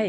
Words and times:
Hi 0.00 0.08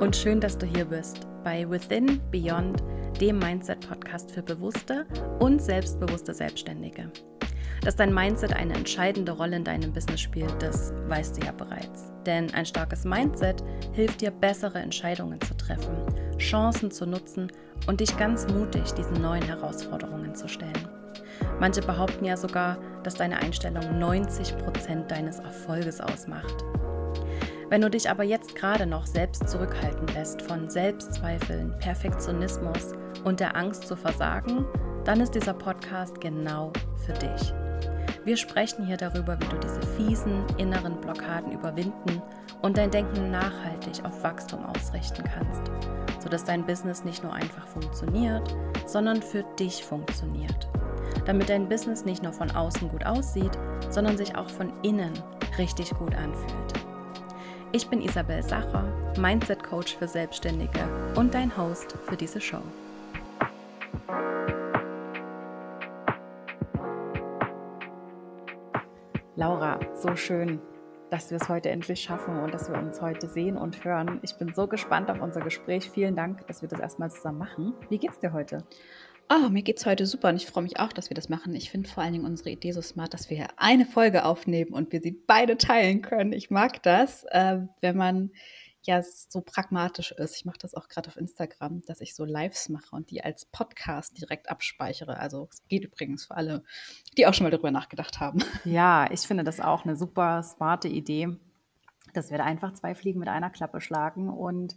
und 0.00 0.16
schön, 0.16 0.40
dass 0.40 0.58
du 0.58 0.66
hier 0.66 0.84
bist 0.84 1.28
bei 1.44 1.64
Within 1.70 2.20
Beyond, 2.32 2.82
dem 3.20 3.38
Mindset-Podcast 3.38 4.32
für 4.32 4.42
bewusste 4.42 5.06
und 5.38 5.62
selbstbewusste 5.62 6.34
Selbstständige. 6.34 7.12
Dass 7.82 7.94
dein 7.94 8.12
Mindset 8.12 8.56
eine 8.56 8.74
entscheidende 8.74 9.30
Rolle 9.30 9.54
in 9.54 9.62
deinem 9.62 9.92
Business 9.92 10.20
spielt, 10.20 10.60
das 10.60 10.92
weißt 11.06 11.36
du 11.36 11.46
ja 11.46 11.52
bereits. 11.52 12.10
Denn 12.26 12.52
ein 12.54 12.66
starkes 12.66 13.04
Mindset 13.04 13.62
hilft 13.92 14.20
dir, 14.20 14.32
bessere 14.32 14.80
Entscheidungen 14.80 15.40
zu 15.42 15.56
treffen, 15.56 15.94
Chancen 16.38 16.90
zu 16.90 17.06
nutzen 17.06 17.52
und 17.86 18.00
dich 18.00 18.16
ganz 18.16 18.48
mutig 18.48 18.90
diesen 18.94 19.22
neuen 19.22 19.44
Herausforderungen 19.44 20.34
zu 20.34 20.48
stellen. 20.48 20.88
Manche 21.60 21.82
behaupten 21.82 22.24
ja 22.24 22.36
sogar, 22.36 22.78
dass 23.04 23.14
deine 23.14 23.36
Einstellung 23.36 23.96
90 23.96 24.58
Prozent 24.58 25.08
deines 25.08 25.38
Erfolges 25.38 26.00
ausmacht. 26.00 26.64
Wenn 27.70 27.82
du 27.82 27.88
dich 27.88 28.10
aber 28.10 28.24
jetzt 28.24 28.56
gerade 28.56 28.84
noch 28.84 29.06
selbst 29.06 29.48
zurückhalten 29.48 30.08
lässt 30.08 30.42
von 30.42 30.68
Selbstzweifeln, 30.68 31.72
Perfektionismus 31.78 32.94
und 33.22 33.38
der 33.38 33.56
Angst 33.56 33.86
zu 33.86 33.94
versagen, 33.94 34.66
dann 35.04 35.20
ist 35.20 35.36
dieser 35.36 35.54
Podcast 35.54 36.20
genau 36.20 36.72
für 37.06 37.12
dich. 37.12 37.54
Wir 38.24 38.36
sprechen 38.36 38.84
hier 38.84 38.96
darüber, 38.96 39.38
wie 39.40 39.46
du 39.46 39.56
diese 39.58 39.82
fiesen 39.96 40.44
inneren 40.58 41.00
Blockaden 41.00 41.52
überwinden 41.52 42.20
und 42.60 42.76
dein 42.76 42.90
Denken 42.90 43.30
nachhaltig 43.30 44.04
auf 44.04 44.20
Wachstum 44.24 44.64
ausrichten 44.66 45.22
kannst, 45.32 45.70
sodass 46.20 46.42
dein 46.42 46.66
Business 46.66 47.04
nicht 47.04 47.22
nur 47.22 47.32
einfach 47.32 47.68
funktioniert, 47.68 48.52
sondern 48.84 49.22
für 49.22 49.44
dich 49.60 49.84
funktioniert. 49.84 50.68
Damit 51.24 51.48
dein 51.48 51.68
Business 51.68 52.04
nicht 52.04 52.24
nur 52.24 52.32
von 52.32 52.50
außen 52.50 52.88
gut 52.88 53.06
aussieht, 53.06 53.56
sondern 53.90 54.16
sich 54.16 54.34
auch 54.34 54.50
von 54.50 54.72
innen 54.82 55.12
richtig 55.56 55.90
gut 55.90 56.16
anfühlt. 56.16 56.89
Ich 57.72 57.86
bin 57.86 58.02
Isabel 58.02 58.42
Sacher, 58.42 58.82
Mindset 59.16 59.62
Coach 59.62 59.96
für 59.96 60.08
Selbstständige 60.08 60.80
und 61.14 61.32
dein 61.32 61.56
Host 61.56 61.96
für 62.04 62.16
diese 62.16 62.40
Show. 62.40 62.62
Laura, 69.36 69.78
so 69.94 70.16
schön, 70.16 70.60
dass 71.10 71.30
wir 71.30 71.36
es 71.40 71.48
heute 71.48 71.70
endlich 71.70 72.00
schaffen 72.00 72.40
und 72.40 72.52
dass 72.52 72.68
wir 72.68 72.76
uns 72.76 73.00
heute 73.00 73.28
sehen 73.28 73.56
und 73.56 73.84
hören. 73.84 74.18
Ich 74.22 74.34
bin 74.34 74.52
so 74.52 74.66
gespannt 74.66 75.08
auf 75.08 75.20
unser 75.20 75.40
Gespräch. 75.40 75.88
Vielen 75.92 76.16
Dank, 76.16 76.44
dass 76.48 76.62
wir 76.62 76.68
das 76.68 76.80
erstmal 76.80 77.12
zusammen 77.12 77.38
machen. 77.38 77.74
Wie 77.88 77.98
geht's 77.98 78.18
dir 78.18 78.32
heute? 78.32 78.64
Oh, 79.32 79.48
mir 79.48 79.62
geht's 79.62 79.86
heute 79.86 80.06
super 80.06 80.30
und 80.30 80.34
ich 80.34 80.46
freue 80.46 80.64
mich 80.64 80.80
auch, 80.80 80.92
dass 80.92 81.08
wir 81.08 81.14
das 81.14 81.28
machen. 81.28 81.54
Ich 81.54 81.70
finde 81.70 81.88
vor 81.88 82.02
allen 82.02 82.14
Dingen 82.14 82.24
unsere 82.24 82.50
Idee 82.50 82.72
so 82.72 82.82
smart, 82.82 83.14
dass 83.14 83.30
wir 83.30 83.46
eine 83.58 83.86
Folge 83.86 84.24
aufnehmen 84.24 84.72
und 84.72 84.90
wir 84.90 85.00
sie 85.00 85.12
beide 85.12 85.56
teilen 85.56 86.02
können. 86.02 86.32
Ich 86.32 86.50
mag 86.50 86.82
das, 86.82 87.22
äh, 87.30 87.60
wenn 87.80 87.96
man 87.96 88.32
ja 88.82 89.00
so 89.04 89.40
pragmatisch 89.40 90.10
ist. 90.10 90.34
Ich 90.34 90.44
mache 90.44 90.58
das 90.58 90.74
auch 90.74 90.88
gerade 90.88 91.10
auf 91.10 91.16
Instagram, 91.16 91.82
dass 91.82 92.00
ich 92.00 92.16
so 92.16 92.24
Lives 92.24 92.70
mache 92.70 92.96
und 92.96 93.12
die 93.12 93.22
als 93.22 93.44
Podcast 93.44 94.20
direkt 94.20 94.50
abspeichere. 94.50 95.16
Also 95.16 95.46
es 95.48 95.62
geht 95.68 95.84
übrigens 95.84 96.26
für 96.26 96.34
alle, 96.34 96.64
die 97.16 97.28
auch 97.28 97.34
schon 97.34 97.44
mal 97.44 97.50
darüber 97.50 97.70
nachgedacht 97.70 98.18
haben. 98.18 98.40
Ja, 98.64 99.08
ich 99.12 99.20
finde 99.20 99.44
das 99.44 99.60
auch 99.60 99.84
eine 99.84 99.94
super 99.94 100.42
smarte 100.42 100.88
Idee, 100.88 101.28
dass 102.14 102.32
wir 102.32 102.38
da 102.38 102.44
einfach 102.44 102.72
zwei 102.72 102.96
Fliegen 102.96 103.20
mit 103.20 103.28
einer 103.28 103.50
Klappe 103.50 103.80
schlagen 103.80 104.28
und 104.28 104.74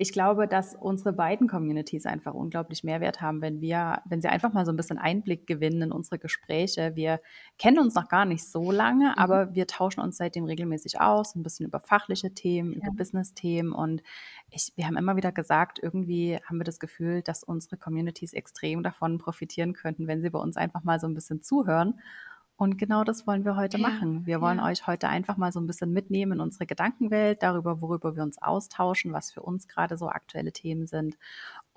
ich 0.00 0.14
glaube, 0.14 0.48
dass 0.48 0.74
unsere 0.74 1.12
beiden 1.12 1.46
Communities 1.46 2.06
einfach 2.06 2.32
unglaublich 2.32 2.82
Mehrwert 2.84 3.20
haben, 3.20 3.42
wenn 3.42 3.60
wir, 3.60 4.00
wenn 4.06 4.22
sie 4.22 4.28
einfach 4.28 4.50
mal 4.50 4.64
so 4.64 4.72
ein 4.72 4.76
bisschen 4.76 4.96
Einblick 4.96 5.46
gewinnen 5.46 5.82
in 5.82 5.92
unsere 5.92 6.18
Gespräche. 6.18 6.92
Wir 6.94 7.20
kennen 7.58 7.78
uns 7.78 7.94
noch 7.94 8.08
gar 8.08 8.24
nicht 8.24 8.50
so 8.50 8.70
lange, 8.70 9.08
mhm. 9.08 9.14
aber 9.18 9.54
wir 9.54 9.66
tauschen 9.66 10.00
uns 10.00 10.16
seitdem 10.16 10.46
regelmäßig 10.46 11.02
aus, 11.02 11.34
ein 11.34 11.42
bisschen 11.42 11.66
über 11.66 11.80
fachliche 11.80 12.32
Themen, 12.32 12.72
ja. 12.72 12.78
über 12.78 12.92
Business-Themen 12.96 13.72
und 13.72 14.02
ich, 14.48 14.72
wir 14.74 14.86
haben 14.86 14.96
immer 14.96 15.16
wieder 15.16 15.32
gesagt, 15.32 15.78
irgendwie 15.82 16.38
haben 16.48 16.56
wir 16.56 16.64
das 16.64 16.80
Gefühl, 16.80 17.20
dass 17.20 17.44
unsere 17.44 17.76
Communities 17.76 18.32
extrem 18.32 18.82
davon 18.82 19.18
profitieren 19.18 19.74
könnten, 19.74 20.06
wenn 20.06 20.22
sie 20.22 20.30
bei 20.30 20.38
uns 20.38 20.56
einfach 20.56 20.82
mal 20.82 20.98
so 20.98 21.08
ein 21.08 21.14
bisschen 21.14 21.42
zuhören 21.42 22.00
und 22.60 22.76
genau 22.76 23.04
das 23.04 23.26
wollen 23.26 23.46
wir 23.46 23.56
heute 23.56 23.78
ja, 23.78 23.88
machen. 23.88 24.26
Wir 24.26 24.42
wollen 24.42 24.58
ja. 24.58 24.66
euch 24.66 24.86
heute 24.86 25.08
einfach 25.08 25.38
mal 25.38 25.50
so 25.50 25.58
ein 25.58 25.66
bisschen 25.66 25.94
mitnehmen 25.94 26.32
in 26.32 26.40
unsere 26.40 26.66
Gedankenwelt, 26.66 27.42
darüber, 27.42 27.80
worüber 27.80 28.16
wir 28.16 28.22
uns 28.22 28.36
austauschen, 28.36 29.14
was 29.14 29.30
für 29.30 29.40
uns 29.40 29.66
gerade 29.66 29.96
so 29.96 30.10
aktuelle 30.10 30.52
Themen 30.52 30.86
sind. 30.86 31.16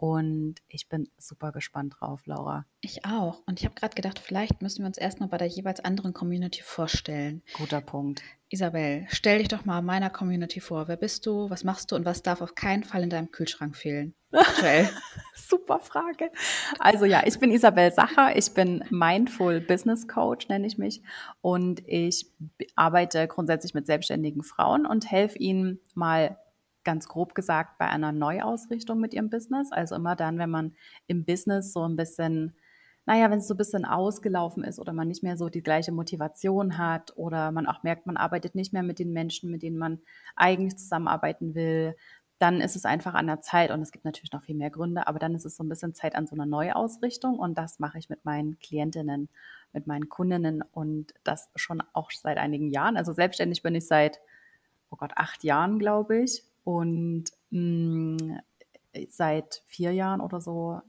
Und 0.03 0.55
ich 0.67 0.89
bin 0.89 1.07
super 1.17 1.53
gespannt 1.53 1.95
drauf, 1.97 2.25
Laura. 2.25 2.65
Ich 2.81 3.05
auch. 3.05 3.41
Und 3.45 3.61
ich 3.61 3.65
habe 3.65 3.73
gerade 3.73 3.95
gedacht, 3.95 4.19
vielleicht 4.19 4.61
müssen 4.61 4.79
wir 4.79 4.87
uns 4.87 4.97
erstmal 4.97 5.29
bei 5.29 5.37
der 5.37 5.47
jeweils 5.47 5.79
anderen 5.79 6.11
Community 6.11 6.61
vorstellen. 6.61 7.41
Guter 7.53 7.79
Punkt. 7.79 8.21
Isabel, 8.49 9.05
stell 9.07 9.37
dich 9.37 9.47
doch 9.47 9.63
mal 9.63 9.81
meiner 9.81 10.09
Community 10.09 10.59
vor. 10.59 10.89
Wer 10.89 10.97
bist 10.97 11.25
du? 11.25 11.49
Was 11.49 11.63
machst 11.63 11.89
du? 11.89 11.95
Und 11.95 12.03
was 12.03 12.21
darf 12.21 12.41
auf 12.41 12.53
keinen 12.53 12.83
Fall 12.83 13.03
in 13.03 13.09
deinem 13.09 13.31
Kühlschrank 13.31 13.77
fehlen? 13.77 14.13
Aktuell. 14.33 14.89
Super 15.35 15.79
Frage. 15.79 16.31
Also 16.79 17.05
ja, 17.05 17.23
ich 17.25 17.39
bin 17.39 17.49
Isabel 17.49 17.93
Sacher. 17.93 18.35
Ich 18.35 18.53
bin 18.53 18.83
Mindful 18.89 19.61
Business 19.61 20.09
Coach, 20.09 20.49
nenne 20.49 20.67
ich 20.67 20.77
mich. 20.77 21.01
Und 21.39 21.81
ich 21.87 22.29
arbeite 22.75 23.29
grundsätzlich 23.29 23.73
mit 23.73 23.85
selbstständigen 23.85 24.43
Frauen 24.43 24.85
und 24.85 25.09
helfe 25.09 25.37
ihnen 25.37 25.79
mal 25.93 26.37
ganz 26.83 27.07
grob 27.07 27.35
gesagt 27.35 27.77
bei 27.77 27.87
einer 27.87 28.11
Neuausrichtung 28.11 28.99
mit 28.99 29.13
ihrem 29.13 29.29
Business. 29.29 29.71
Also 29.71 29.95
immer 29.95 30.15
dann, 30.15 30.37
wenn 30.37 30.49
man 30.49 30.75
im 31.07 31.25
Business 31.25 31.73
so 31.73 31.87
ein 31.87 31.95
bisschen 31.95 32.55
naja, 33.05 33.29
wenn 33.29 33.39
es 33.39 33.47
so 33.47 33.53
ein 33.53 33.57
bisschen 33.57 33.85
ausgelaufen 33.85 34.63
ist 34.63 34.79
oder 34.79 34.93
man 34.93 35.07
nicht 35.07 35.23
mehr 35.23 35.35
so 35.37 35.49
die 35.49 35.61
gleiche 35.63 35.91
Motivation 35.91 36.77
hat 36.77 37.15
oder 37.17 37.51
man 37.51 37.67
auch 37.67 37.83
merkt, 37.83 38.05
man 38.05 38.17
arbeitet 38.17 38.55
nicht 38.55 38.71
mehr 38.71 38.83
mit 38.83 38.99
den 38.99 39.11
Menschen, 39.11 39.51
mit 39.51 39.61
denen 39.61 39.77
man 39.77 39.99
eigentlich 40.35 40.77
zusammenarbeiten 40.77 41.53
will, 41.53 41.95
dann 42.39 42.61
ist 42.61 42.75
es 42.75 42.85
einfach 42.85 43.13
an 43.13 43.27
der 43.27 43.41
Zeit 43.41 43.71
und 43.71 43.81
es 43.81 43.91
gibt 43.91 44.05
natürlich 44.05 44.31
noch 44.31 44.43
viel 44.43 44.55
mehr 44.55 44.69
Gründe, 44.69 45.07
aber 45.07 45.19
dann 45.19 45.35
ist 45.35 45.45
es 45.45 45.55
so 45.55 45.63
ein 45.63 45.69
bisschen 45.69 45.93
Zeit 45.93 46.15
an 46.15 46.27
so 46.27 46.35
einer 46.35 46.45
Neuausrichtung 46.45 47.39
und 47.39 47.57
das 47.57 47.79
mache 47.79 47.97
ich 47.97 48.09
mit 48.09 48.25
meinen 48.25 48.57
Klientinnen, 48.59 49.29
mit 49.73 49.87
meinen 49.87 50.09
Kundinnen 50.09 50.61
und 50.61 51.13
das 51.23 51.49
schon 51.55 51.83
auch 51.93 52.09
seit 52.11 52.37
einigen 52.37 52.69
Jahren. 52.69 52.97
Also 52.97 53.13
selbstständig 53.13 53.63
bin 53.63 53.75
ich 53.75 53.87
seit, 53.87 54.19
oh 54.89 54.95
Gott, 54.95 55.11
acht 55.15 55.43
Jahren, 55.43 55.77
glaube 55.77 56.19
ich 56.19 56.43
und 56.63 57.25
mh, 57.49 57.59
mm, 57.59 58.39
seit 59.09 59.63
vier 59.65 59.91
Jahren 59.91 60.21
oder 60.21 60.41
so 60.41 60.81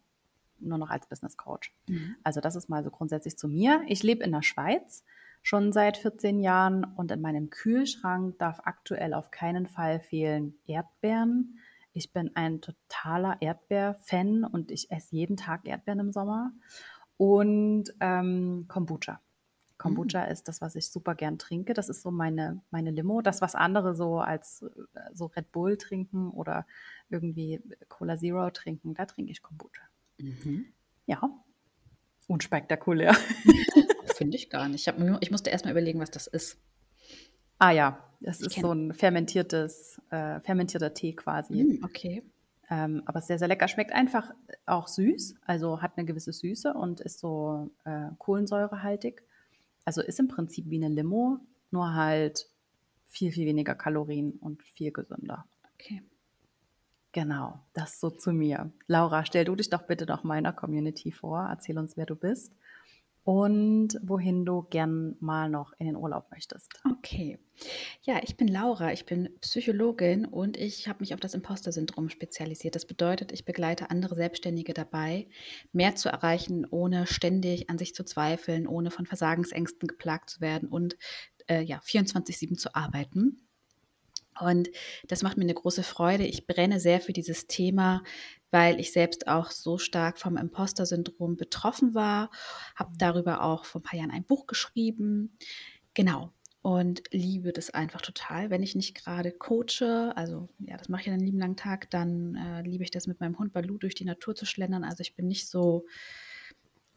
nur 0.61 0.79
noch 0.79 0.91
als 0.91 1.07
Business 1.07 1.37
Coach. 1.37 1.75
Mhm. 1.89 2.17
Also 2.23 2.41
das 2.41 2.57
ist 2.57 2.69
mal 2.69 2.85
so 2.85 2.91
grundsätzlich 2.91 3.37
zu 3.37 3.49
mir. 3.49 3.83
Ich 3.87 4.03
lebe 4.03 4.25
in 4.25 4.33
der 4.33 4.43
Schweiz 4.43 5.05
schon 5.43 5.73
seit 5.73 5.97
14 5.97 6.41
Jahren 6.41 6.85
und 6.85 7.11
in 7.11 7.21
meinem 7.21 7.51
Kühlschrank 7.51 8.39
darf 8.39 8.61
aktuell 8.65 9.15
auf 9.15 9.31
keinen 9.31 9.67
Fall 9.67 10.01
fehlen 10.01 10.55
Erdbeeren. 10.67 11.59
Ich 11.93 12.13
bin 12.13 12.35
ein 12.35 12.61
totaler 12.61 13.37
Erdbeer-Fan 13.41 14.45
und 14.45 14.71
ich 14.71 14.91
esse 14.91 15.15
jeden 15.15 15.37
Tag 15.37 15.67
Erdbeeren 15.67 16.01
im 16.01 16.13
Sommer. 16.13 16.53
Und 17.17 17.95
ähm, 18.01 18.65
Kombucha. 18.69 19.21
Kombucha 19.85 20.25
mhm. 20.25 20.33
ist 20.33 20.49
das, 20.49 20.63
was 20.63 20.77
ich 20.77 20.89
super 20.89 21.15
gern 21.15 21.39
trinke. 21.39 21.75
Das 21.75 21.91
ist 21.91 22.01
so 22.01 22.11
meine, 22.11 22.63
meine 22.71 22.91
Limo. 22.91 23.21
Das, 23.21 23.43
was 23.43 23.55
andere 23.55 23.95
so 23.95 24.19
als 24.19 24.63
äh, 24.63 25.01
so 25.13 25.27
Red 25.27 25.53
Bull 25.53 25.77
trinken 25.77 26.31
oder 26.31 26.67
irgendwie 27.11 27.61
Cola 27.89 28.17
Zero 28.17 28.49
trinken, 28.51 28.95
da 28.95 29.05
trinke 29.05 29.31
ich 29.31 29.43
Kombucha. 29.43 29.83
Mhm. 30.19 30.65
Ja, 31.05 31.21
unspektakulär. 32.29 33.15
Finde 34.17 34.39
ich 34.39 34.49
gar 34.49 34.69
nicht. 34.69 34.87
Ich, 34.87 34.89
hab, 34.89 34.97
ich 35.21 35.31
musste 35.31 35.51
erst 35.51 35.67
mal 35.67 35.73
überlegen, 35.73 36.01
was 36.01 36.11
das 36.11 36.27
ist. 36.27 36.57
Ah 37.59 37.73
ja, 37.73 38.03
das 38.23 38.41
ich 38.41 38.47
ist 38.47 38.61
so 38.61 38.73
ein 38.73 38.95
fermentiertes, 38.95 40.01
äh, 40.11 40.41
fermentierter 40.41 40.95
Tee 40.95 41.15
quasi. 41.15 41.63
Mm, 41.63 41.85
okay. 41.85 42.23
Ähm, 42.71 43.03
aber 43.05 43.21
sehr, 43.21 43.39
sehr 43.39 43.49
lecker. 43.49 43.69
Schmeckt 43.69 43.93
einfach 43.93 44.33
auch 44.65 44.89
süß, 44.89 45.35
also 45.45 45.83
hat 45.83 45.99
eine 45.99 46.07
gewisse 46.07 46.33
Süße 46.33 46.73
und 46.73 47.03
ist 47.03 47.19
so 47.19 47.71
äh, 47.85 48.09
kohlensäurehaltig. 48.17 49.23
Also 49.85 50.03
ist 50.03 50.21
im 50.21 50.29
Prinzip 50.29 50.69
wie 50.69 50.83
eine 50.83 50.95
Limo, 50.95 51.39
nur 51.71 51.95
halt 51.95 52.49
viel, 53.09 53.33
viel 53.33 53.47
weniger 53.47 53.75
Kalorien 53.75 54.33
und 54.41 54.63
viel 54.63 54.93
gesünder. 54.93 55.45
Okay. 55.75 56.03
Genau, 57.13 57.61
das 57.75 58.01
so 58.01 58.11
zu 58.11 58.33
mir. 58.33 58.73
Laura, 58.89 59.25
stell 59.25 59.45
du 59.45 59.55
dich 59.55 59.71
doch 59.71 59.83
bitte 59.83 60.07
noch 60.07 60.25
meiner 60.25 60.53
Community 60.53 61.13
vor. 61.13 61.47
Erzähl 61.49 61.79
uns, 61.79 61.97
wer 61.97 62.07
du 62.07 62.17
bist 62.17 62.53
und 63.25 63.99
wohin 64.03 64.45
du 64.45 64.63
gern 64.63 65.17
mal 65.19 65.49
noch 65.49 65.73
in 65.79 65.87
den 65.87 65.97
Urlaub 65.97 66.31
möchtest. 66.31 66.81
Okay. 66.91 67.39
Ja, 68.03 68.21
ich 68.23 68.37
bin 68.37 68.49
Laura, 68.49 68.93
ich 68.93 69.07
bin 69.07 69.31
Psychologin 69.41 70.27
und 70.27 70.57
ich 70.57 70.89
habe 70.89 71.01
mich 71.01 71.15
auf 71.15 71.21
das 71.21 71.35
Imposter-Syndrom 71.35 72.11
spezialisiert. 72.11 72.75
Das 72.75 72.87
bedeutet, 72.87 73.33
ich 73.33 73.45
begleite 73.45 73.91
andere 73.91 74.15
Selbstständige 74.15 74.75
dabei, 74.75 75.29
mehr 75.73 75.95
zu 75.95 76.11
erreichen, 76.11 76.67
ohne 76.69 77.07
ständig 77.07 77.71
an 77.71 77.79
sich 77.79 77.95
zu 77.95 78.05
zweifeln, 78.05 78.67
ohne 78.67 78.91
von 78.91 79.07
Versagensängsten 79.07 79.89
geplagt 79.89 80.29
zu 80.31 80.41
werden 80.41 80.69
und 80.69 80.97
äh, 81.49 81.63
ja, 81.63 81.79
24-7 81.79 82.57
zu 82.57 82.75
arbeiten. 82.75 83.49
Und 84.41 84.71
das 85.09 85.23
macht 85.23 85.37
mir 85.37 85.45
eine 85.45 85.55
große 85.55 85.83
Freude. 85.83 86.27
Ich 86.27 86.47
brenne 86.47 86.81
sehr 86.81 87.01
für 87.01 87.13
dieses 87.13 87.47
Thema, 87.47 88.03
weil 88.51 88.79
ich 88.81 88.93
selbst 88.93 89.27
auch 89.29 89.51
so 89.51 89.79
stark 89.79 90.19
vom 90.19 90.37
Imposter-Syndrom 90.37 91.37
betroffen 91.37 91.95
war, 91.95 92.31
habe 92.77 92.93
darüber 92.99 93.43
auch 93.43 93.65
vor 93.65 93.81
ein 93.81 93.85
paar 93.85 93.99
Jahren 93.99 94.11
ein 94.11 94.25
Buch 94.25 94.47
geschrieben. 94.47 95.37
Genau. 95.95 96.33
und 96.63 97.03
liebe 97.13 97.53
das 97.53 97.71
einfach 97.71 98.01
total. 98.01 98.49
Wenn 98.49 98.63
ich 98.63 98.75
nicht 98.75 98.95
gerade 98.95 99.33
coache, 99.33 100.13
also 100.17 100.49
ja, 100.61 100.79
das 100.79 100.89
mache 100.89 101.03
ich 101.03 101.07
ja 101.09 101.13
einen 101.13 101.23
lieben 101.23 101.39
langen 101.39 101.57
Tag, 101.57 101.91
dann 101.91 102.37
äh, 102.37 102.63
liebe 102.63 102.83
ich 102.85 102.91
das 102.91 103.07
mit 103.07 103.21
meinem 103.21 103.39
Hund 103.39 103.53
Balu 103.53 103.77
durch 103.77 103.95
die 103.95 104.07
Natur 104.07 104.35
zu 104.35 104.47
schlendern. 104.47 104.83
Also 104.83 105.03
ich 105.03 105.15
bin 105.15 105.29
nicht 105.29 105.49
so 105.49 105.85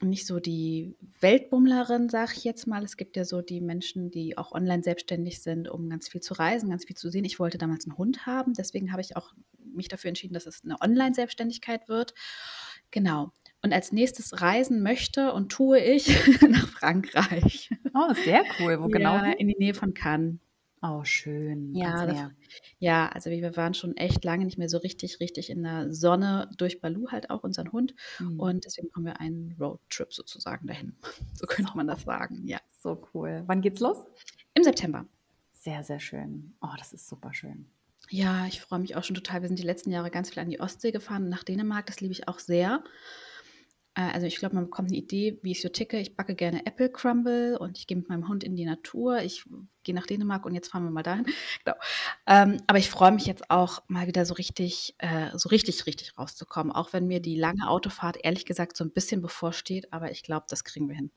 nicht 0.02 0.28
so 0.28 0.40
die 0.40 0.96
Weltbummlerin, 1.20 2.10
sage 2.10 2.34
ich 2.36 2.44
jetzt 2.44 2.68
mal. 2.68 2.84
Es 2.84 2.98
gibt 2.98 3.18
ja 3.18 3.26
so 3.26 3.42
die 3.42 3.62
Menschen, 3.62 4.12
die 4.12 4.38
auch 4.38 4.52
online 4.52 4.84
selbstständig 4.84 5.42
sind, 5.42 5.70
um 5.70 5.90
ganz 5.90 6.10
viel 6.10 6.22
zu 6.22 6.36
reisen, 6.36 6.70
ganz 6.70 6.86
viel 6.86 6.96
zu 6.96 7.10
sehen. 7.10 7.26
Ich 7.26 7.40
wollte 7.40 7.58
damals 7.58 7.86
einen 7.86 7.98
Hund 7.98 8.26
haben, 8.26 8.54
deswegen 8.54 8.92
habe 8.92 9.02
ich 9.02 9.16
auch 9.16 9.34
mich 9.74 9.88
dafür 9.88 10.10
entschieden, 10.10 10.34
dass 10.34 10.46
es 10.46 10.64
eine 10.64 10.80
Online-Selbstständigkeit 10.82 11.88
wird. 11.88 12.14
Genau. 12.92 13.32
Und 13.62 13.74
als 13.74 13.92
nächstes 13.92 14.42
reisen 14.42 14.84
möchte 14.84 15.34
und 15.34 15.52
tue 15.52 15.80
ich 15.80 16.08
nach 16.48 16.68
Frankreich. 16.68 17.72
Oh, 17.94 18.14
sehr 18.14 18.44
cool. 18.60 18.82
Wo 18.82 18.88
genau? 18.88 19.16
Ja, 19.16 19.32
in 19.32 19.48
die 19.48 19.58
Nähe 19.58 19.74
von 19.74 19.94
Cannes. 19.94 20.40
Oh, 20.82 21.04
schön. 21.04 21.74
Ja, 21.74 22.06
das, 22.06 22.32
ja, 22.78 23.10
also 23.10 23.32
wir 23.32 23.56
waren 23.56 23.74
schon 23.74 23.98
echt 23.98 24.24
lange 24.24 24.46
nicht 24.46 24.60
mehr 24.60 24.70
so 24.70 24.78
richtig, 24.78 25.20
richtig 25.20 25.50
in 25.50 25.64
der 25.64 25.92
Sonne 25.92 26.50
durch 26.58 26.82
Balu 26.82 27.08
halt 27.10 27.32
auch, 27.32 27.44
unseren 27.44 27.72
Hund. 27.72 27.96
Hm. 28.18 28.40
Und 28.40 28.66
deswegen 28.66 28.90
haben 28.96 29.06
wir 29.06 29.20
einen 29.20 29.56
Roadtrip 29.60 30.14
sozusagen 30.14 30.68
dahin. 30.68 30.96
So 31.34 31.46
könnte 31.46 31.76
man 31.76 31.88
das 31.88 32.04
sagen, 32.04 32.46
ja. 32.46 32.60
So 32.80 33.08
cool. 33.14 33.44
Wann 33.48 33.62
geht's 33.62 33.80
los? 33.80 34.06
Im 34.54 34.64
September. 34.64 35.06
Sehr, 35.52 35.84
sehr 35.84 36.00
schön. 36.00 36.56
Oh, 36.62 36.74
das 36.78 36.94
ist 36.94 37.08
super 37.08 37.34
schön. 37.34 37.68
Ja, 38.10 38.46
ich 38.46 38.62
freue 38.62 38.80
mich 38.80 38.96
auch 38.96 39.04
schon 39.04 39.16
total. 39.16 39.42
Wir 39.42 39.50
sind 39.50 39.60
die 39.60 39.64
letzten 39.64 39.92
Jahre 39.92 40.12
ganz 40.12 40.30
viel 40.30 40.42
an 40.42 40.50
die 40.50 40.60
Ostsee 40.60 40.92
gefahren, 40.92 41.30
nach 41.30 41.44
Dänemark. 41.44 41.88
Das 41.88 42.00
liebe 42.00 42.14
ich 42.14 42.28
auch 42.28 42.40
sehr. 42.40 42.84
Äh, 43.98 44.02
Also 44.14 44.28
ich 44.28 44.38
glaube, 44.38 44.56
man 44.56 44.66
bekommt 44.66 44.90
eine 44.90 44.98
Idee, 44.98 45.40
wie 45.44 45.52
ich 45.52 45.62
so 45.62 45.70
ticke. 45.70 46.00
Ich 46.00 46.16
backe 46.16 46.36
gerne 46.36 46.66
Apple 46.66 46.90
Crumble 46.90 47.58
und 47.60 47.78
ich 47.78 47.88
gehe 47.88 47.98
mit 47.98 48.08
meinem 48.10 48.28
Hund 48.28 48.44
in 48.44 48.56
die 48.56 48.66
Natur. 48.66 49.20
Ich 49.22 49.44
gehe 49.84 49.96
nach 49.96 50.06
Dänemark 50.08 50.46
und 50.46 50.54
jetzt 50.54 50.70
fahren 50.72 50.84
wir 50.84 50.92
mal 50.92 51.04
dahin. 51.04 51.26
Genau. 51.66 51.78
Ähm, 52.28 52.62
aber 52.68 52.78
ich 52.80 52.90
freue 52.90 53.12
mich 53.12 53.26
jetzt 53.26 53.50
auch 53.50 53.82
mal 53.88 54.08
wieder 54.08 54.26
so 54.26 54.34
richtig, 54.36 54.96
äh, 55.00 55.32
so 55.38 55.50
richtig, 55.50 55.86
richtig 55.86 56.18
rauszukommen. 56.18 56.72
Auch 56.72 56.94
wenn 56.94 57.08
mir 57.08 57.20
die 57.22 57.36
lange 57.36 57.68
Autofahrt 57.70 58.18
ehrlich 58.24 58.46
gesagt 58.46 58.78
so 58.78 58.84
ein 58.84 58.92
bisschen 58.92 59.22
bevorsteht. 59.22 59.92
Aber 59.94 60.12
ich 60.12 60.24
glaube, 60.24 60.46
das 60.50 60.64
kriegen 60.64 60.88
wir 60.90 60.96
hin. 60.96 61.12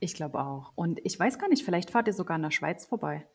Ich 0.00 0.14
glaube 0.14 0.40
auch. 0.40 0.72
Und 0.76 1.00
ich 1.04 1.18
weiß 1.18 1.38
gar 1.38 1.48
nicht, 1.48 1.64
vielleicht 1.64 1.90
fahrt 1.90 2.06
ihr 2.08 2.12
sogar 2.12 2.36
in 2.36 2.42
der 2.42 2.50
Schweiz 2.52 2.86
vorbei. 2.86 3.26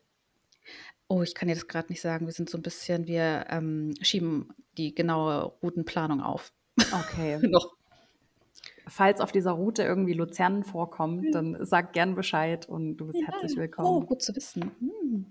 Oh, 1.08 1.22
ich 1.22 1.34
kann 1.34 1.48
dir 1.48 1.54
das 1.54 1.66
gerade 1.66 1.88
nicht 1.88 2.00
sagen. 2.00 2.26
Wir 2.26 2.32
sind 2.32 2.48
so 2.50 2.56
ein 2.58 2.62
bisschen, 2.62 3.06
wir 3.06 3.46
ähm, 3.50 3.94
schieben 4.00 4.52
die 4.78 4.94
genaue 4.94 5.44
Routenplanung 5.62 6.20
auf. 6.20 6.52
Okay. 6.92 7.38
Noch. 7.48 7.79
Falls 8.90 9.20
auf 9.20 9.30
dieser 9.32 9.52
Route 9.52 9.82
irgendwie 9.84 10.14
Luzern 10.14 10.64
vorkommt, 10.64 11.32
dann 11.34 11.56
sag 11.64 11.92
gern 11.92 12.14
Bescheid 12.16 12.68
und 12.68 12.96
du 12.96 13.06
bist 13.06 13.20
herzlich 13.24 13.52
Oh, 13.56 13.60
willkommen. 13.60 14.06
gut 14.06 14.20
zu 14.20 14.34
wissen. 14.34 14.70
Hm. 14.80 15.26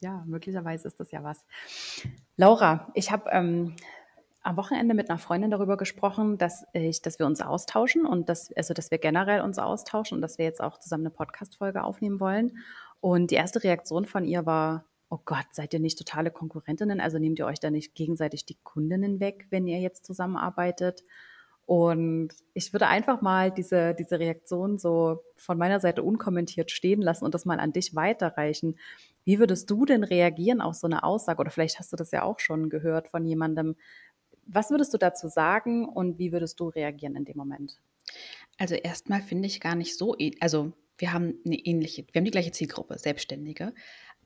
Ja, 0.00 0.24
möglicherweise 0.26 0.88
ist 0.88 0.98
das 1.00 1.10
ja 1.12 1.22
was. 1.22 1.44
Laura, 2.36 2.90
ich 2.94 3.10
habe 3.12 3.30
ähm, 3.30 3.76
am 4.42 4.56
Wochenende 4.56 4.94
mit 4.94 5.08
einer 5.08 5.18
Freundin 5.18 5.50
darüber 5.50 5.76
gesprochen, 5.76 6.36
dass 6.36 6.66
ich, 6.72 7.00
dass 7.00 7.18
wir 7.18 7.26
uns 7.26 7.40
austauschen 7.40 8.06
und 8.06 8.28
dass, 8.28 8.52
also 8.56 8.74
dass 8.74 8.90
wir 8.90 8.98
generell 8.98 9.40
uns 9.40 9.58
austauschen 9.58 10.16
und 10.16 10.22
dass 10.22 10.38
wir 10.38 10.44
jetzt 10.44 10.60
auch 10.60 10.78
zusammen 10.78 11.04
eine 11.06 11.10
Podcast-Folge 11.14 11.82
aufnehmen 11.82 12.20
wollen. 12.20 12.58
Und 13.00 13.30
die 13.30 13.36
erste 13.36 13.62
Reaktion 13.62 14.04
von 14.04 14.24
ihr 14.24 14.46
war, 14.46 14.84
oh 15.08 15.18
Gott, 15.24 15.46
seid 15.52 15.72
ihr 15.72 15.80
nicht 15.80 15.98
totale 15.98 16.30
Konkurrentinnen? 16.30 17.00
Also 17.00 17.18
nehmt 17.18 17.38
ihr 17.38 17.46
euch 17.46 17.60
da 17.60 17.70
nicht 17.70 17.94
gegenseitig 17.94 18.44
die 18.46 18.58
Kundinnen 18.62 19.20
weg, 19.20 19.46
wenn 19.50 19.66
ihr 19.66 19.78
jetzt 19.78 20.04
zusammenarbeitet? 20.04 21.04
Und 21.66 22.28
ich 22.54 22.72
würde 22.72 22.86
einfach 22.86 23.20
mal 23.20 23.50
diese, 23.50 23.92
diese 23.94 24.20
Reaktion 24.20 24.78
so 24.78 25.24
von 25.36 25.58
meiner 25.58 25.80
Seite 25.80 26.04
unkommentiert 26.04 26.70
stehen 26.70 27.02
lassen 27.02 27.24
und 27.24 27.34
das 27.34 27.44
mal 27.44 27.58
an 27.58 27.72
dich 27.72 27.96
weiterreichen. 27.96 28.78
Wie 29.24 29.40
würdest 29.40 29.68
du 29.68 29.84
denn 29.84 30.04
reagieren 30.04 30.60
auf 30.60 30.76
so 30.76 30.86
eine 30.86 31.02
Aussage? 31.02 31.40
Oder 31.40 31.50
vielleicht 31.50 31.80
hast 31.80 31.92
du 31.92 31.96
das 31.96 32.12
ja 32.12 32.22
auch 32.22 32.38
schon 32.38 32.70
gehört 32.70 33.08
von 33.08 33.24
jemandem. 33.26 33.74
Was 34.46 34.70
würdest 34.70 34.94
du 34.94 34.98
dazu 34.98 35.26
sagen 35.26 35.88
und 35.88 36.20
wie 36.20 36.30
würdest 36.30 36.60
du 36.60 36.68
reagieren 36.68 37.16
in 37.16 37.24
dem 37.24 37.36
Moment? 37.36 37.80
Also 38.58 38.76
erstmal 38.76 39.20
finde 39.20 39.48
ich 39.48 39.60
gar 39.60 39.74
nicht 39.74 39.98
so, 39.98 40.16
also 40.38 40.72
wir 40.98 41.12
haben 41.12 41.34
eine 41.44 41.56
ähnliche, 41.56 42.06
wir 42.12 42.20
haben 42.20 42.24
die 42.24 42.30
gleiche 42.30 42.52
Zielgruppe, 42.52 42.96
Selbstständige. 42.96 43.74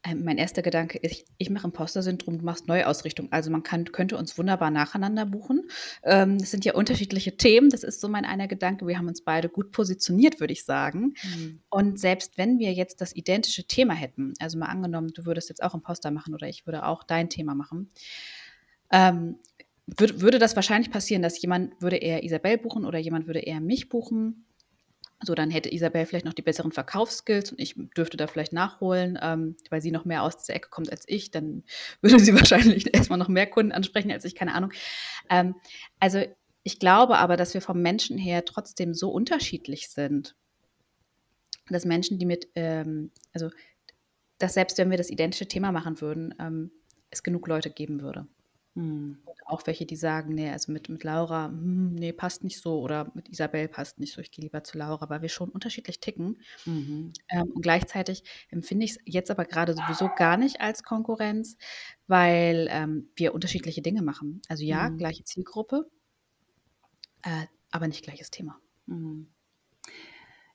Ähm, 0.03 0.25
mein 0.25 0.39
erster 0.39 0.63
Gedanke 0.63 0.97
ist, 0.99 1.27
ich, 1.37 1.51
mache 1.51 1.67
Imposter-Syndrom, 1.67 2.39
du 2.39 2.45
machst 2.45 2.69
Neuausrichtung. 2.69 3.31
Also 3.33 3.51
man 3.51 3.63
kann, 3.63 3.85
könnte 3.93 4.17
uns 4.17 4.39
wunderbar 4.39 4.71
nacheinander 4.71 5.27
buchen. 5.27 5.69
Ähm, 6.05 6.39
das 6.39 6.51
sind 6.51 6.65
ja 6.65 6.75
unterschiedliche 6.75 7.37
Themen, 7.37 7.69
das 7.69 7.83
ist 7.83 8.01
so 8.01 8.09
mein 8.09 8.25
einer 8.25 8.49
Gedanke. 8.49 8.87
Wir 8.87 8.97
haben 8.97 9.09
uns 9.09 9.23
beide 9.23 9.51
gut 9.51 9.73
positioniert, 9.73 10.41
würde 10.41 10.55
ich 10.55 10.65
sagen. 10.65 11.15
Hm. 11.21 11.61
Und 11.69 12.01
selbst 12.01 12.39
wenn 12.39 12.59
wir 12.59 12.73
jetzt 12.73 13.03
das 13.03 13.15
identische 13.15 13.65
Thema 13.65 13.93
hätten, 13.93 14.33
also 14.39 14.59
mal 14.59 14.67
angenommen, 14.67 15.13
du 15.15 15.27
würdest 15.27 15.51
jetzt 15.51 15.63
auch 15.63 15.75
Imposter 15.75 16.11
machen 16.11 16.33
oder 16.33 16.49
ich 16.49 16.67
würde 16.67 16.87
auch 16.87 17.05
dein 17.05 17.29
Thema 17.29 17.55
machen, 17.55 17.91
ähm, 18.91 19.37
würd, 19.87 20.21
würde 20.21 20.39
das 20.39 20.57
wahrscheinlich 20.57 20.91
passieren, 20.91 21.23
dass 21.23 21.41
jemand 21.43 21.81
würde 21.83 21.97
eher 21.97 22.25
Isabel 22.25 22.57
buchen 22.57 22.87
oder 22.87 22.99
jemand 22.99 23.27
würde 23.27 23.41
eher 23.41 23.61
mich 23.61 23.89
buchen. 23.89 24.47
So, 25.23 25.35
dann 25.35 25.51
hätte 25.51 25.73
Isabel 25.73 26.07
vielleicht 26.07 26.25
noch 26.25 26.33
die 26.33 26.43
besseren 26.43 26.73
Verkaufsskills 26.73 27.53
und 27.53 27.61
ich 27.61 27.75
dürfte 27.97 28.17
da 28.17 28.27
vielleicht 28.27 28.55
nachholen, 28.55 29.19
ähm, 29.21 29.57
weil 29.69 29.83
sie 29.83 29.91
noch 29.91 30.07
mehr 30.07 30.23
aus 30.23 30.39
dieser 30.39 30.55
Ecke 30.55 30.71
kommt 30.71 30.91
als 30.91 31.05
ich. 31.07 31.31
Dann 31.31 31.63
würde 32.01 32.19
sie 32.19 32.35
wahrscheinlich 32.35 32.95
erstmal 32.95 33.19
noch 33.19 33.29
mehr 33.29 33.47
Kunden 33.47 33.73
ansprechen 33.73 34.11
als 34.11 34.25
ich, 34.25 34.35
keine 34.35 34.55
Ahnung. 34.55 34.73
Ähm, 35.29 35.57
also 35.99 36.23
ich 36.63 36.79
glaube 36.79 37.19
aber, 37.19 37.37
dass 37.37 37.55
wir 37.55 37.61
vom 37.61 37.83
Menschen 37.83 38.17
her 38.19 38.45
trotzdem 38.45 38.95
so 38.95 39.11
unterschiedlich 39.11 39.89
sind, 39.89 40.37
dass 41.69 41.85
Menschen, 41.85 42.19
die 42.19 42.27
mit, 42.27 42.49
ähm, 42.55 43.11
also 43.33 43.51
dass 44.39 44.55
selbst 44.55 44.79
wenn 44.79 44.91
wir 44.91 44.99
das 44.99 45.11
identische 45.11 45.47
Thema 45.47 45.71
machen 45.71 46.01
würden, 46.01 46.35
ähm, 46.39 46.71
es 47.11 47.23
genug 47.23 47.47
Leute 47.47 47.71
geben 47.71 48.01
würde. 48.01 48.27
Hm. 48.75 49.19
Auch 49.51 49.67
welche, 49.67 49.85
die 49.87 49.97
sagen, 49.97 50.35
nee, 50.35 50.51
also 50.51 50.73
mit, 50.73 50.89
mit 50.89 51.05
Laura, 51.05 51.47
hm, 51.49 51.95
nee, 51.95 52.13
passt 52.13 52.45
nicht 52.45 52.61
so 52.61 52.81
oder 52.81 53.11
mit 53.15 53.29
Isabel 53.29 53.69
passt 53.69 53.99
nicht 53.99 54.13
so, 54.15 54.21
ich 54.21 54.31
gehe 54.31 54.43
lieber 54.45 54.63
zu 54.65 54.79
Laura, 54.79 55.11
weil 55.11 55.23
wir 55.23 55.29
schon 55.29 55.51
unterschiedlich 55.51 56.01
ticken. 56.01 56.41
Mhm. 56.67 57.19
Ähm, 57.29 57.51
und 57.55 57.63
gleichzeitig 57.63 58.23
empfinde 58.51 58.85
ich 58.87 58.93
es 58.93 58.99
jetzt 59.07 59.31
aber 59.31 59.45
gerade 59.47 59.75
sowieso 59.75 60.09
gar 60.17 60.37
nicht 60.37 60.61
als 60.61 60.83
Konkurrenz, 60.85 61.57
weil 62.07 62.69
ähm, 62.71 63.11
wir 63.17 63.35
unterschiedliche 63.35 63.83
Dinge 63.83 64.03
machen. 64.03 64.43
Also 64.49 64.65
ja, 64.65 64.89
Mhm. 64.89 64.99
gleiche 64.99 65.25
Zielgruppe, 65.25 65.91
äh, 67.23 67.47
aber 67.71 67.89
nicht 67.89 68.03
gleiches 68.05 68.31
Thema. 68.31 68.61
Mhm. 68.87 69.33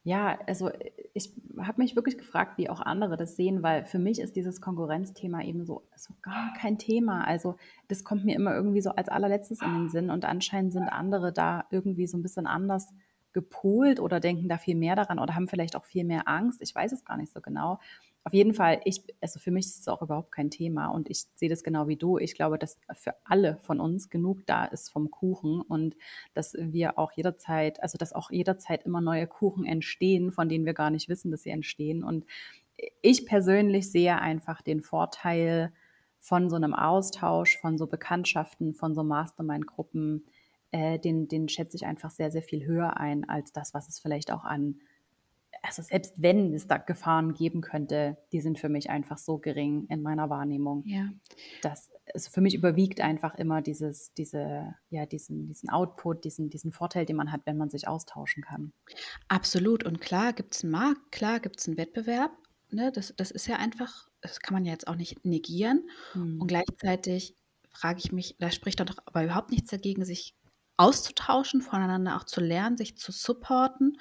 Ja, 0.06 0.38
also 0.46 0.70
ich 1.16 1.34
habe 1.58 1.82
mich 1.82 1.96
wirklich 1.96 2.20
gefragt, 2.20 2.60
wie 2.60 2.70
auch 2.70 2.80
andere 2.80 3.18
das 3.18 3.36
sehen, 3.36 3.64
weil 3.64 3.86
für 3.86 3.98
mich 3.98 4.20
ist 4.20 4.36
dieses 4.36 4.62
Konkurrenzthema 4.62 5.42
eben 5.42 5.66
so, 5.66 5.82
so 5.96 6.14
gar 6.22 6.54
kein 6.54 6.78
Thema. 6.78 7.26
Also 7.26 7.56
das 7.88 8.04
kommt 8.04 8.24
mir 8.24 8.36
immer 8.36 8.54
irgendwie 8.54 8.82
so 8.82 8.92
als 8.92 9.10
allerletztes 9.10 9.64
in 9.64 9.74
den 9.74 9.90
Sinn 9.90 10.12
und 10.12 10.24
anscheinend 10.24 10.74
sind 10.74 10.90
andere 10.90 11.34
da 11.34 11.66
irgendwie 11.72 12.06
so 12.06 12.20
ein 12.20 12.22
bisschen 12.22 12.46
anders 12.46 12.94
gepolt 13.34 14.00
oder 14.00 14.20
denken 14.20 14.48
da 14.48 14.60
viel 14.60 14.76
mehr 14.76 14.96
daran 14.96 15.18
oder 15.18 15.34
haben 15.34 15.48
vielleicht 15.48 15.76
auch 15.76 15.86
viel 15.86 16.04
mehr 16.04 16.28
Angst. 16.28 16.62
Ich 16.62 16.76
weiß 16.76 16.92
es 16.92 17.04
gar 17.04 17.18
nicht 17.18 17.34
so 17.34 17.42
genau. 17.42 17.80
Auf 18.26 18.34
jeden 18.34 18.56
Fall, 18.56 18.82
ich, 18.86 19.04
also 19.22 19.40
für 19.40 19.52
mich 19.52 19.68
ist 19.68 19.82
es 19.82 19.88
auch 19.88 20.02
überhaupt 20.02 20.32
kein 20.32 20.50
Thema 20.50 20.88
und 20.88 21.12
ich 21.12 21.26
sehe 21.36 21.48
das 21.48 21.62
genau 21.62 21.88
wie 21.88 21.96
du. 21.96 22.18
Ich 22.18 22.34
glaube, 22.34 22.58
dass 22.58 22.80
für 22.94 23.14
alle 23.24 23.60
von 23.62 23.80
uns 23.80 24.10
genug 24.10 24.48
da 24.48 24.66
ist 24.66 24.90
vom 24.90 25.12
Kuchen 25.12 25.62
und 25.62 25.96
dass 26.34 26.56
wir 26.58 26.98
auch 26.98 27.12
jederzeit, 27.12 27.84
also 27.84 28.00
dass 28.00 28.14
auch 28.14 28.32
jederzeit 28.32 28.84
immer 28.84 29.00
neue 29.00 29.28
Kuchen 29.28 29.64
entstehen, 29.64 30.32
von 30.32 30.50
denen 30.50 30.66
wir 30.66 30.74
gar 30.74 30.90
nicht 30.90 31.08
wissen, 31.08 31.30
dass 31.30 31.44
sie 31.44 31.52
entstehen. 31.52 32.04
Und 32.04 32.26
ich 33.04 33.28
persönlich 33.28 33.92
sehe 33.92 34.20
einfach 34.20 34.64
den 34.64 34.82
Vorteil 34.82 35.72
von 36.20 36.50
so 36.50 36.56
einem 36.56 36.74
Austausch, 36.74 37.60
von 37.60 37.78
so 37.78 37.86
Bekanntschaften, 37.86 38.74
von 38.74 38.96
so 38.96 39.04
Mastermind-Gruppen, 39.04 40.26
äh, 40.72 40.98
den, 40.98 41.28
den 41.28 41.48
schätze 41.48 41.78
ich 41.78 41.86
einfach 41.86 42.10
sehr, 42.10 42.32
sehr 42.32 42.42
viel 42.42 42.66
höher 42.66 42.98
ein 42.98 43.30
als 43.30 43.54
das, 43.54 43.76
was 43.76 43.88
es 43.88 44.00
vielleicht 44.00 44.32
auch 44.32 44.46
an 44.46 44.80
also 45.64 45.82
selbst 45.82 46.22
wenn 46.22 46.54
es 46.54 46.68
da 46.68 46.78
Gefahren 46.78 47.34
geben 47.34 47.62
könnte, 47.62 48.18
die 48.32 48.42
sind 48.42 48.60
für 48.60 48.70
mich 48.70 48.90
einfach 48.90 49.18
so 49.18 49.38
gering 49.38 49.86
in 49.90 50.02
meiner 50.02 50.30
Wahrnehmung, 50.30 50.84
Ja. 50.86 51.10
dass 51.62 51.90
es 52.14 52.28
für 52.28 52.42
mich 52.42 52.54
überwiegt 52.56 53.02
einfach 53.02 53.36
immer 53.36 53.62
dieses, 53.62 54.14
diese, 54.14 54.76
ja, 54.90 55.06
diesen, 55.06 55.48
diesen 55.48 55.70
Output, 55.70 56.24
diesen, 56.24 56.50
diesen 56.50 56.72
Vorteil, 56.72 57.06
den 57.06 57.16
man 57.16 57.32
hat, 57.32 57.42
wenn 57.46 57.58
man 57.58 57.70
sich 57.70 57.88
austauschen 57.88 58.44
kann. 58.44 58.74
Absolut. 59.28 59.84
Und 59.84 60.02
klar 60.02 60.34
gibt 60.34 60.56
es 60.56 60.64
einen 60.64 60.72
Markt, 60.72 61.12
klar 61.12 61.40
gibt 61.40 61.60
es 61.60 61.68
einen 61.68 61.78
Wettbewerb. 61.78 62.32
Ne? 62.72 62.92
Das, 62.92 63.14
das 63.18 63.32
ist 63.32 63.48
ja 63.48 63.58
einfach, 63.58 64.08
das 64.22 64.40
kann 64.40 64.54
man 64.54 64.66
ja 64.66 64.72
jetzt 64.72 64.88
auch 64.88 64.96
nicht 64.96 65.26
negieren. 65.26 65.90
Und 66.14 66.42
Hm. 66.42 66.48
gleichzeitig 66.48 67.36
frage 67.70 68.00
ich 68.00 68.12
mich, 68.12 68.36
da 68.40 68.52
spricht 68.52 68.80
doch 68.80 68.86
aber 69.06 69.24
überhaupt 69.24 69.52
nichts 69.52 69.70
dagegen, 69.70 70.06
sich 70.06 70.36
auszutauschen, 70.78 71.62
voneinander 71.62 72.18
auch 72.18 72.26
zu 72.26 72.42
lernen, 72.42 72.78
sich 72.78 72.98
zu 72.98 73.12
supporten. 73.12 73.98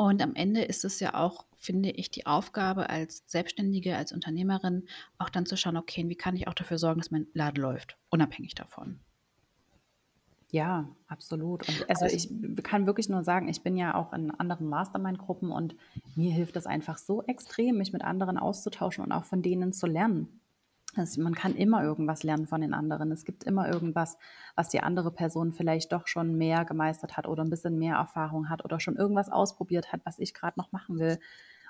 Und 0.00 0.22
am 0.22 0.36
Ende 0.36 0.62
ist 0.62 0.84
es 0.84 1.00
ja 1.00 1.14
auch, 1.14 1.44
finde 1.56 1.90
ich, 1.90 2.08
die 2.08 2.24
Aufgabe 2.24 2.88
als 2.88 3.24
Selbstständige, 3.26 3.96
als 3.96 4.12
Unternehmerin, 4.12 4.84
auch 5.18 5.28
dann 5.28 5.44
zu 5.44 5.56
schauen, 5.56 5.76
okay, 5.76 6.08
wie 6.08 6.14
kann 6.14 6.36
ich 6.36 6.46
auch 6.46 6.54
dafür 6.54 6.78
sorgen, 6.78 7.00
dass 7.00 7.10
mein 7.10 7.26
Laden 7.34 7.60
läuft, 7.60 7.96
unabhängig 8.08 8.54
davon. 8.54 9.00
Ja, 10.52 10.88
absolut. 11.08 11.68
Und 11.68 11.90
also 11.90 12.06
ich 12.06 12.30
kann 12.62 12.86
wirklich 12.86 13.08
nur 13.08 13.24
sagen, 13.24 13.48
ich 13.48 13.62
bin 13.62 13.76
ja 13.76 13.96
auch 13.96 14.12
in 14.12 14.30
anderen 14.30 14.68
Mastermind-Gruppen 14.68 15.50
und 15.50 15.74
mir 16.14 16.30
hilft 16.30 16.54
das 16.54 16.68
einfach 16.68 16.96
so 16.96 17.24
extrem, 17.24 17.76
mich 17.76 17.92
mit 17.92 18.02
anderen 18.02 18.38
auszutauschen 18.38 19.02
und 19.02 19.10
auch 19.10 19.24
von 19.24 19.42
denen 19.42 19.72
zu 19.72 19.88
lernen. 19.88 20.40
Also 20.96 21.22
man 21.22 21.34
kann 21.34 21.54
immer 21.54 21.82
irgendwas 21.82 22.22
lernen 22.22 22.46
von 22.46 22.60
den 22.60 22.74
anderen. 22.74 23.12
Es 23.12 23.24
gibt 23.24 23.44
immer 23.44 23.68
irgendwas, 23.72 24.16
was 24.56 24.68
die 24.68 24.80
andere 24.80 25.10
Person 25.10 25.52
vielleicht 25.52 25.92
doch 25.92 26.06
schon 26.06 26.36
mehr 26.36 26.64
gemeistert 26.64 27.16
hat 27.16 27.28
oder 27.28 27.44
ein 27.44 27.50
bisschen 27.50 27.78
mehr 27.78 27.96
Erfahrung 27.96 28.48
hat 28.48 28.64
oder 28.64 28.80
schon 28.80 28.96
irgendwas 28.96 29.30
ausprobiert 29.30 29.92
hat, 29.92 30.00
was 30.04 30.18
ich 30.18 30.34
gerade 30.34 30.58
noch 30.58 30.72
machen 30.72 30.98
will. 30.98 31.20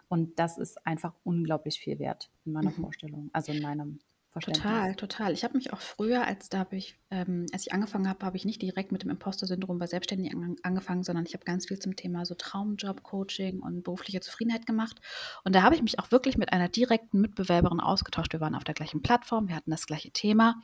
Und 0.08 0.38
das 0.38 0.56
ist 0.56 0.86
einfach 0.86 1.12
unglaublich 1.24 1.80
viel 1.80 1.98
wert 1.98 2.30
in 2.44 2.52
meiner 2.52 2.70
mhm. 2.70 2.80
Vorstellung, 2.82 3.30
also 3.32 3.52
in 3.52 3.60
meinem 3.60 3.98
Verständnis. 4.30 4.62
Total, 4.62 4.94
total. 4.94 5.32
Ich 5.32 5.42
habe 5.44 5.56
mich 5.56 5.72
auch 5.72 5.80
früher, 5.80 6.26
als 6.26 6.48
da 6.48 6.58
habe 6.58 6.76
ich, 6.76 6.98
ähm, 7.10 7.46
als 7.52 7.66
ich 7.66 7.72
angefangen 7.72 8.08
habe, 8.08 8.24
habe 8.26 8.36
ich 8.36 8.44
nicht 8.44 8.60
direkt 8.60 8.92
mit 8.92 9.02
dem 9.02 9.10
Imposter-Syndrom 9.10 9.78
bei 9.78 9.86
Selbstständigen 9.86 10.44
an, 10.44 10.56
angefangen, 10.62 11.02
sondern 11.02 11.24
ich 11.24 11.34
habe 11.34 11.44
ganz 11.44 11.66
viel 11.66 11.78
zum 11.78 11.96
Thema 11.96 12.26
so 12.26 12.34
Traumjob-Coaching 12.34 13.60
und 13.60 13.82
berufliche 13.84 14.20
Zufriedenheit 14.20 14.66
gemacht. 14.66 15.00
Und 15.44 15.54
da 15.54 15.62
habe 15.62 15.74
ich 15.74 15.82
mich 15.82 15.98
auch 15.98 16.10
wirklich 16.10 16.36
mit 16.36 16.52
einer 16.52 16.68
direkten 16.68 17.20
Mitbewerberin 17.20 17.80
ausgetauscht. 17.80 18.32
Wir 18.32 18.40
waren 18.40 18.54
auf 18.54 18.64
der 18.64 18.74
gleichen 18.74 19.02
Plattform, 19.02 19.48
wir 19.48 19.56
hatten 19.56 19.70
das 19.70 19.86
gleiche 19.86 20.10
Thema 20.10 20.60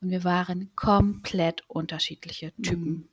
und 0.00 0.10
wir 0.10 0.24
waren 0.24 0.70
komplett 0.74 1.68
unterschiedliche 1.68 2.54
Typen. 2.62 2.90
Mhm. 2.90 3.08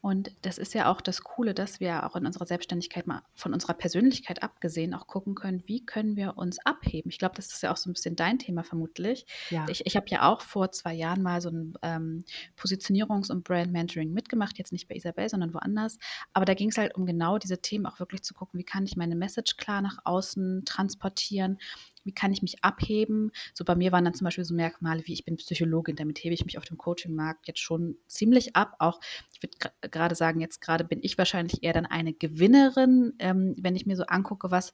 Und 0.00 0.30
das 0.42 0.58
ist 0.58 0.74
ja 0.74 0.90
auch 0.90 1.00
das 1.00 1.22
Coole, 1.22 1.54
dass 1.54 1.80
wir 1.80 2.06
auch 2.06 2.16
in 2.16 2.26
unserer 2.26 2.46
Selbstständigkeit 2.46 3.06
mal 3.06 3.22
von 3.34 3.52
unserer 3.52 3.74
Persönlichkeit 3.74 4.42
abgesehen 4.42 4.94
auch 4.94 5.06
gucken 5.06 5.34
können, 5.34 5.62
wie 5.66 5.84
können 5.84 6.16
wir 6.16 6.36
uns 6.36 6.58
abheben. 6.64 7.10
Ich 7.10 7.18
glaube, 7.18 7.34
das 7.36 7.52
ist 7.52 7.62
ja 7.62 7.72
auch 7.72 7.76
so 7.76 7.90
ein 7.90 7.92
bisschen 7.92 8.16
dein 8.16 8.38
Thema 8.38 8.64
vermutlich. 8.64 9.26
Ja. 9.50 9.66
Ich, 9.68 9.86
ich 9.86 9.96
habe 9.96 10.06
ja 10.08 10.30
auch 10.30 10.40
vor 10.40 10.72
zwei 10.72 10.94
Jahren 10.94 11.22
mal 11.22 11.40
so 11.40 11.50
ein 11.50 11.74
ähm, 11.82 12.24
Positionierungs- 12.58 13.30
und 13.30 13.44
Brand-Mentoring 13.44 14.12
mitgemacht, 14.12 14.58
jetzt 14.58 14.72
nicht 14.72 14.88
bei 14.88 14.96
Isabel, 14.96 15.28
sondern 15.28 15.54
woanders. 15.54 15.98
Aber 16.32 16.44
da 16.44 16.54
ging 16.54 16.70
es 16.70 16.78
halt 16.78 16.94
um 16.94 17.06
genau 17.06 17.38
diese 17.38 17.60
Themen 17.60 17.86
auch 17.86 18.00
wirklich 18.00 18.22
zu 18.22 18.34
gucken, 18.34 18.58
wie 18.58 18.64
kann 18.64 18.84
ich 18.84 18.96
meine 18.96 19.16
Message 19.16 19.56
klar 19.56 19.82
nach 19.82 19.98
außen 20.04 20.64
transportieren 20.64 21.58
wie 22.06 22.12
kann 22.12 22.32
ich 22.32 22.42
mich 22.42 22.64
abheben? 22.64 23.32
So 23.52 23.64
bei 23.64 23.74
mir 23.74 23.92
waren 23.92 24.04
dann 24.04 24.14
zum 24.14 24.24
Beispiel 24.24 24.44
so 24.44 24.54
Merkmale 24.54 25.06
wie 25.06 25.12
ich 25.12 25.24
bin 25.24 25.36
Psychologin, 25.36 25.96
damit 25.96 26.18
hebe 26.22 26.34
ich 26.34 26.44
mich 26.44 26.56
auf 26.56 26.64
dem 26.64 26.78
Coaching-Markt 26.78 27.48
jetzt 27.48 27.60
schon 27.60 27.96
ziemlich 28.06 28.56
ab. 28.56 28.76
Auch 28.78 29.00
ich 29.32 29.42
würde 29.42 29.56
gerade 29.82 30.14
sagen, 30.14 30.40
jetzt 30.40 30.60
gerade 30.60 30.84
bin 30.84 31.00
ich 31.02 31.18
wahrscheinlich 31.18 31.62
eher 31.62 31.72
dann 31.72 31.86
eine 31.86 32.14
Gewinnerin, 32.14 33.14
ähm, 33.18 33.54
wenn 33.58 33.76
ich 33.76 33.86
mir 33.86 33.96
so 33.96 34.04
angucke, 34.04 34.50
was 34.50 34.72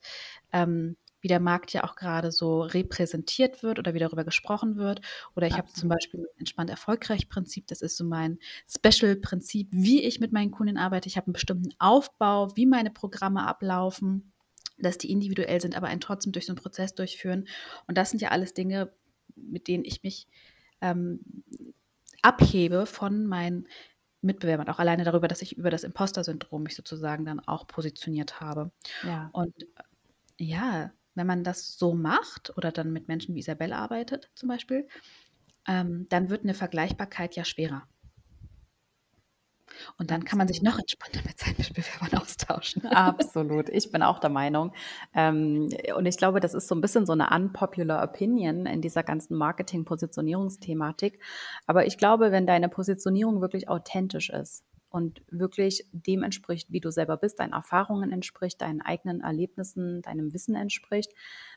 ähm, 0.53 0.97
wie 1.23 1.29
der 1.29 1.41
Markt 1.41 1.73
ja 1.73 1.85
auch 1.85 1.95
gerade 1.95 2.33
so 2.33 2.63
repräsentiert 2.63 3.63
wird 3.63 3.79
oder 3.79 3.95
wie 3.95 4.01
darüber 4.01 4.25
gesprochen 4.25 4.77
wird. 4.77 5.01
Oder 5.37 5.47
ich 5.47 5.57
habe 5.57 5.73
zum 5.73 5.89
Beispiel 5.89 6.21
ein 6.21 6.27
entspannt 6.41 6.69
erfolgreich 6.69 7.29
Prinzip, 7.29 7.69
das 7.69 7.81
ist 7.81 7.97
so 7.97 8.05
mein 8.05 8.39
Special-Prinzip, 8.69 9.69
wie 9.71 10.03
ich 10.03 10.19
mit 10.19 10.33
meinen 10.33 10.51
Kunden 10.51 10.77
arbeite. 10.77 11.09
Ich 11.09 11.17
habe 11.17 11.29
einen 11.29 11.35
bestimmten 11.35 11.73
Aufbau, 11.79 12.55
wie 12.57 12.67
meine 12.67 12.91
Programme 12.91 13.47
ablaufen 13.47 14.32
dass 14.83 14.99
die 14.99 15.11
individuell 15.11 15.61
sind, 15.61 15.77
aber 15.77 15.89
einen 15.89 16.01
trotzdem 16.01 16.33
durch 16.33 16.47
so 16.47 16.53
einen 16.53 16.61
Prozess 16.61 16.95
durchführen. 16.95 17.49
Und 17.87 17.99
das 17.99 18.11
sind 18.11 18.21
ja 18.21 18.31
alles 18.31 18.55
Dinge, 18.55 18.93
mit 19.35 19.69
denen 19.69 19.85
ich 19.85 20.03
mich 20.03 20.29
ähm, 20.81 21.21
abhebe 22.23 22.87
von 22.87 23.27
meinen 23.27 23.69
Mitbewerbern, 24.21 24.69
auch 24.69 24.79
alleine 24.79 25.05
darüber, 25.05 25.27
dass 25.27 25.43
ich 25.43 25.57
über 25.57 25.71
das 25.71 25.83
Imposter-Syndrom 25.83 26.63
mich 26.63 26.77
sozusagen 26.77 27.25
dann 27.25 27.41
auch 27.41 27.67
positioniert 27.67 28.41
habe. 28.41 28.71
Ja. 29.03 29.31
Und 29.33 29.63
äh, 29.63 29.83
ja, 30.39 30.93
wenn 31.15 31.27
man 31.27 31.45
das 31.45 31.77
so 31.77 31.95
macht 31.95 32.57
oder 32.57 32.73
dann 32.73 32.93
mit 32.93 33.09
Menschen 33.09 33.35
wie 33.35 33.41
Isabelle 33.41 33.77
arbeitet 33.77 34.31
zum 34.35 34.49
Beispiel, 34.49 34.87
ähm, 35.67 36.07
dann 36.09 36.31
wird 36.31 36.45
eine 36.45 36.55
Vergleichbarkeit 36.55 37.37
ja 37.37 37.45
schwerer. 37.45 37.89
Und 39.99 40.11
dann 40.11 40.25
kann 40.25 40.39
man 40.39 40.49
sich 40.49 40.63
noch 40.63 40.79
entspannter 40.79 41.21
mit 41.27 41.39
seinen 41.39 41.57
Mitbewerbern 41.59 42.19
austauschen. 42.23 42.87
Absolut, 42.87 43.69
ich 43.69 43.91
bin 43.91 44.03
auch 44.03 44.19
der 44.19 44.31
Meinung. 44.31 44.73
Ähm, 45.15 45.69
und 45.97 46.07
ich 46.07 46.17
glaube, 46.17 46.41
das 46.41 46.55
ist 46.55 46.69
so 46.69 46.75
ein 46.75 46.81
bisschen 46.81 47.07
so 47.07 47.13
eine 47.13 47.31
unpopular 47.31 48.03
Opinion 48.03 48.67
in 48.67 48.81
dieser 48.81 49.03
ganzen 49.03 49.37
Marketing-Positionierungsthematik. 49.37 51.21
Aber 51.67 51.87
ich 51.87 51.99
glaube, 51.99 52.33
wenn 52.33 52.47
deine 52.47 52.69
Positionierung 52.69 53.41
wirklich 53.41 53.69
authentisch 53.69 54.31
ist, 54.31 54.65
und 54.93 55.23
wirklich 55.31 55.89
dem 55.93 56.23
entspricht, 56.23 56.71
wie 56.71 56.81
du 56.81 56.91
selber 56.91 57.17
bist, 57.17 57.41
deinen 57.41 57.55
Erfahrungen 57.55 58.13
entspricht, 58.13 58.61
deinen 58.61 58.83
eigenen 58.83 59.23
Erlebnissen, 59.23 60.03
deinem 60.03 60.35
Wissen 60.35 60.55
entspricht, 60.55 61.13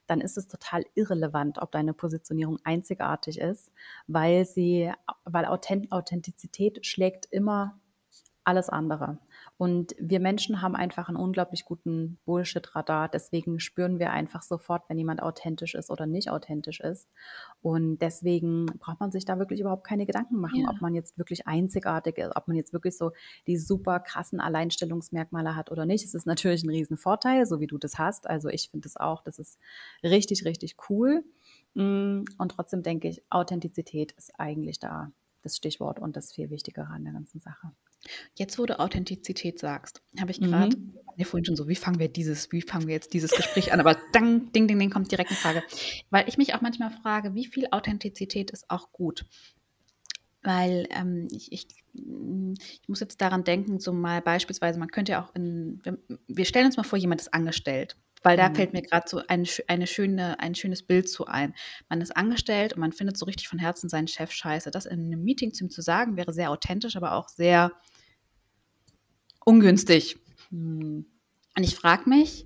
dann 0.07 0.21
ist 0.21 0.37
es 0.37 0.47
total 0.47 0.85
irrelevant, 0.95 1.57
ob 1.61 1.71
deine 1.71 1.93
Positionierung 1.93 2.57
einzigartig 2.63 3.39
ist, 3.39 3.71
weil 4.07 4.45
sie, 4.45 4.91
weil 5.25 5.45
Authentizität 5.45 6.85
schlägt 6.85 7.25
immer 7.29 7.77
alles 8.45 8.69
andere. 8.69 9.17
Und 9.57 9.95
wir 9.99 10.19
Menschen 10.19 10.61
haben 10.61 10.75
einfach 10.75 11.09
einen 11.09 11.17
unglaublich 11.17 11.65
guten 11.65 12.19
Bullshit-Radar. 12.25 13.09
Deswegen 13.09 13.59
spüren 13.59 13.99
wir 13.99 14.11
einfach 14.11 14.43
sofort, 14.43 14.83
wenn 14.87 14.97
jemand 14.97 15.21
authentisch 15.21 15.73
ist 15.73 15.89
oder 15.89 16.05
nicht 16.05 16.29
authentisch 16.29 16.79
ist. 16.79 17.09
Und 17.61 17.97
deswegen 17.97 18.67
braucht 18.79 18.99
man 18.99 19.11
sich 19.11 19.25
da 19.25 19.39
wirklich 19.39 19.61
überhaupt 19.61 19.85
keine 19.85 20.05
Gedanken 20.05 20.37
machen, 20.37 20.61
ja. 20.61 20.69
ob 20.69 20.79
man 20.79 20.93
jetzt 20.93 21.17
wirklich 21.17 21.47
einzigartig 21.47 22.17
ist, 22.19 22.35
ob 22.35 22.47
man 22.47 22.55
jetzt 22.55 22.71
wirklich 22.71 22.95
so 22.95 23.11
die 23.47 23.57
super 23.57 23.99
krassen 23.99 24.39
Alleinstellungsmerkmale 24.39 25.55
hat 25.55 25.71
oder 25.71 25.85
nicht. 25.85 26.05
Es 26.05 26.13
ist 26.13 26.27
natürlich 26.27 26.63
ein 26.63 26.69
Riesenvorteil, 26.69 27.45
so 27.47 27.59
wie 27.59 27.67
du 27.67 27.79
das 27.79 27.97
hast. 27.97 28.29
Also 28.29 28.49
ich 28.49 28.69
finde 28.69 28.87
es 28.87 28.95
auch, 28.95 29.23
das 29.23 29.39
ist 29.39 29.59
richtig, 30.03 30.45
richtig 30.45 30.75
cool. 30.89 31.23
Mm, 31.73 32.25
und 32.37 32.49
trotzdem 32.49 32.83
denke 32.83 33.07
ich, 33.07 33.23
Authentizität 33.29 34.11
ist 34.13 34.39
eigentlich 34.39 34.79
da 34.79 35.11
das 35.41 35.57
Stichwort 35.57 35.99
und 35.99 36.15
das 36.15 36.33
viel 36.33 36.49
Wichtigere 36.49 36.87
an 36.87 37.03
der 37.03 37.13
ganzen 37.13 37.39
Sache. 37.39 37.71
Jetzt, 38.35 38.57
wo 38.59 38.65
du 38.65 38.79
Authentizität 38.79 39.59
sagst, 39.59 40.01
habe 40.19 40.31
ich 40.31 40.39
gerade, 40.39 40.77
mhm. 40.77 40.97
ja 41.17 41.25
vorhin 41.25 41.45
schon 41.45 41.55
so, 41.55 41.67
wie 41.67 41.75
fangen 41.75 41.99
wir 41.99 42.07
dieses, 42.07 42.51
wie 42.51 42.61
fangen 42.61 42.87
wir 42.87 42.93
jetzt 42.93 43.13
dieses 43.13 43.31
Gespräch 43.31 43.73
an? 43.73 43.79
Aber 43.79 43.97
dang, 44.13 44.51
ding, 44.51 44.67
ding, 44.67 44.79
ding, 44.79 44.89
kommt 44.89 45.11
direkt 45.11 45.31
eine 45.31 45.39
Frage. 45.39 45.63
Weil 46.09 46.27
ich 46.27 46.37
mich 46.37 46.53
auch 46.53 46.61
manchmal 46.61 46.91
frage, 46.91 47.33
wie 47.33 47.45
viel 47.45 47.67
Authentizität 47.71 48.51
ist 48.51 48.69
auch 48.69 48.91
gut? 48.91 49.25
Weil 50.43 50.87
ähm, 50.91 51.27
ich, 51.31 51.51
ich, 51.51 51.67
ich, 51.93 52.87
muss 52.87 52.99
jetzt 52.99 53.19
daran 53.19 53.43
denken, 53.43 53.79
so 53.79 53.91
mal 53.93 54.21
beispielsweise, 54.21 54.77
man 54.77 54.91
könnte 54.91 55.13
ja 55.13 55.25
auch 55.25 55.33
in, 55.33 55.81
wir 56.27 56.45
stellen 56.45 56.67
uns 56.67 56.77
mal 56.77 56.83
vor, 56.83 56.99
jemand 56.99 57.21
ist 57.21 57.33
angestellt 57.33 57.97
weil 58.25 58.37
da 58.37 58.49
mhm. 58.49 58.55
fällt 58.55 58.73
mir 58.73 58.81
gerade 58.81 59.07
so 59.07 59.21
eine, 59.27 59.45
eine 59.67 59.85
schöne, 59.85 60.39
ein 60.39 60.55
schönes 60.55 60.81
Bild 60.81 61.07
zu 61.07 61.27
ein. 61.27 61.53
Man 61.89 62.01
ist 62.01 62.17
angestellt 62.17 62.73
und 62.73 62.79
man 62.79 62.91
findet 62.91 63.17
so 63.17 63.25
richtig 63.25 63.47
von 63.47 63.59
Herzen 63.59 63.87
seinen 63.87 64.07
Chef 64.07 64.31
scheiße. 64.31 64.71
Das 64.71 64.87
in 64.87 65.05
einem 65.05 65.23
Meeting 65.23 65.53
zu 65.53 65.63
ihm 65.63 65.69
zu 65.69 65.83
sagen, 65.83 66.17
wäre 66.17 66.33
sehr 66.33 66.49
authentisch, 66.49 66.95
aber 66.95 67.13
auch 67.13 67.29
sehr 67.29 67.71
ungünstig. 69.45 70.17
Mhm. 70.51 71.05
Und 71.57 71.63
ich 71.63 71.75
frage 71.75 72.09
mich, 72.09 72.45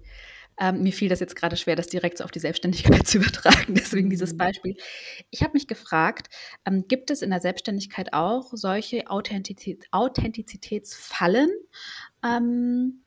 ähm, 0.60 0.84
mir 0.84 0.92
fiel 0.92 1.10
das 1.10 1.22
jetzt 1.22 1.36
gerade 1.36 1.56
schwer, 1.56 1.76
das 1.76 1.88
direkt 1.88 2.18
so 2.18 2.26
auf 2.26 2.32
die 2.32 2.40
Selbstständigkeit 2.40 3.08
zu 3.08 3.18
übertragen, 3.18 3.74
deswegen 3.74 4.10
dieses 4.10 4.34
mhm. 4.34 4.38
Beispiel. 4.38 4.76
Ich 5.32 5.42
habe 5.42 5.54
mich 5.54 5.68
gefragt, 5.68 6.28
ähm, 6.66 6.86
gibt 6.88 7.10
es 7.10 7.22
in 7.22 7.32
der 7.32 7.40
Selbstständigkeit 7.40 8.14
auch 8.14 8.52
solche 8.54 9.10
Authentizität, 9.10 9.88
Authentizitätsfallen? 9.92 11.50
Ähm, 12.24 13.04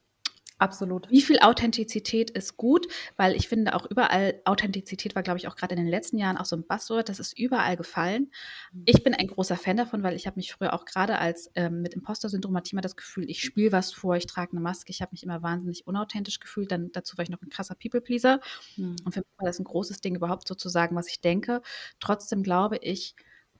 Absolut. 0.59 1.09
Wie 1.09 1.21
viel 1.21 1.39
Authentizität 1.39 2.29
ist 2.29 2.57
gut? 2.57 2.87
Weil 3.17 3.35
ich 3.35 3.47
finde 3.47 3.75
auch 3.75 3.89
überall, 3.89 4.41
Authentizität 4.45 5.15
war, 5.15 5.23
glaube 5.23 5.37
ich, 5.37 5.47
auch 5.47 5.55
gerade 5.55 5.75
in 5.75 5.81
den 5.81 5.89
letzten 5.89 6.17
Jahren 6.17 6.37
auch 6.37 6.45
so 6.45 6.55
ein 6.55 6.65
Buzzword, 6.65 7.09
das 7.09 7.19
ist 7.19 7.37
überall 7.37 7.75
gefallen. 7.75 8.31
Mhm. 8.71 8.83
Ich 8.85 9.03
bin 9.03 9.13
ein 9.13 9.27
großer 9.27 9.57
Fan 9.57 9.77
davon, 9.77 10.03
weil 10.03 10.15
ich 10.15 10.27
habe 10.27 10.37
mich 10.37 10.53
früher 10.53 10.73
auch 10.73 10.85
gerade 10.85 11.19
als 11.19 11.51
ähm, 11.55 11.81
mit 11.81 11.93
Imposter-Syndrom 11.93 12.55
hatte 12.55 12.67
ich 12.67 12.73
immer 12.73 12.81
das 12.81 12.95
Gefühl, 12.95 13.29
ich 13.29 13.41
spiele 13.41 13.71
was 13.71 13.93
vor, 13.93 14.15
ich 14.15 14.27
trage 14.27 14.51
eine 14.51 14.61
Maske, 14.61 14.91
ich 14.91 15.01
habe 15.01 15.11
mich 15.11 15.23
immer 15.23 15.41
wahnsinnig 15.41 15.87
unauthentisch 15.87 16.39
gefühlt. 16.39 16.71
Dann 16.71 16.91
dazu 16.91 17.17
war 17.17 17.23
ich 17.23 17.29
noch 17.29 17.41
ein 17.41 17.49
krasser 17.49 17.75
People-Pleaser. 17.75 18.39
Mhm. 18.77 18.95
Und 19.03 19.13
für 19.13 19.19
mich 19.19 19.37
war 19.37 19.47
das 19.47 19.59
ein 19.59 19.65
großes 19.65 20.01
Ding, 20.01 20.15
überhaupt 20.15 20.47
so 20.47 20.55
zu 20.55 20.69
sagen, 20.69 20.95
was 20.95 21.07
ich 21.07 21.21
denke. 21.21 21.61
Trotzdem 21.99 22.43
glaube 22.43 22.77
ich, 22.77 23.15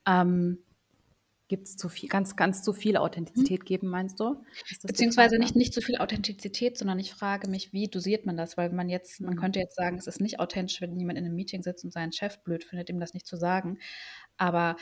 ähm, 0.06 0.60
Gibt 1.54 1.68
es 1.68 1.78
zu 1.78 1.88
viel, 1.88 2.10
ganz, 2.10 2.36
ganz 2.36 2.64
zu 2.64 2.74
viel 2.74 2.98
Authentizität 2.98 3.60
hm. 3.60 3.66
geben, 3.66 3.88
meinst 3.88 4.20
du? 4.20 4.44
Beziehungsweise 4.82 5.38
nicht, 5.38 5.56
nicht 5.56 5.72
zu 5.72 5.82
viel 5.82 5.98
Authentizität, 5.98 6.80
sondern 6.80 6.98
ich 6.98 7.14
frage 7.14 7.48
mich, 7.48 7.74
wie 7.74 7.88
dosiert 7.88 8.26
man 8.26 8.38
das? 8.38 8.58
Weil 8.58 8.72
man 8.72 8.90
jetzt, 8.90 9.22
man 9.22 9.34
hm. 9.34 9.40
könnte 9.40 9.60
jetzt 9.60 9.76
sagen, 9.76 10.00
es 10.00 10.08
ist 10.08 10.20
nicht 10.20 10.40
authentisch, 10.40 10.82
wenn 10.82 10.98
jemand 10.98 11.20
in 11.20 11.26
einem 11.26 11.36
Meeting 11.36 11.62
sitzt 11.62 11.86
und 11.86 11.94
seinen 11.94 12.12
Chef 12.12 12.44
blöd 12.44 12.64
findet, 12.64 12.90
ihm 12.90 13.00
das 13.00 13.14
nicht 13.14 13.28
zu 13.28 13.38
sagen. 13.38 13.78
Aber 14.36 14.78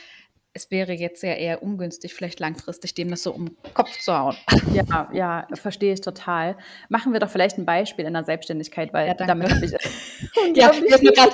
es 0.54 0.70
wäre 0.70 0.92
jetzt 0.92 1.24
ja 1.24 1.34
eher 1.34 1.64
ungünstig, 1.64 2.14
vielleicht 2.14 2.42
langfristig 2.42 2.94
dem 2.94 3.10
das 3.10 3.24
so 3.24 3.34
um 3.34 3.46
den 3.46 3.74
Kopf 3.74 3.98
zu 4.00 4.18
hauen. 4.18 4.36
Ja, 4.74 5.10
ja, 5.12 5.48
verstehe 5.54 5.94
ich 5.94 6.02
total. 6.02 6.56
Machen 6.88 7.14
wir 7.14 7.20
doch 7.20 7.30
vielleicht 7.30 7.58
ein 7.58 7.66
Beispiel 7.66 8.06
in 8.06 8.14
der 8.14 8.24
Selbstständigkeit, 8.24 8.94
weil 8.94 9.08
ja, 9.08 9.14
damit 9.14 9.52
habe 9.52 9.66
ich. 9.66 9.72
ja, 10.56 10.72
mir 10.72 10.96
ist 10.96 11.04
mir 11.04 11.12
gerade 11.12 11.34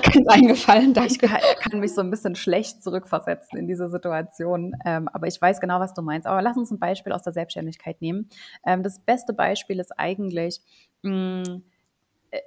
ganz 0.00 0.28
eingefallen. 0.28 0.94
Danke. 0.94 1.12
Ich 1.12 1.18
kann, 1.18 1.40
kann, 1.60 1.80
mich 1.80 1.94
so 1.94 2.00
ein 2.00 2.10
bisschen 2.10 2.36
schlecht 2.36 2.82
zurückversetzen 2.82 3.58
in 3.58 3.66
diese 3.66 3.88
Situation. 3.88 4.74
Ähm, 4.84 5.08
aber 5.08 5.26
ich 5.26 5.40
weiß 5.40 5.60
genau, 5.60 5.80
was 5.80 5.94
du 5.94 6.02
meinst. 6.02 6.26
Aber 6.26 6.40
lass 6.42 6.56
uns 6.56 6.70
ein 6.70 6.78
Beispiel 6.78 7.12
aus 7.12 7.22
der 7.22 7.32
Selbstständigkeit 7.32 8.00
nehmen. 8.00 8.28
Ähm, 8.64 8.82
das 8.82 9.00
beste 9.00 9.32
Beispiel 9.32 9.80
ist 9.80 9.98
eigentlich, 9.98 10.60
mh, 11.02 11.42
mm, 11.42 11.62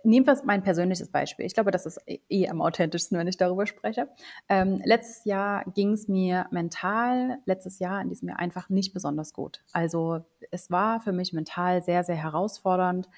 nehmen 0.04 0.26
wir 0.26 0.38
mein 0.46 0.64
persönliches 0.64 1.10
Beispiel. 1.10 1.46
Ich 1.46 1.54
glaube, 1.54 1.72
das 1.72 1.86
ist 1.86 2.00
eh, 2.06 2.20
eh 2.30 2.48
am 2.50 2.62
authentischsten, 2.62 3.18
wenn 3.18 3.28
ich 3.28 3.38
darüber 3.38 3.66
spreche. 3.66 4.08
Ähm, 4.50 4.82
letztes 4.86 5.26
Jahr 5.26 5.64
ging 5.74 5.94
es 5.94 6.08
mir 6.08 6.48
mental, 6.52 7.40
letztes 7.46 7.80
Jahr 7.80 8.02
in 8.02 8.10
diesem 8.10 8.30
Jahr 8.30 8.40
einfach 8.40 8.70
nicht 8.70 8.94
besonders 8.94 9.34
gut. 9.34 9.64
Also 9.74 10.22
es 10.52 10.72
war 10.72 11.00
für 11.00 11.12
mich 11.12 11.34
mental 11.34 11.82
sehr, 11.82 12.04
sehr 12.04 12.16
herausfordernd. 12.16 13.10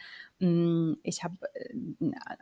Mm, 0.44 0.96
ich 1.04 1.24
habe 1.24 1.38
äh, 1.54 1.74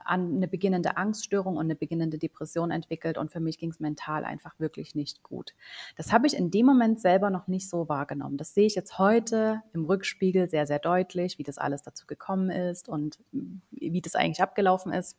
eine 0.06 0.48
beginnende 0.48 0.98
Angststörung 0.98 1.58
und 1.58 1.66
eine 1.66 1.76
beginnende 1.76 2.18
Depression 2.18 2.72
entwickelt 2.72 3.20
und 3.20 3.32
für 3.32 3.40
mich 3.40 3.60
ging 3.60 3.70
es 3.70 3.80
mental 3.80 4.26
einfach 4.26 4.60
wirklich 4.60 4.96
nicht 4.96 5.22
gut. 5.22 5.54
Das 5.98 6.12
habe 6.12 6.26
ich 6.26 6.36
in 6.36 6.50
dem 6.50 6.66
Moment 6.66 7.00
selber 7.00 7.30
noch 7.30 7.48
nicht 7.48 7.70
so 7.70 7.88
wahrgenommen. 7.90 8.38
Das 8.38 8.56
sehe 8.56 8.66
ich 8.66 8.74
jetzt 8.74 8.98
heute 8.98 9.62
im 9.74 9.86
Rückspiegel 9.86 10.50
sehr, 10.50 10.66
sehr 10.66 10.80
deutlich, 10.80 11.38
wie 11.38 11.44
das 11.44 11.60
alles 11.60 11.84
dazu 11.84 12.08
gekommen 12.08 12.50
ist 12.50 12.90
und 12.90 13.20
wie 13.70 14.02
das 14.02 14.16
eigentlich 14.16 14.42
abgelaufen 14.42 14.92
ist 14.94 15.16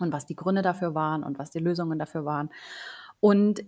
und 0.00 0.12
was 0.12 0.26
die 0.26 0.34
Gründe 0.34 0.62
dafür 0.62 0.96
waren 0.96 1.22
und 1.22 1.38
was 1.38 1.52
die 1.52 1.60
Lösungen 1.60 2.00
dafür 2.00 2.24
waren. 2.24 2.50
Und 3.20 3.62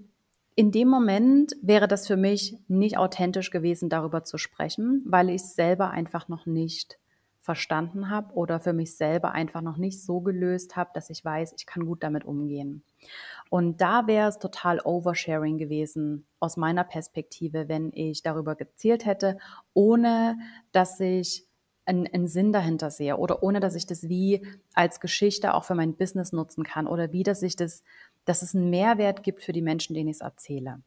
in 0.57 0.73
dem 0.73 0.89
Moment 0.89 1.55
wäre 1.63 1.87
das 1.87 2.09
für 2.09 2.17
mich 2.17 2.59
nicht 2.67 2.99
authentisch 2.99 3.53
gewesen, 3.53 3.89
darüber 3.89 4.25
zu 4.25 4.37
sprechen, 4.37 5.05
weil 5.07 5.29
ich 5.29 5.43
es 5.43 5.55
selber 5.55 5.91
einfach 5.91 6.27
noch 6.27 6.45
nicht 6.45 6.99
verstanden 7.43 8.09
habe 8.09 8.33
oder 8.35 8.61
für 8.61 8.73
mich 8.73 8.97
selber 8.97 9.33
einfach 9.33 9.61
noch 9.63 9.77
nicht 9.77 10.01
so 10.01 10.21
gelöst 10.21 10.77
habe, 10.77 10.91
dass 10.95 11.11
ich 11.11 11.25
weiß, 11.25 11.55
ich 11.59 11.67
kann 11.67 11.85
gut 11.85 12.03
damit 12.05 12.25
umgehen. 12.25 12.85
Und 13.51 13.81
da 13.81 14.07
wäre 14.07 14.29
es 14.29 14.39
total 14.39 14.81
Oversharing 14.81 15.59
gewesen 15.59 16.27
aus 16.39 16.57
meiner 16.57 16.85
Perspektive, 16.85 17.69
wenn 17.69 17.93
ich 17.93 18.23
darüber 18.23 18.55
gezielt 18.55 19.05
hätte, 19.05 19.39
ohne 19.75 20.39
dass 20.71 21.01
ich 21.01 21.47
einen, 21.85 22.07
einen 22.07 22.29
Sinn 22.29 22.53
dahinter 22.53 22.93
sehe 22.93 23.17
oder 23.17 23.43
ohne 23.43 23.59
dass 23.59 23.75
ich 23.75 23.87
das 23.87 24.09
wie 24.09 24.47
als 24.73 25.01
Geschichte 25.01 25.55
auch 25.55 25.65
für 25.65 25.75
mein 25.75 25.97
Business 25.97 26.33
nutzen 26.33 26.63
kann 26.63 26.87
oder 26.87 27.13
wie 27.13 27.25
dass 27.25 27.43
ich 27.43 27.57
das, 27.57 27.83
dass 28.25 28.43
es 28.43 28.55
einen 28.55 28.71
Mehrwert 28.71 29.25
gibt 29.25 29.43
für 29.43 29.53
die 29.53 29.63
Menschen, 29.63 29.95
denen 29.95 30.09
ich 30.09 30.17
es 30.17 30.21
erzähle. 30.21 30.81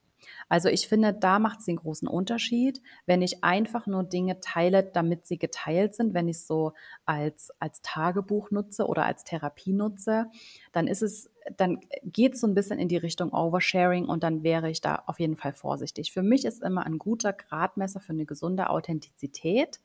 Also 0.50 0.70
ich 0.70 0.88
finde, 0.88 1.14
da 1.14 1.40
macht 1.40 1.60
es 1.60 1.66
den 1.66 1.78
großen 1.78 2.08
Unterschied, 2.08 2.82
wenn 3.06 3.22
ich 3.22 3.44
einfach 3.44 3.88
nur 3.88 4.04
Dinge 4.04 4.40
teile, 4.40 4.84
damit 4.84 5.26
sie 5.26 5.38
geteilt 5.38 5.96
sind, 5.96 6.14
wenn 6.14 6.28
ich 6.28 6.38
es 6.38 6.48
so 6.48 6.74
als, 7.06 7.52
als 7.60 7.82
Tagebuch 7.82 8.52
nutze 8.52 8.88
oder 8.88 9.06
als 9.06 9.24
Therapie 9.24 9.74
nutze, 9.74 10.28
dann 10.72 10.88
ist 10.88 11.02
es, 11.02 11.32
dann 11.58 11.80
geht 12.04 12.36
es 12.36 12.42
so 12.42 12.48
ein 12.48 12.56
bisschen 12.56 12.80
in 12.80 12.88
die 12.88 12.98
Richtung 12.98 13.32
Oversharing 13.32 14.06
und 14.06 14.24
dann 14.24 14.44
wäre 14.44 14.70
ich 14.70 14.82
da 14.82 15.04
auf 15.08 15.20
jeden 15.20 15.36
Fall 15.36 15.54
vorsichtig. 15.54 16.12
Für 16.12 16.24
mich 16.24 16.46
ist 16.46 16.64
immer 16.64 16.86
ein 16.86 16.98
guter 16.98 17.34
Gradmesser 17.34 18.00
für 18.00 18.14
eine 18.14 18.26
gesunde 18.26 18.70
Authentizität. 18.70 19.80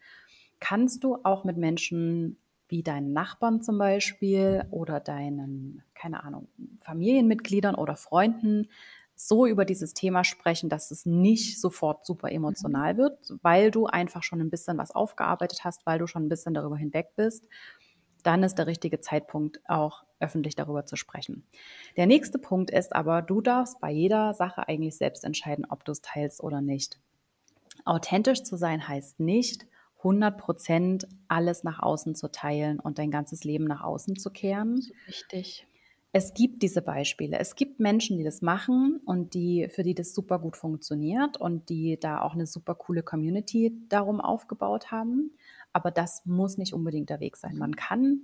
Kannst 0.58 1.04
du 1.04 1.18
auch 1.22 1.44
mit 1.44 1.56
Menschen 1.56 2.36
wie 2.70 2.82
deinen 2.82 3.12
Nachbarn 3.12 3.62
zum 3.62 3.78
Beispiel 3.78 4.64
oder 4.70 5.00
deinen, 5.00 5.82
keine 5.94 6.22
Ahnung, 6.22 6.48
Familienmitgliedern 6.82 7.74
oder 7.74 7.96
Freunden 7.96 8.68
so 9.22 9.44
über 9.44 9.66
dieses 9.66 9.92
Thema 9.92 10.24
sprechen, 10.24 10.70
dass 10.70 10.90
es 10.90 11.04
nicht 11.04 11.60
sofort 11.60 12.06
super 12.06 12.32
emotional 12.32 12.96
wird, 12.96 13.34
weil 13.42 13.70
du 13.70 13.84
einfach 13.84 14.22
schon 14.22 14.40
ein 14.40 14.48
bisschen 14.48 14.78
was 14.78 14.92
aufgearbeitet 14.92 15.62
hast, 15.62 15.84
weil 15.84 15.98
du 15.98 16.06
schon 16.06 16.24
ein 16.24 16.30
bisschen 16.30 16.54
darüber 16.54 16.78
hinweg 16.78 17.08
bist. 17.16 17.46
Dann 18.22 18.42
ist 18.42 18.54
der 18.54 18.66
richtige 18.66 19.00
Zeitpunkt, 19.00 19.60
auch 19.68 20.04
öffentlich 20.20 20.54
darüber 20.54 20.86
zu 20.86 20.96
sprechen. 20.96 21.46
Der 21.98 22.06
nächste 22.06 22.38
Punkt 22.38 22.70
ist 22.70 22.96
aber, 22.96 23.20
du 23.20 23.42
darfst 23.42 23.78
bei 23.78 23.90
jeder 23.90 24.32
Sache 24.32 24.66
eigentlich 24.68 24.96
selbst 24.96 25.24
entscheiden, 25.24 25.66
ob 25.68 25.84
du 25.84 25.92
es 25.92 26.00
teilst 26.00 26.42
oder 26.42 26.62
nicht. 26.62 26.98
Authentisch 27.84 28.42
zu 28.42 28.56
sein 28.56 28.88
heißt 28.88 29.20
nicht, 29.20 29.66
100 29.98 30.38
Prozent 30.38 31.06
alles 31.28 31.62
nach 31.62 31.80
außen 31.80 32.14
zu 32.14 32.32
teilen 32.32 32.80
und 32.80 32.98
dein 32.98 33.10
ganzes 33.10 33.44
Leben 33.44 33.64
nach 33.64 33.82
außen 33.82 34.16
zu 34.16 34.30
kehren. 34.30 34.80
Richtig 35.06 35.66
es 36.12 36.34
gibt 36.34 36.62
diese 36.62 36.82
Beispiele. 36.82 37.38
Es 37.38 37.54
gibt 37.54 37.78
Menschen, 37.78 38.18
die 38.18 38.24
das 38.24 38.42
machen 38.42 39.00
und 39.04 39.34
die, 39.34 39.68
für 39.70 39.84
die 39.84 39.94
das 39.94 40.12
super 40.12 40.40
gut 40.40 40.56
funktioniert 40.56 41.36
und 41.36 41.68
die 41.68 41.98
da 42.00 42.20
auch 42.22 42.34
eine 42.34 42.46
super 42.46 42.74
coole 42.74 43.02
Community 43.02 43.78
darum 43.88 44.20
aufgebaut 44.20 44.90
haben. 44.90 45.32
Aber 45.72 45.92
das 45.92 46.26
muss 46.26 46.58
nicht 46.58 46.74
unbedingt 46.74 47.10
der 47.10 47.20
Weg 47.20 47.36
sein. 47.36 47.56
Man 47.56 47.76
kann 47.76 48.22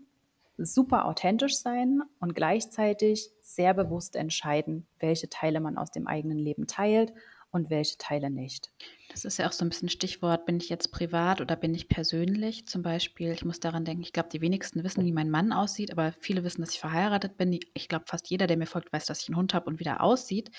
super 0.58 1.04
authentisch 1.04 1.58
sein 1.58 2.02
und 2.18 2.34
gleichzeitig 2.34 3.30
sehr 3.40 3.72
bewusst 3.72 4.16
entscheiden, 4.16 4.86
welche 4.98 5.28
Teile 5.28 5.60
man 5.60 5.78
aus 5.78 5.90
dem 5.92 6.08
eigenen 6.08 6.38
Leben 6.38 6.66
teilt 6.66 7.12
und 7.50 7.70
welche 7.70 7.96
Teile 7.98 8.30
nicht. 8.30 8.70
Das 9.10 9.24
ist 9.24 9.38
ja 9.38 9.48
auch 9.48 9.52
so 9.52 9.64
ein 9.64 9.68
bisschen 9.68 9.88
Stichwort, 9.88 10.46
bin 10.46 10.58
ich 10.58 10.68
jetzt 10.68 10.92
privat 10.92 11.40
oder 11.40 11.56
bin 11.56 11.74
ich 11.74 11.88
persönlich? 11.88 12.66
Zum 12.66 12.82
Beispiel, 12.82 13.32
ich 13.32 13.44
muss 13.44 13.60
daran 13.60 13.84
denken, 13.84 14.02
ich 14.02 14.12
glaube, 14.12 14.28
die 14.30 14.40
wenigsten 14.40 14.84
wissen, 14.84 15.04
wie 15.04 15.12
mein 15.12 15.30
Mann 15.30 15.52
aussieht, 15.52 15.90
aber 15.90 16.12
viele 16.20 16.44
wissen, 16.44 16.60
dass 16.60 16.72
ich 16.72 16.80
verheiratet 16.80 17.36
bin. 17.36 17.58
Ich 17.74 17.88
glaube, 17.88 18.04
fast 18.08 18.28
jeder, 18.28 18.46
der 18.46 18.56
mir 18.56 18.66
folgt, 18.66 18.92
weiß, 18.92 19.06
dass 19.06 19.22
ich 19.22 19.28
einen 19.28 19.36
Hund 19.36 19.54
habe 19.54 19.66
und 19.66 19.80
wie 19.80 19.84
der 19.84 20.02
aussieht. 20.02 20.50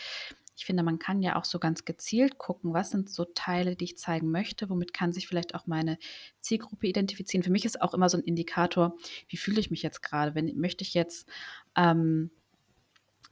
Ich 0.57 0.65
finde, 0.65 0.81
man 0.81 0.97
kann 0.97 1.21
ja 1.21 1.35
auch 1.35 1.45
so 1.45 1.59
ganz 1.59 1.85
gezielt 1.85 2.39
gucken, 2.39 2.73
was 2.73 2.89
sind 2.89 3.11
so 3.11 3.25
Teile, 3.25 3.75
die 3.75 3.85
ich 3.85 3.97
zeigen 3.97 4.31
möchte, 4.31 4.69
womit 4.71 4.91
kann 4.91 5.13
sich 5.13 5.27
vielleicht 5.27 5.53
auch 5.53 5.67
meine 5.67 5.99
Zielgruppe 6.39 6.87
identifizieren. 6.87 7.43
Für 7.43 7.51
mich 7.51 7.63
ist 7.63 7.79
auch 7.79 7.93
immer 7.93 8.09
so 8.09 8.17
ein 8.17 8.23
Indikator, 8.23 8.95
wie 9.27 9.37
fühle 9.37 9.59
ich 9.59 9.69
mich 9.69 9.83
jetzt 9.83 10.01
gerade? 10.01 10.33
Wenn 10.33 10.57
möchte 10.57 10.83
ich 10.83 10.95
jetzt 10.95 11.29
ähm, 11.75 12.31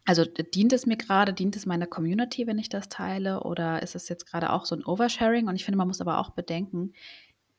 also 0.06 0.24
dient 0.24 0.72
es 0.72 0.86
mir 0.86 0.98
gerade, 0.98 1.34
dient 1.34 1.56
es 1.56 1.65
meiner 1.65 1.88
Community, 1.88 2.46
wenn 2.48 2.60
ich 2.60 2.70
das 2.70 2.89
teile, 2.89 3.41
oder 3.41 3.82
ist 3.82 3.96
es 3.96 4.08
jetzt 4.08 4.26
gerade 4.26 4.52
auch 4.54 4.65
so 4.65 4.76
ein 4.76 4.86
Oversharing? 4.86 5.48
Und 5.48 5.56
ich 5.56 5.65
finde, 5.65 5.78
man 5.78 5.88
muss 5.88 6.02
aber 6.02 6.20
auch 6.20 6.30
bedenken, 6.30 6.94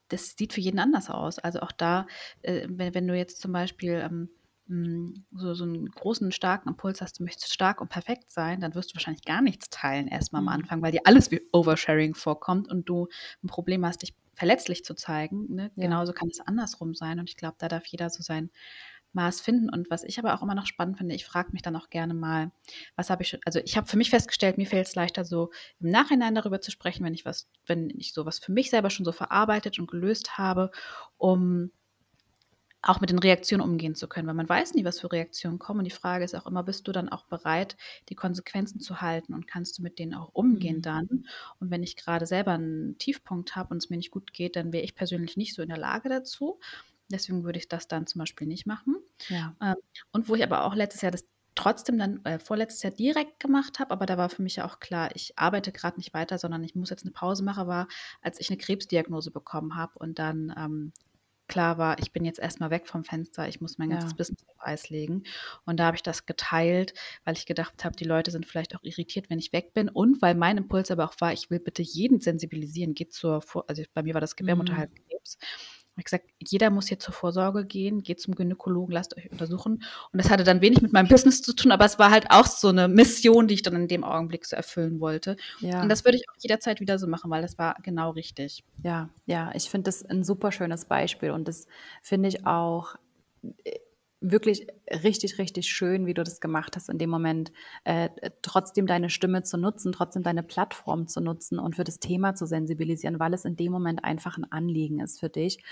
das 0.08 0.36
sieht 0.36 0.52
für 0.52 0.60
jeden 0.60 0.78
anders 0.78 1.10
aus. 1.10 1.38
Also 1.40 1.60
auch 1.60 1.72
da, 1.72 2.06
äh, 2.42 2.66
wenn, 2.70 2.94
wenn, 2.94 3.08
du 3.08 3.16
jetzt 3.16 3.40
zum 3.40 3.52
Beispiel 3.52 4.00
ähm, 4.04 4.28
hm, 4.68 5.24
so, 5.32 5.54
so 5.54 5.64
einen 5.64 5.90
großen, 5.90 6.30
starken 6.30 6.68
Impuls 6.68 7.00
hast, 7.00 7.18
du 7.18 7.24
möchtest 7.24 7.52
stark 7.52 7.80
und 7.80 7.88
perfekt 7.88 8.30
sein, 8.30 8.60
dann 8.60 8.74
wirst 8.74 8.90
du 8.90 8.94
wahrscheinlich 8.94 9.24
gar 9.24 9.42
nichts 9.42 9.68
teilen 9.70 10.06
erstmal 10.06 10.42
mhm. 10.42 10.48
am 10.48 10.54
Anfang, 10.54 10.82
weil 10.82 10.92
dir 10.92 11.02
alles 11.04 11.32
wie 11.32 11.42
Oversharing 11.52 12.14
vorkommt 12.14 12.68
und 12.68 12.88
du 12.88 13.08
ein 13.42 13.48
Problem 13.48 13.84
hast, 13.84 14.02
dich 14.02 14.14
verletzlich 14.34 14.84
zu 14.84 14.94
zeigen. 14.94 15.54
Ne? 15.54 15.70
Ja. 15.74 15.84
Genauso 15.84 16.12
kann 16.12 16.28
es 16.28 16.40
andersrum 16.40 16.94
sein. 16.94 17.18
Und 17.18 17.28
ich 17.28 17.36
glaube, 17.36 17.56
da 17.58 17.68
darf 17.68 17.86
jeder 17.86 18.10
so 18.10 18.22
sein 18.22 18.50
Maß 19.16 19.40
finden. 19.40 19.68
Und 19.68 19.90
was 19.90 20.04
ich 20.04 20.20
aber 20.20 20.34
auch 20.34 20.42
immer 20.42 20.54
noch 20.54 20.66
spannend 20.66 20.98
finde, 20.98 21.16
ich 21.16 21.26
frage 21.26 21.50
mich 21.52 21.62
dann 21.62 21.74
auch 21.74 21.90
gerne 21.90 22.14
mal, 22.14 22.52
was 22.94 23.10
habe 23.10 23.24
ich 23.24 23.30
schon, 23.30 23.40
also 23.44 23.58
ich 23.64 23.76
habe 23.76 23.88
für 23.88 23.96
mich 23.96 24.10
festgestellt, 24.10 24.58
mir 24.58 24.66
fällt 24.66 24.86
es 24.86 24.94
leichter, 24.94 25.24
so 25.24 25.50
im 25.80 25.90
Nachhinein 25.90 26.36
darüber 26.36 26.60
zu 26.60 26.70
sprechen, 26.70 27.04
wenn 27.04 27.14
ich 27.14 27.24
was, 27.24 27.48
wenn 27.66 27.90
ich 27.90 28.12
sowas 28.12 28.38
für 28.38 28.52
mich 28.52 28.70
selber 28.70 28.90
schon 28.90 29.04
so 29.04 29.10
verarbeitet 29.12 29.80
und 29.80 29.90
gelöst 29.90 30.38
habe, 30.38 30.70
um 31.18 31.72
auch 32.82 33.00
mit 33.00 33.10
den 33.10 33.18
Reaktionen 33.18 33.62
umgehen 33.62 33.94
zu 33.94 34.08
können, 34.08 34.28
weil 34.28 34.34
man 34.34 34.48
weiß 34.48 34.74
nie, 34.74 34.84
was 34.84 35.00
für 35.00 35.10
Reaktionen 35.10 35.58
kommen. 35.58 35.80
Und 35.80 35.84
die 35.86 35.90
Frage 35.90 36.24
ist 36.24 36.34
auch 36.34 36.46
immer, 36.46 36.62
bist 36.62 36.86
du 36.86 36.92
dann 36.92 37.08
auch 37.08 37.24
bereit, 37.24 37.76
die 38.08 38.14
Konsequenzen 38.14 38.80
zu 38.80 39.00
halten 39.00 39.34
und 39.34 39.48
kannst 39.48 39.78
du 39.78 39.82
mit 39.82 39.98
denen 39.98 40.14
auch 40.14 40.30
umgehen 40.32 40.76
mhm. 40.76 40.82
dann? 40.82 41.26
Und 41.58 41.70
wenn 41.70 41.82
ich 41.82 41.96
gerade 41.96 42.26
selber 42.26 42.52
einen 42.52 42.96
Tiefpunkt 42.98 43.56
habe 43.56 43.70
und 43.70 43.78
es 43.78 43.90
mir 43.90 43.96
nicht 43.96 44.10
gut 44.10 44.32
geht, 44.32 44.56
dann 44.56 44.72
wäre 44.72 44.84
ich 44.84 44.94
persönlich 44.94 45.36
nicht 45.36 45.54
so 45.54 45.62
in 45.62 45.68
der 45.68 45.78
Lage 45.78 46.08
dazu. 46.08 46.60
Deswegen 47.10 47.44
würde 47.44 47.58
ich 47.58 47.68
das 47.68 47.88
dann 47.88 48.06
zum 48.06 48.20
Beispiel 48.20 48.46
nicht 48.46 48.66
machen. 48.66 48.96
Ja. 49.28 49.54
Ähm, 49.62 49.76
und 50.12 50.28
wo 50.28 50.34
ich 50.34 50.42
aber 50.42 50.64
auch 50.64 50.74
letztes 50.74 51.02
Jahr 51.02 51.12
das 51.12 51.24
trotzdem 51.54 51.98
dann 51.98 52.24
äh, 52.24 52.38
vorletztes 52.38 52.82
Jahr 52.82 52.92
direkt 52.92 53.40
gemacht 53.40 53.80
habe, 53.80 53.90
aber 53.90 54.06
da 54.06 54.18
war 54.18 54.28
für 54.28 54.42
mich 54.42 54.56
ja 54.56 54.66
auch 54.66 54.78
klar, 54.78 55.10
ich 55.14 55.38
arbeite 55.38 55.72
gerade 55.72 55.96
nicht 55.96 56.14
weiter, 56.14 56.38
sondern 56.38 56.62
ich 56.62 56.74
muss 56.74 56.90
jetzt 56.90 57.04
eine 57.04 57.12
Pause 57.12 57.42
machen, 57.42 57.66
war, 57.66 57.88
als 58.20 58.38
ich 58.40 58.50
eine 58.50 58.58
Krebsdiagnose 58.58 59.30
bekommen 59.30 59.74
habe 59.74 59.98
und 59.98 60.18
dann 60.18 60.54
ähm, 60.56 60.92
klar 61.48 61.78
war, 61.78 61.98
ich 61.98 62.12
bin 62.12 62.24
jetzt 62.24 62.38
erstmal 62.38 62.70
weg 62.70 62.86
vom 62.86 63.04
Fenster, 63.04 63.48
ich 63.48 63.60
muss 63.60 63.78
mein 63.78 63.90
ganzes 63.90 64.10
ja. 64.10 64.16
Business 64.16 64.44
auf 64.48 64.56
Eis 64.58 64.90
legen. 64.90 65.22
Und 65.64 65.78
da 65.78 65.86
habe 65.86 65.96
ich 65.96 66.02
das 66.02 66.26
geteilt, 66.26 66.92
weil 67.24 67.36
ich 67.36 67.46
gedacht 67.46 67.84
habe, 67.84 67.96
die 67.96 68.04
Leute 68.04 68.30
sind 68.30 68.46
vielleicht 68.46 68.74
auch 68.76 68.82
irritiert, 68.82 69.30
wenn 69.30 69.38
ich 69.38 69.52
weg 69.52 69.72
bin. 69.72 69.88
Und 69.88 70.20
weil 70.22 70.34
mein 70.34 70.58
Impuls 70.58 70.90
aber 70.90 71.04
auch 71.04 71.14
war, 71.20 71.32
ich 71.32 71.48
will 71.48 71.60
bitte 71.60 71.82
jeden 71.82 72.20
sensibilisieren, 72.20 72.94
geht 72.94 73.12
zur, 73.12 73.44
also 73.68 73.82
bei 73.94 74.02
mir 74.02 74.14
war 74.14 74.20
das 74.20 74.36
Gebärmutterhalskrebs. 74.36 75.38
Mhm 75.40 75.75
habe 75.96 76.04
gesagt, 76.04 76.26
jeder 76.46 76.70
muss 76.70 76.88
hier 76.88 76.98
zur 76.98 77.14
Vorsorge 77.14 77.64
gehen, 77.64 78.02
geht 78.02 78.20
zum 78.20 78.34
Gynäkologen, 78.34 78.92
lasst 78.92 79.16
euch 79.16 79.30
untersuchen. 79.30 79.82
Und 80.12 80.22
das 80.22 80.30
hatte 80.30 80.44
dann 80.44 80.60
wenig 80.60 80.82
mit 80.82 80.92
meinem 80.92 81.08
Business 81.08 81.42
zu 81.42 81.54
tun, 81.54 81.72
aber 81.72 81.84
es 81.84 81.98
war 81.98 82.10
halt 82.10 82.30
auch 82.30 82.46
so 82.46 82.68
eine 82.68 82.86
Mission, 82.88 83.48
die 83.48 83.54
ich 83.54 83.62
dann 83.62 83.74
in 83.74 83.88
dem 83.88 84.04
Augenblick 84.04 84.44
so 84.44 84.56
erfüllen 84.56 85.00
wollte. 85.00 85.36
Ja. 85.60 85.82
Und 85.82 85.88
das 85.88 86.04
würde 86.04 86.18
ich 86.18 86.28
auch 86.28 86.36
jederzeit 86.38 86.80
wieder 86.80 86.98
so 86.98 87.06
machen, 87.06 87.30
weil 87.30 87.42
das 87.42 87.56
war 87.58 87.76
genau 87.82 88.10
richtig. 88.10 88.62
Ja, 88.82 89.08
ja, 89.24 89.50
ich 89.54 89.70
finde 89.70 89.84
das 89.84 90.04
ein 90.04 90.22
super 90.22 90.52
schönes 90.52 90.84
Beispiel 90.84 91.30
und 91.30 91.48
das 91.48 91.66
finde 92.02 92.28
ich 92.28 92.46
auch 92.46 92.96
äh, 93.64 93.78
wirklich 94.20 94.66
richtig, 94.90 95.38
richtig 95.38 95.68
schön, 95.68 96.06
wie 96.06 96.14
du 96.14 96.24
das 96.24 96.40
gemacht 96.40 96.74
hast 96.74 96.88
in 96.88 96.98
dem 96.98 97.10
Moment, 97.10 97.52
äh, 97.84 98.08
trotzdem 98.40 98.86
deine 98.86 99.10
Stimme 99.10 99.42
zu 99.42 99.58
nutzen, 99.58 99.92
trotzdem 99.92 100.22
deine 100.22 100.42
Plattform 100.42 101.06
zu 101.06 101.20
nutzen 101.20 101.58
und 101.58 101.76
für 101.76 101.84
das 101.84 101.98
Thema 101.98 102.34
zu 102.34 102.46
sensibilisieren, 102.46 103.20
weil 103.20 103.34
es 103.34 103.44
in 103.44 103.56
dem 103.56 103.72
Moment 103.72 104.04
einfach 104.04 104.38
ein 104.38 104.50
Anliegen 104.50 105.00
ist 105.00 105.20
für 105.20 105.28
dich. 105.28 105.62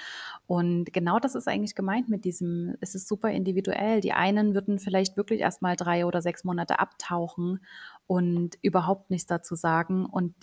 Und 0.46 0.92
genau 0.92 1.18
das 1.18 1.34
ist 1.34 1.48
eigentlich 1.48 1.74
gemeint 1.74 2.08
mit 2.08 2.24
diesem, 2.24 2.76
es 2.80 2.94
ist 2.94 3.08
super 3.08 3.30
individuell. 3.30 4.00
Die 4.00 4.12
einen 4.12 4.54
würden 4.54 4.78
vielleicht 4.78 5.16
wirklich 5.16 5.40
erst 5.40 5.62
mal 5.62 5.74
drei 5.74 6.04
oder 6.04 6.20
sechs 6.20 6.44
Monate 6.44 6.78
abtauchen 6.78 7.64
und 8.06 8.58
überhaupt 8.60 9.10
nichts 9.10 9.26
dazu 9.26 9.54
sagen. 9.54 10.04
Und 10.04 10.34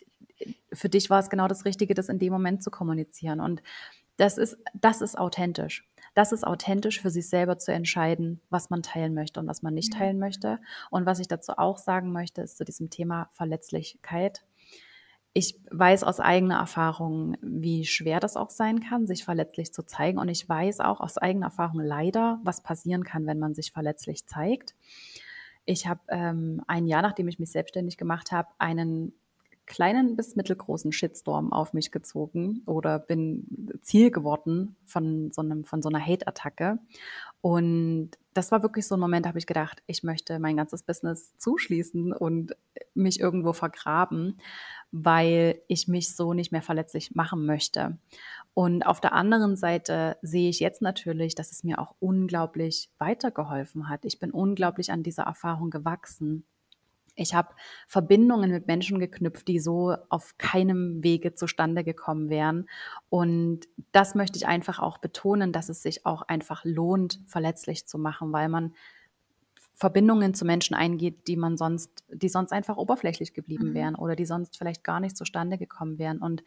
für 0.73 0.89
dich 0.89 1.09
war 1.11 1.19
es 1.19 1.29
genau 1.29 1.47
das 1.47 1.65
Richtige, 1.65 1.93
das 1.93 2.09
in 2.09 2.17
dem 2.17 2.33
Moment 2.33 2.63
zu 2.63 2.71
kommunizieren. 2.71 3.39
Und 3.39 3.61
das 4.17 4.37
ist, 4.37 4.57
das 4.73 5.01
ist 5.01 5.17
authentisch. 5.17 5.87
Das 6.13 6.31
ist 6.31 6.45
authentisch 6.45 7.01
für 7.01 7.09
sich 7.09 7.29
selber 7.29 7.57
zu 7.57 7.71
entscheiden, 7.71 8.41
was 8.49 8.69
man 8.69 8.83
teilen 8.83 9.13
möchte 9.13 9.39
und 9.39 9.47
was 9.47 9.61
man 9.61 9.73
nicht 9.73 9.93
Ja. 9.93 9.99
teilen 9.99 10.19
möchte. 10.19 10.59
Und 10.89 11.05
was 11.05 11.19
ich 11.19 11.27
dazu 11.27 11.53
auch 11.57 11.77
sagen 11.77 12.11
möchte, 12.11 12.41
ist 12.41 12.57
zu 12.57 12.65
diesem 12.65 12.89
Thema 12.89 13.29
Verletzlichkeit. 13.31 14.43
Ich 15.33 15.57
weiß 15.71 16.03
aus 16.03 16.19
eigener 16.19 16.57
Erfahrung, 16.57 17.37
wie 17.41 17.85
schwer 17.85 18.19
das 18.19 18.35
auch 18.35 18.49
sein 18.49 18.81
kann, 18.81 19.07
sich 19.07 19.23
verletzlich 19.23 19.73
zu 19.73 19.83
zeigen. 19.83 20.17
Und 20.19 20.27
ich 20.27 20.47
weiß 20.47 20.81
auch 20.81 20.99
aus 20.99 21.17
eigener 21.17 21.45
Erfahrung 21.47 21.79
leider, 21.79 22.39
was 22.43 22.61
passieren 22.61 23.05
kann, 23.05 23.25
wenn 23.27 23.39
man 23.39 23.53
sich 23.53 23.71
verletzlich 23.71 24.27
zeigt. 24.27 24.75
Ich 25.63 25.87
habe 25.87 26.01
ähm, 26.09 26.61
ein 26.67 26.85
Jahr, 26.87 27.01
nachdem 27.01 27.29
ich 27.29 27.39
mich 27.39 27.51
selbstständig 27.51 27.95
gemacht 27.95 28.33
habe, 28.33 28.49
einen 28.57 29.13
kleinen 29.71 30.17
bis 30.17 30.35
mittelgroßen 30.35 30.91
Shitstorm 30.91 31.53
auf 31.53 31.71
mich 31.71 31.91
gezogen 31.91 32.61
oder 32.65 32.99
bin 32.99 33.69
Ziel 33.81 34.11
geworden 34.11 34.75
von 34.85 35.31
so, 35.31 35.41
einem, 35.41 35.63
von 35.63 35.81
so 35.81 35.87
einer 35.87 36.05
Hate-Attacke. 36.05 36.77
Und 37.39 38.11
das 38.33 38.51
war 38.51 38.63
wirklich 38.63 38.85
so 38.85 38.95
ein 38.95 38.99
Moment, 38.99 39.25
da 39.25 39.29
habe 39.29 39.39
ich 39.39 39.47
gedacht, 39.47 39.81
ich 39.87 40.03
möchte 40.03 40.39
mein 40.39 40.57
ganzes 40.57 40.83
Business 40.83 41.33
zuschließen 41.37 42.11
und 42.11 42.53
mich 42.93 43.21
irgendwo 43.21 43.53
vergraben, 43.53 44.39
weil 44.91 45.61
ich 45.69 45.87
mich 45.87 46.17
so 46.17 46.33
nicht 46.33 46.51
mehr 46.51 46.61
verletzlich 46.61 47.15
machen 47.15 47.45
möchte. 47.45 47.97
Und 48.53 48.85
auf 48.85 48.99
der 48.99 49.13
anderen 49.13 49.55
Seite 49.55 50.17
sehe 50.21 50.49
ich 50.49 50.59
jetzt 50.59 50.81
natürlich, 50.81 51.33
dass 51.33 51.53
es 51.53 51.63
mir 51.63 51.79
auch 51.79 51.95
unglaublich 51.99 52.89
weitergeholfen 52.97 53.87
hat. 53.87 54.03
Ich 54.03 54.19
bin 54.19 54.31
unglaublich 54.31 54.91
an 54.91 55.01
dieser 55.01 55.23
Erfahrung 55.23 55.69
gewachsen. 55.69 56.45
Ich 57.15 57.33
habe 57.33 57.49
Verbindungen 57.87 58.51
mit 58.51 58.67
Menschen 58.67 58.99
geknüpft, 58.99 59.47
die 59.47 59.59
so 59.59 59.95
auf 60.09 60.37
keinem 60.37 61.03
Wege 61.03 61.35
zustande 61.35 61.83
gekommen 61.83 62.29
wären. 62.29 62.67
Und 63.09 63.67
das 63.91 64.15
möchte 64.15 64.37
ich 64.37 64.47
einfach 64.47 64.79
auch 64.79 64.97
betonen, 64.97 65.51
dass 65.51 65.69
es 65.69 65.81
sich 65.83 66.05
auch 66.05 66.21
einfach 66.23 66.63
lohnt, 66.65 67.19
verletzlich 67.27 67.85
zu 67.87 67.97
machen, 67.97 68.31
weil 68.33 68.49
man 68.49 68.73
Verbindungen 69.73 70.33
zu 70.33 70.45
Menschen 70.45 70.75
eingeht, 70.75 71.27
die 71.27 71.35
man 71.35 71.57
sonst, 71.57 72.03
die 72.09 72.29
sonst 72.29 72.51
einfach 72.51 72.77
oberflächlich 72.77 73.33
geblieben 73.33 73.69
Mhm. 73.69 73.73
wären 73.73 73.95
oder 73.95 74.15
die 74.15 74.25
sonst 74.25 74.57
vielleicht 74.57 74.83
gar 74.83 74.99
nicht 74.99 75.17
zustande 75.17 75.57
gekommen 75.57 75.97
wären. 75.97 76.19
Und 76.19 76.43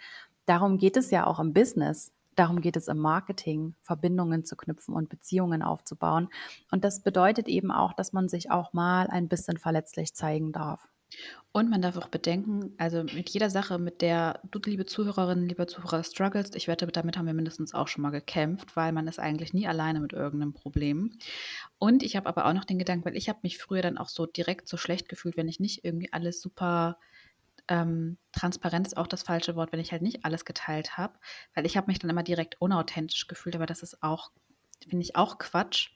darum 0.46 0.78
geht 0.78 0.96
es 0.96 1.10
ja 1.10 1.26
auch 1.26 1.40
im 1.40 1.52
Business. 1.52 2.12
Darum 2.36 2.60
geht 2.60 2.76
es 2.76 2.88
im 2.88 2.98
Marketing, 2.98 3.74
Verbindungen 3.82 4.44
zu 4.44 4.56
knüpfen 4.56 4.94
und 4.94 5.08
Beziehungen 5.08 5.62
aufzubauen. 5.62 6.28
Und 6.70 6.84
das 6.84 7.02
bedeutet 7.02 7.48
eben 7.48 7.70
auch, 7.70 7.92
dass 7.92 8.12
man 8.12 8.28
sich 8.28 8.50
auch 8.50 8.72
mal 8.72 9.08
ein 9.08 9.28
bisschen 9.28 9.58
verletzlich 9.58 10.14
zeigen 10.14 10.52
darf. 10.52 10.88
Und 11.52 11.70
man 11.70 11.82
darf 11.82 11.96
auch 11.96 12.08
bedenken, 12.08 12.74
also 12.78 13.04
mit 13.04 13.30
jeder 13.30 13.48
Sache, 13.48 13.78
mit 13.78 14.02
der 14.02 14.40
du, 14.50 14.58
liebe 14.64 14.86
Zuhörerinnen, 14.86 15.48
lieber 15.48 15.68
Zuhörer, 15.68 16.02
strugglest, 16.02 16.56
ich 16.56 16.66
wette, 16.66 16.86
damit 16.88 17.16
haben 17.16 17.26
wir 17.26 17.34
mindestens 17.34 17.74
auch 17.74 17.86
schon 17.86 18.02
mal 18.02 18.10
gekämpft, 18.10 18.74
weil 18.74 18.90
man 18.90 19.06
ist 19.06 19.20
eigentlich 19.20 19.54
nie 19.54 19.68
alleine 19.68 20.00
mit 20.00 20.12
irgendeinem 20.12 20.52
Problem. 20.52 21.12
Und 21.78 22.02
ich 22.02 22.16
habe 22.16 22.28
aber 22.28 22.46
auch 22.46 22.52
noch 22.52 22.64
den 22.64 22.80
Gedanken, 22.80 23.04
weil 23.04 23.16
ich 23.16 23.28
habe 23.28 23.38
mich 23.42 23.58
früher 23.58 23.82
dann 23.82 23.98
auch 23.98 24.08
so 24.08 24.26
direkt 24.26 24.68
so 24.68 24.76
schlecht 24.76 25.08
gefühlt, 25.08 25.36
wenn 25.36 25.48
ich 25.48 25.60
nicht 25.60 25.84
irgendwie 25.84 26.12
alles 26.12 26.40
super 26.40 26.98
ähm, 27.68 28.18
transparent 28.32 28.86
ist 28.86 28.96
auch 28.96 29.06
das 29.06 29.22
falsche 29.22 29.56
Wort, 29.56 29.72
wenn 29.72 29.80
ich 29.80 29.92
halt 29.92 30.02
nicht 30.02 30.24
alles 30.24 30.44
geteilt 30.44 30.96
habe, 30.96 31.18
weil 31.54 31.66
ich 31.66 31.76
habe 31.76 31.86
mich 31.86 31.98
dann 31.98 32.10
immer 32.10 32.22
direkt 32.22 32.60
unauthentisch 32.60 33.26
gefühlt, 33.26 33.54
aber 33.56 33.66
das 33.66 33.82
ist 33.82 34.02
auch, 34.02 34.30
finde 34.88 35.04
ich 35.04 35.16
auch 35.16 35.38
Quatsch, 35.38 35.90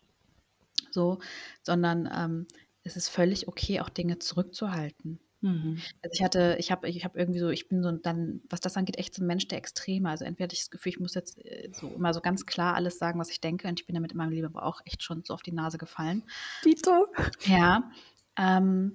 so, 0.91 1.19
sondern 1.63 2.09
ähm, 2.13 2.47
es 2.85 2.97
ist 2.97 3.09
völlig 3.09 3.49
okay, 3.49 3.81
auch 3.81 3.89
Dinge 3.89 4.19
zurückzuhalten. 4.19 5.21
Mhm. 5.41 5.79
Also 6.03 6.15
ich 6.15 6.23
hatte, 6.23 6.57
ich 6.59 6.73
habe, 6.73 6.89
ich 6.89 7.05
habe 7.05 7.19
irgendwie 7.19 7.39
so, 7.39 7.49
ich 7.49 7.69
bin 7.69 7.83
so 7.83 7.93
dann, 7.93 8.41
was 8.49 8.61
das 8.61 8.77
angeht, 8.77 8.99
echt 8.99 9.15
so 9.15 9.23
ein 9.23 9.27
Mensch 9.27 9.47
der 9.47 9.59
Extreme. 9.59 10.09
Also 10.09 10.25
entweder 10.25 10.45
hatte 10.45 10.55
ich 10.55 10.61
das 10.61 10.71
Gefühl, 10.71 10.91
ich 10.91 11.01
muss 11.01 11.15
jetzt 11.15 11.39
äh, 11.45 11.71
so 11.73 11.89
immer 11.89 12.13
so 12.13 12.21
ganz 12.21 12.47
klar 12.47 12.75
alles 12.75 12.99
sagen, 12.99 13.21
was 13.21 13.31
ich 13.31 13.41
denke, 13.41 13.69
und 13.69 13.79
ich 13.79 13.87
bin 13.87 13.95
damit 13.95 14.13
in 14.13 14.19
meinem 14.19 14.33
Leben 14.33 14.49
aber 14.49 14.65
auch 14.65 14.81
echt 14.85 15.03
schon 15.03 15.23
so 15.25 15.35
auf 15.35 15.43
die 15.43 15.53
Nase 15.53 15.79
gefallen. 15.79 16.25
Dito. 16.65 17.07
Ja. 17.45 17.91
Ähm, 18.39 18.95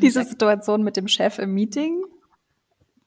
Diese 0.00 0.24
Situation 0.24 0.82
mit 0.82 0.96
dem 0.96 1.08
Chef 1.08 1.38
im 1.38 1.54
Meeting, 1.54 2.04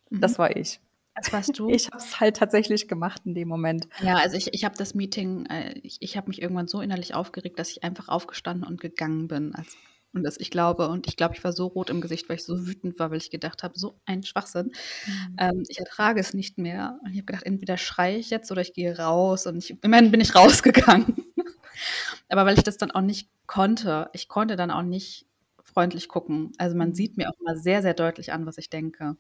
mhm, 0.10 0.19
das 0.19 0.39
war 0.39 0.55
ich. 0.55 0.79
das 1.15 1.32
warst 1.32 1.58
du. 1.58 1.69
Ich 1.69 1.88
habe 1.88 1.97
es 1.97 2.19
halt 2.19 2.38
tatsächlich 2.38 2.88
gemacht 2.88 3.21
in 3.25 3.36
dem 3.36 3.47
Moment. 3.47 3.88
Ja, 4.01 4.15
also 4.15 4.36
ich, 4.36 4.53
ich 4.53 4.65
habe 4.65 4.75
das 4.77 4.95
Meeting, 4.95 5.45
äh, 5.45 5.79
ich, 5.84 5.97
ich 6.01 6.17
habe 6.17 6.27
mich 6.27 6.41
irgendwann 6.41 6.67
so 6.67 6.82
innerlich 6.82 7.13
aufgeregt, 7.13 7.60
dass 7.60 7.69
ich 7.69 7.84
einfach 7.84 8.10
aufgestanden 8.10 8.67
und 8.67 8.82
gegangen 8.82 9.27
bin. 9.27 9.53
Als, 9.55 9.77
und 10.12 10.23
das, 10.23 10.39
ich 10.39 10.49
glaube, 10.49 10.89
und 10.89 11.08
ich 11.08 11.17
glaube, 11.17 11.36
ich 11.36 11.43
war 11.43 11.53
so 11.53 11.67
rot 11.67 11.89
im 11.91 12.01
Gesicht, 12.01 12.27
weil 12.29 12.38
ich 12.38 12.43
so 12.43 12.65
wütend 12.65 12.97
war, 12.97 13.12
weil 13.12 13.17
ich 13.17 13.29
gedacht 13.29 13.62
habe, 13.62 13.77
so 13.77 13.99
ein 14.05 14.23
Schwachsinn. 14.23 14.71
Mhm. 15.05 15.36
Ähm, 15.38 15.63
ich 15.67 15.79
ertrage 15.79 16.19
es 16.19 16.34
nicht 16.34 16.58
mehr. 16.58 16.99
Und 17.03 17.12
ich 17.12 17.17
habe 17.17 17.25
gedacht, 17.25 17.45
entweder 17.45 17.77
schreie 17.77 18.17
ich 18.17 18.32
jetzt 18.32 18.51
oder 18.51 18.62
ich 18.62 18.73
gehe 18.73 18.97
raus. 18.97 19.45
Und 19.45 19.58
ich, 19.58 19.77
immerhin 19.84 20.12
bin 20.12 20.19
ich 20.19 20.34
rausgegangen. 20.36 21.15
Aber 22.27 22.45
weil 22.45 22.58
ich 22.58 22.63
das 22.63 22.77
dann 22.77 22.91
auch 22.91 23.01
nicht 23.01 23.29
konnte, 23.47 24.10
ich 24.13 24.27
konnte 24.27 24.55
dann 24.55 24.71
auch 24.71 24.82
nicht 24.84 25.25
freundlich 25.79 26.07
gucken. 26.09 26.51
Also 26.57 26.75
man 26.75 26.93
Mhm. 26.93 26.93
sieht 26.93 27.17
mir 27.17 27.29
auch 27.29 27.39
mal 27.43 27.57
sehr, 27.57 27.81
sehr 27.81 27.93
deutlich 27.93 28.33
an, 28.33 28.45
was 28.45 28.57
ich 28.57 28.69
denke. 28.69 29.17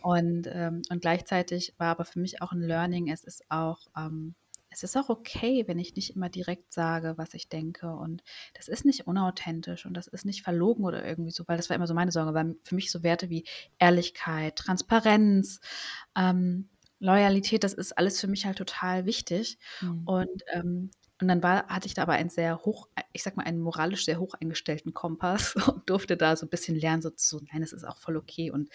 Und, 0.00 0.48
ähm, 0.52 0.82
und 0.90 1.00
gleichzeitig 1.00 1.74
war 1.78 1.88
aber 1.88 2.04
für 2.04 2.20
mich 2.20 2.42
auch 2.42 2.52
ein 2.52 2.60
Learning, 2.60 3.08
es 3.10 3.24
ist 3.24 3.44
auch, 3.50 3.86
ähm, 3.96 4.34
es 4.70 4.82
ist 4.82 4.96
auch 4.96 5.08
okay, 5.08 5.64
wenn 5.68 5.78
ich 5.78 5.94
nicht 5.94 6.16
immer 6.16 6.28
direkt 6.28 6.72
sage, 6.72 7.14
was 7.16 7.32
ich 7.34 7.48
denke. 7.48 7.94
Und 7.94 8.22
das 8.54 8.68
ist 8.68 8.84
nicht 8.84 9.06
unauthentisch 9.06 9.86
und 9.86 9.94
das 9.96 10.08
ist 10.08 10.24
nicht 10.26 10.42
verlogen 10.42 10.84
oder 10.84 11.04
irgendwie 11.06 11.30
so, 11.30 11.44
weil 11.46 11.56
das 11.56 11.70
war 11.70 11.76
immer 11.76 11.86
so 11.86 11.94
meine 11.94 12.10
Sorge, 12.12 12.34
weil 12.34 12.56
für 12.64 12.74
mich 12.74 12.90
so 12.90 13.02
Werte 13.04 13.30
wie 13.30 13.44
Ehrlichkeit, 13.78 14.56
Transparenz, 14.56 15.60
ähm, 16.16 16.70
Loyalität, 16.98 17.64
das 17.64 17.74
ist 17.74 17.96
alles 17.98 18.20
für 18.20 18.26
mich 18.28 18.46
halt 18.46 18.58
total 18.58 19.06
wichtig. 19.06 19.58
Mhm. 19.80 20.04
Und, 20.04 20.42
ähm, 20.52 20.90
und 21.20 21.28
dann 21.28 21.42
war, 21.42 21.66
hatte 21.68 21.86
ich 21.86 21.94
da 21.94 22.02
aber 22.02 22.14
einen 22.14 22.30
sehr 22.30 22.58
hoch, 22.64 22.88
ich 23.12 23.22
sag 23.22 23.36
mal, 23.36 23.44
einen 23.44 23.60
moralisch 23.60 24.04
sehr 24.04 24.18
hoch 24.18 24.34
eingestellten 24.34 24.94
Kompass 24.94 25.54
und 25.68 25.88
durfte 25.88 26.16
da 26.16 26.36
so 26.36 26.46
ein 26.46 26.50
bisschen 26.50 26.76
lernen, 26.76 27.02
so 27.02 27.10
zu, 27.10 27.40
nein, 27.52 27.62
es 27.62 27.72
ist 27.72 27.84
auch 27.84 27.98
voll 27.98 28.16
okay 28.16 28.50
und 28.50 28.70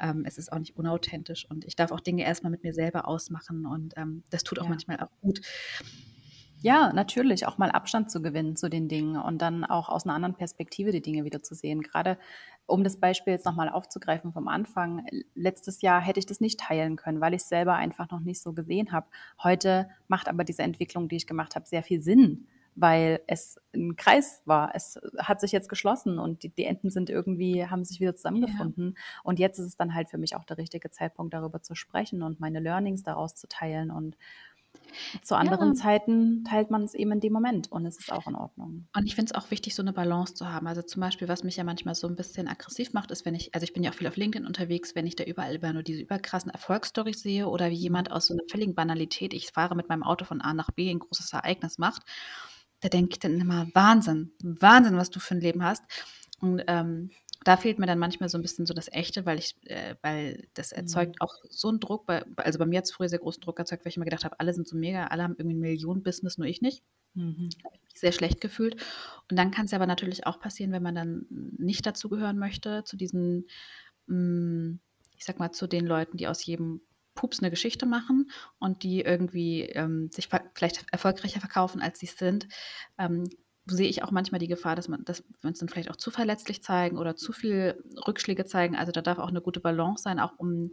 ähm, 0.00 0.24
es 0.26 0.38
ist 0.38 0.52
auch 0.52 0.58
nicht 0.58 0.76
unauthentisch 0.76 1.46
und 1.50 1.64
ich 1.64 1.76
darf 1.76 1.92
auch 1.92 2.00
Dinge 2.00 2.24
erstmal 2.24 2.50
mit 2.50 2.62
mir 2.62 2.74
selber 2.74 3.08
ausmachen 3.08 3.66
und 3.66 3.94
ähm, 3.96 4.24
das 4.30 4.44
tut 4.44 4.58
auch 4.60 4.64
Ja. 4.64 4.70
manchmal 4.70 5.00
auch 5.00 5.10
gut. 5.20 5.40
Ja, 6.62 6.92
natürlich, 6.92 7.46
auch 7.46 7.56
mal 7.56 7.70
Abstand 7.70 8.10
zu 8.10 8.20
gewinnen 8.20 8.54
zu 8.54 8.68
den 8.68 8.86
Dingen 8.86 9.16
und 9.16 9.40
dann 9.40 9.64
auch 9.64 9.88
aus 9.88 10.04
einer 10.04 10.14
anderen 10.14 10.34
Perspektive 10.34 10.92
die 10.92 11.00
Dinge 11.00 11.24
wieder 11.24 11.42
zu 11.42 11.54
sehen. 11.54 11.80
Gerade 11.80 12.18
um 12.66 12.84
das 12.84 12.98
Beispiel 12.98 13.32
jetzt 13.32 13.46
nochmal 13.46 13.70
aufzugreifen 13.70 14.32
vom 14.34 14.46
Anfang, 14.46 15.06
letztes 15.34 15.80
Jahr 15.80 16.02
hätte 16.02 16.20
ich 16.20 16.26
das 16.26 16.40
nicht 16.40 16.60
teilen 16.60 16.96
können, 16.96 17.22
weil 17.22 17.32
ich 17.32 17.42
es 17.42 17.48
selber 17.48 17.76
einfach 17.76 18.10
noch 18.10 18.20
nicht 18.20 18.42
so 18.42 18.52
gesehen 18.52 18.92
habe. 18.92 19.06
Heute 19.42 19.88
macht 20.06 20.28
aber 20.28 20.44
diese 20.44 20.62
Entwicklung, 20.62 21.08
die 21.08 21.16
ich 21.16 21.26
gemacht 21.26 21.56
habe, 21.56 21.66
sehr 21.66 21.82
viel 21.82 22.02
Sinn, 22.02 22.46
weil 22.74 23.20
es 23.26 23.58
ein 23.74 23.96
Kreis 23.96 24.42
war. 24.44 24.74
Es 24.74 25.00
hat 25.18 25.40
sich 25.40 25.52
jetzt 25.52 25.70
geschlossen 25.70 26.18
und 26.18 26.42
die, 26.42 26.50
die 26.50 26.64
Enden 26.64 26.90
sind 26.90 27.08
irgendwie, 27.08 27.66
haben 27.66 27.84
sich 27.84 28.00
wieder 28.00 28.16
zusammengefunden. 28.16 28.98
Und 29.24 29.38
jetzt 29.38 29.58
ist 29.58 29.66
es 29.66 29.76
dann 29.76 29.94
halt 29.94 30.10
für 30.10 30.18
mich 30.18 30.36
auch 30.36 30.44
der 30.44 30.58
richtige 30.58 30.90
Zeitpunkt, 30.90 31.32
darüber 31.32 31.62
zu 31.62 31.74
sprechen 31.74 32.22
und 32.22 32.38
meine 32.38 32.60
Learnings 32.60 33.02
daraus 33.02 33.34
zu 33.34 33.48
teilen 33.48 33.90
und 33.90 34.16
zu 35.22 35.36
anderen 35.36 35.74
Ja. 35.74 35.74
Zeiten 35.74 36.44
teilt 36.44 36.70
man 36.70 36.82
es 36.82 36.94
eben 36.94 37.12
in 37.12 37.20
dem 37.20 37.32
Moment 37.32 37.70
und 37.70 37.86
es 37.86 37.98
ist 37.98 38.12
auch 38.12 38.26
in 38.26 38.34
Ordnung. 38.34 38.88
Und 38.94 39.06
ich 39.06 39.14
finde 39.14 39.32
es 39.32 39.40
auch 39.40 39.50
wichtig, 39.50 39.74
so 39.74 39.82
eine 39.82 39.92
Balance 39.92 40.34
zu 40.34 40.52
haben. 40.52 40.66
Also 40.66 40.82
zum 40.82 41.00
Beispiel, 41.00 41.28
was 41.28 41.44
mich 41.44 41.56
ja 41.56 41.64
manchmal 41.64 41.94
so 41.94 42.06
ein 42.06 42.16
bisschen 42.16 42.48
aggressiv 42.48 42.92
macht, 42.92 43.10
ist, 43.10 43.24
wenn 43.24 43.34
ich, 43.34 43.54
also 43.54 43.64
ich 43.64 43.72
bin 43.72 43.82
ja 43.82 43.90
auch 43.90 43.94
viel 43.94 44.06
auf 44.06 44.16
LinkedIn 44.16 44.46
unterwegs, 44.46 44.94
wenn 44.94 45.06
ich 45.06 45.16
da 45.16 45.24
überall 45.24 45.54
immer 45.54 45.72
nur 45.72 45.82
diese 45.82 46.02
überkrassen 46.02 46.50
Erfolgsstories 46.50 47.20
sehe 47.20 47.48
oder 47.48 47.70
wie 47.70 47.74
jemand 47.74 48.10
aus 48.10 48.26
so 48.26 48.34
einer 48.34 48.44
völligen 48.50 48.74
Banalität, 48.74 49.34
ich 49.34 49.50
fahre 49.50 49.74
mit 49.76 49.88
meinem 49.88 50.02
Auto 50.02 50.24
von 50.24 50.40
A 50.40 50.54
nach 50.54 50.70
B, 50.70 50.90
ein 50.90 50.98
großes 50.98 51.32
Ereignis 51.32 51.78
macht, 51.78 52.02
da 52.80 52.88
denke 52.88 53.12
ich 53.12 53.18
dann 53.18 53.38
immer, 53.40 53.68
Wahnsinn, 53.74 54.32
Wahnsinn, 54.42 54.96
was 54.96 55.10
du 55.10 55.20
für 55.20 55.34
ein 55.34 55.40
Leben 55.40 55.62
hast. 55.62 55.82
Und 56.40 56.62
ähm, 56.66 57.10
da 57.44 57.56
fehlt 57.56 57.78
mir 57.78 57.86
dann 57.86 57.98
manchmal 57.98 58.28
so 58.28 58.36
ein 58.38 58.42
bisschen 58.42 58.66
so 58.66 58.74
das 58.74 58.92
Echte, 58.92 59.24
weil 59.26 59.38
ich, 59.38 59.56
äh, 59.64 59.96
weil 60.02 60.48
das 60.54 60.72
erzeugt 60.72 61.16
Mhm. 61.16 61.20
auch 61.20 61.34
so 61.48 61.68
einen 61.68 61.80
Druck, 61.80 62.06
bei, 62.06 62.24
also 62.36 62.58
bei 62.58 62.66
mir 62.66 62.78
hat 62.78 62.84
es 62.84 62.92
früher 62.92 63.08
sehr 63.08 63.18
großen 63.18 63.40
Druck 63.40 63.58
erzeugt, 63.58 63.84
weil 63.84 63.90
ich 63.90 63.96
immer 63.96 64.04
gedacht 64.04 64.24
habe, 64.24 64.38
alle 64.40 64.52
sind 64.52 64.68
so 64.68 64.76
mega, 64.76 65.06
alle 65.06 65.22
haben 65.22 65.36
irgendwie 65.38 65.56
ein 65.56 65.60
Millionen-Business, 65.60 66.38
nur 66.38 66.46
ich 66.46 66.60
nicht. 66.60 66.82
Mhm. 67.14 67.48
Habe 67.64 67.74
ich 67.76 67.82
mich 67.82 67.94
sehr 67.98 68.12
schlecht 68.12 68.40
gefühlt. 68.40 68.76
Und 69.30 69.36
dann 69.38 69.50
kann 69.50 69.66
es 69.66 69.72
aber 69.72 69.86
natürlich 69.86 70.26
auch 70.26 70.38
passieren, 70.40 70.72
wenn 70.72 70.82
man 70.82 70.94
dann 70.94 71.26
nicht 71.30 71.86
dazugehören 71.86 72.38
möchte, 72.38 72.84
zu 72.84 72.96
diesen, 72.96 73.46
mm, 74.06 74.74
ich 75.16 75.24
sag 75.24 75.38
mal, 75.38 75.50
zu 75.52 75.66
den 75.66 75.86
Leuten, 75.86 76.16
die 76.18 76.28
aus 76.28 76.44
jedem 76.44 76.82
Pups 77.14 77.40
eine 77.40 77.50
Geschichte 77.50 77.86
machen 77.86 78.30
und 78.58 78.82
die 78.82 79.00
irgendwie 79.00 79.62
ähm, 79.62 80.10
sich 80.12 80.28
vielleicht 80.54 80.84
erfolgreicher 80.92 81.40
verkaufen, 81.40 81.82
als 81.82 81.98
sie 82.00 82.06
es 82.06 82.16
sind, 82.16 82.48
ähm, 82.98 83.24
sehe 83.66 83.88
ich 83.88 84.02
auch 84.02 84.10
manchmal 84.10 84.38
die 84.40 84.48
Gefahr, 84.48 84.76
dass, 84.76 84.88
man, 84.88 85.04
dass 85.04 85.22
wir 85.40 85.48
uns 85.48 85.58
dann 85.60 85.68
vielleicht 85.68 85.90
auch 85.90 85.96
zu 85.96 86.10
verletzlich 86.10 86.62
zeigen 86.62 86.98
oder 86.98 87.16
zu 87.16 87.32
viel 87.32 87.82
Rückschläge 88.06 88.44
zeigen. 88.46 88.76
Also 88.76 88.92
da 88.92 89.02
darf 89.02 89.18
auch 89.18 89.28
eine 89.28 89.42
gute 89.42 89.60
Balance 89.60 90.02
sein, 90.02 90.18
auch 90.20 90.32
um, 90.38 90.70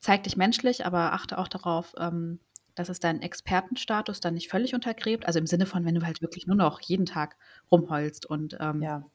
zeig 0.00 0.24
dich 0.24 0.36
menschlich, 0.36 0.86
aber 0.86 1.12
achte 1.12 1.38
auch 1.38 1.48
darauf, 1.48 1.94
ähm, 1.98 2.40
dass 2.74 2.88
es 2.90 3.00
deinen 3.00 3.22
Expertenstatus 3.22 4.20
dann 4.20 4.34
nicht 4.34 4.50
völlig 4.50 4.74
untergräbt. 4.74 5.26
Also 5.26 5.38
im 5.38 5.46
Sinne 5.46 5.66
von, 5.66 5.84
wenn 5.84 5.94
du 5.94 6.06
halt 6.06 6.22
wirklich 6.22 6.46
nur 6.46 6.56
noch 6.56 6.80
jeden 6.82 7.06
Tag 7.06 7.36
rumheulst 7.70 8.26
und 8.26 8.56
ähm, 8.60 8.88
Ja. 8.88 9.10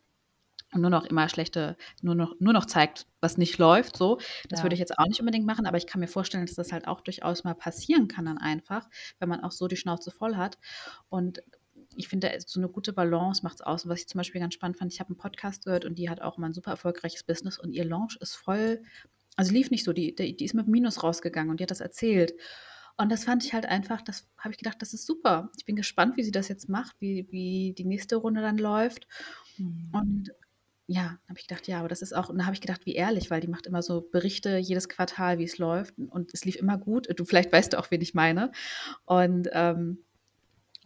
und 0.73 0.81
nur 0.81 0.89
noch 0.89 1.05
immer 1.05 1.27
schlechte, 1.27 1.75
nur 2.01 2.15
noch, 2.15 2.35
nur 2.39 2.53
noch 2.53 2.65
zeigt, 2.65 3.05
was 3.19 3.37
nicht 3.37 3.57
läuft. 3.57 3.97
So, 3.97 4.19
das 4.49 4.59
Ja. 4.59 4.63
würde 4.63 4.73
ich 4.73 4.79
jetzt 4.79 4.97
auch 4.97 5.05
nicht 5.05 5.19
unbedingt 5.19 5.45
machen, 5.45 5.65
aber 5.65 5.77
ich 5.77 5.85
kann 5.87 5.99
mir 5.99 6.07
vorstellen, 6.07 6.45
dass 6.45 6.55
das 6.55 6.71
halt 6.71 6.87
auch 6.87 7.01
durchaus 7.01 7.43
mal 7.43 7.55
passieren 7.55 8.07
kann 8.07 8.25
dann 8.25 8.37
einfach, 8.37 8.89
wenn 9.19 9.27
man 9.29 9.41
auch 9.43 9.51
so 9.51 9.67
die 9.67 9.75
Schnauze 9.75 10.11
voll 10.11 10.37
hat. 10.37 10.57
Und 11.09 11.41
ich 11.95 12.07
finde, 12.07 12.31
so 12.45 12.59
eine 12.59 12.69
gute 12.69 12.93
Balance 12.93 13.43
macht 13.43 13.55
es 13.55 13.61
aus. 13.61 13.85
Und 13.85 13.91
was 13.91 13.99
ich 13.99 14.07
zum 14.07 14.19
Beispiel 14.19 14.41
ganz 14.41 14.53
spannend 14.53 14.77
fand, 14.77 14.93
ich 14.93 14.99
habe 14.99 15.09
einen 15.09 15.17
Podcast 15.17 15.65
gehört 15.65 15.85
und 15.85 15.95
die 15.95 16.09
hat 16.09 16.21
auch 16.21 16.37
immer 16.37 16.47
ein 16.47 16.53
super 16.53 16.71
erfolgreiches 16.71 17.23
Business 17.23 17.57
und 17.57 17.73
ihr 17.73 17.85
Launch 17.85 18.17
ist 18.21 18.35
voll, 18.35 18.83
also 19.35 19.53
lief 19.53 19.71
nicht 19.71 19.83
so, 19.83 19.93
die, 19.93 20.15
die, 20.15 20.35
die 20.35 20.45
ist 20.45 20.53
mit 20.53 20.67
Minus 20.67 21.03
rausgegangen 21.03 21.49
und 21.49 21.59
die 21.59 21.63
hat 21.63 21.71
das 21.71 21.81
erzählt. 21.81 22.33
Und 22.97 23.11
das 23.11 23.23
fand 23.23 23.43
ich 23.43 23.53
halt 23.53 23.65
einfach, 23.65 24.01
das 24.01 24.27
habe 24.37 24.51
ich 24.51 24.57
gedacht, 24.57 24.81
das 24.81 24.93
ist 24.93 25.05
super. 25.05 25.49
Ich 25.57 25.65
bin 25.65 25.75
gespannt, 25.75 26.17
wie 26.17 26.23
sie 26.23 26.31
das 26.31 26.49
jetzt 26.49 26.69
macht, 26.69 26.95
wie, 26.99 27.27
wie 27.31 27.73
die 27.77 27.85
nächste 27.85 28.17
Runde 28.17 28.41
dann 28.41 28.57
läuft. 28.57 29.07
Mhm. 29.57 29.89
Und 29.91 30.31
ja, 30.87 31.17
habe 31.27 31.39
ich 31.39 31.47
gedacht, 31.47 31.67
ja, 31.67 31.79
aber 31.79 31.87
das 31.87 32.01
ist 32.01 32.13
auch, 32.13 32.29
und 32.29 32.37
da 32.37 32.45
habe 32.45 32.53
ich 32.53 32.61
gedacht, 32.61 32.85
wie 32.85 32.95
ehrlich, 32.95 33.31
weil 33.31 33.39
die 33.39 33.47
macht 33.47 33.65
immer 33.65 33.81
so 33.81 34.01
Berichte 34.01 34.57
jedes 34.57 34.89
Quartal, 34.89 35.39
wie 35.39 35.45
es 35.45 35.57
läuft. 35.57 35.97
Und 35.97 36.33
es 36.33 36.43
lief 36.43 36.57
immer 36.57 36.77
gut. 36.77 37.07
Du 37.17 37.23
vielleicht 37.23 37.51
weißt 37.51 37.73
du 37.73 37.79
auch, 37.79 37.89
wen 37.91 38.01
ich 38.01 38.13
meine. 38.13 38.51
Und, 39.05 39.49
ähm, 39.53 40.03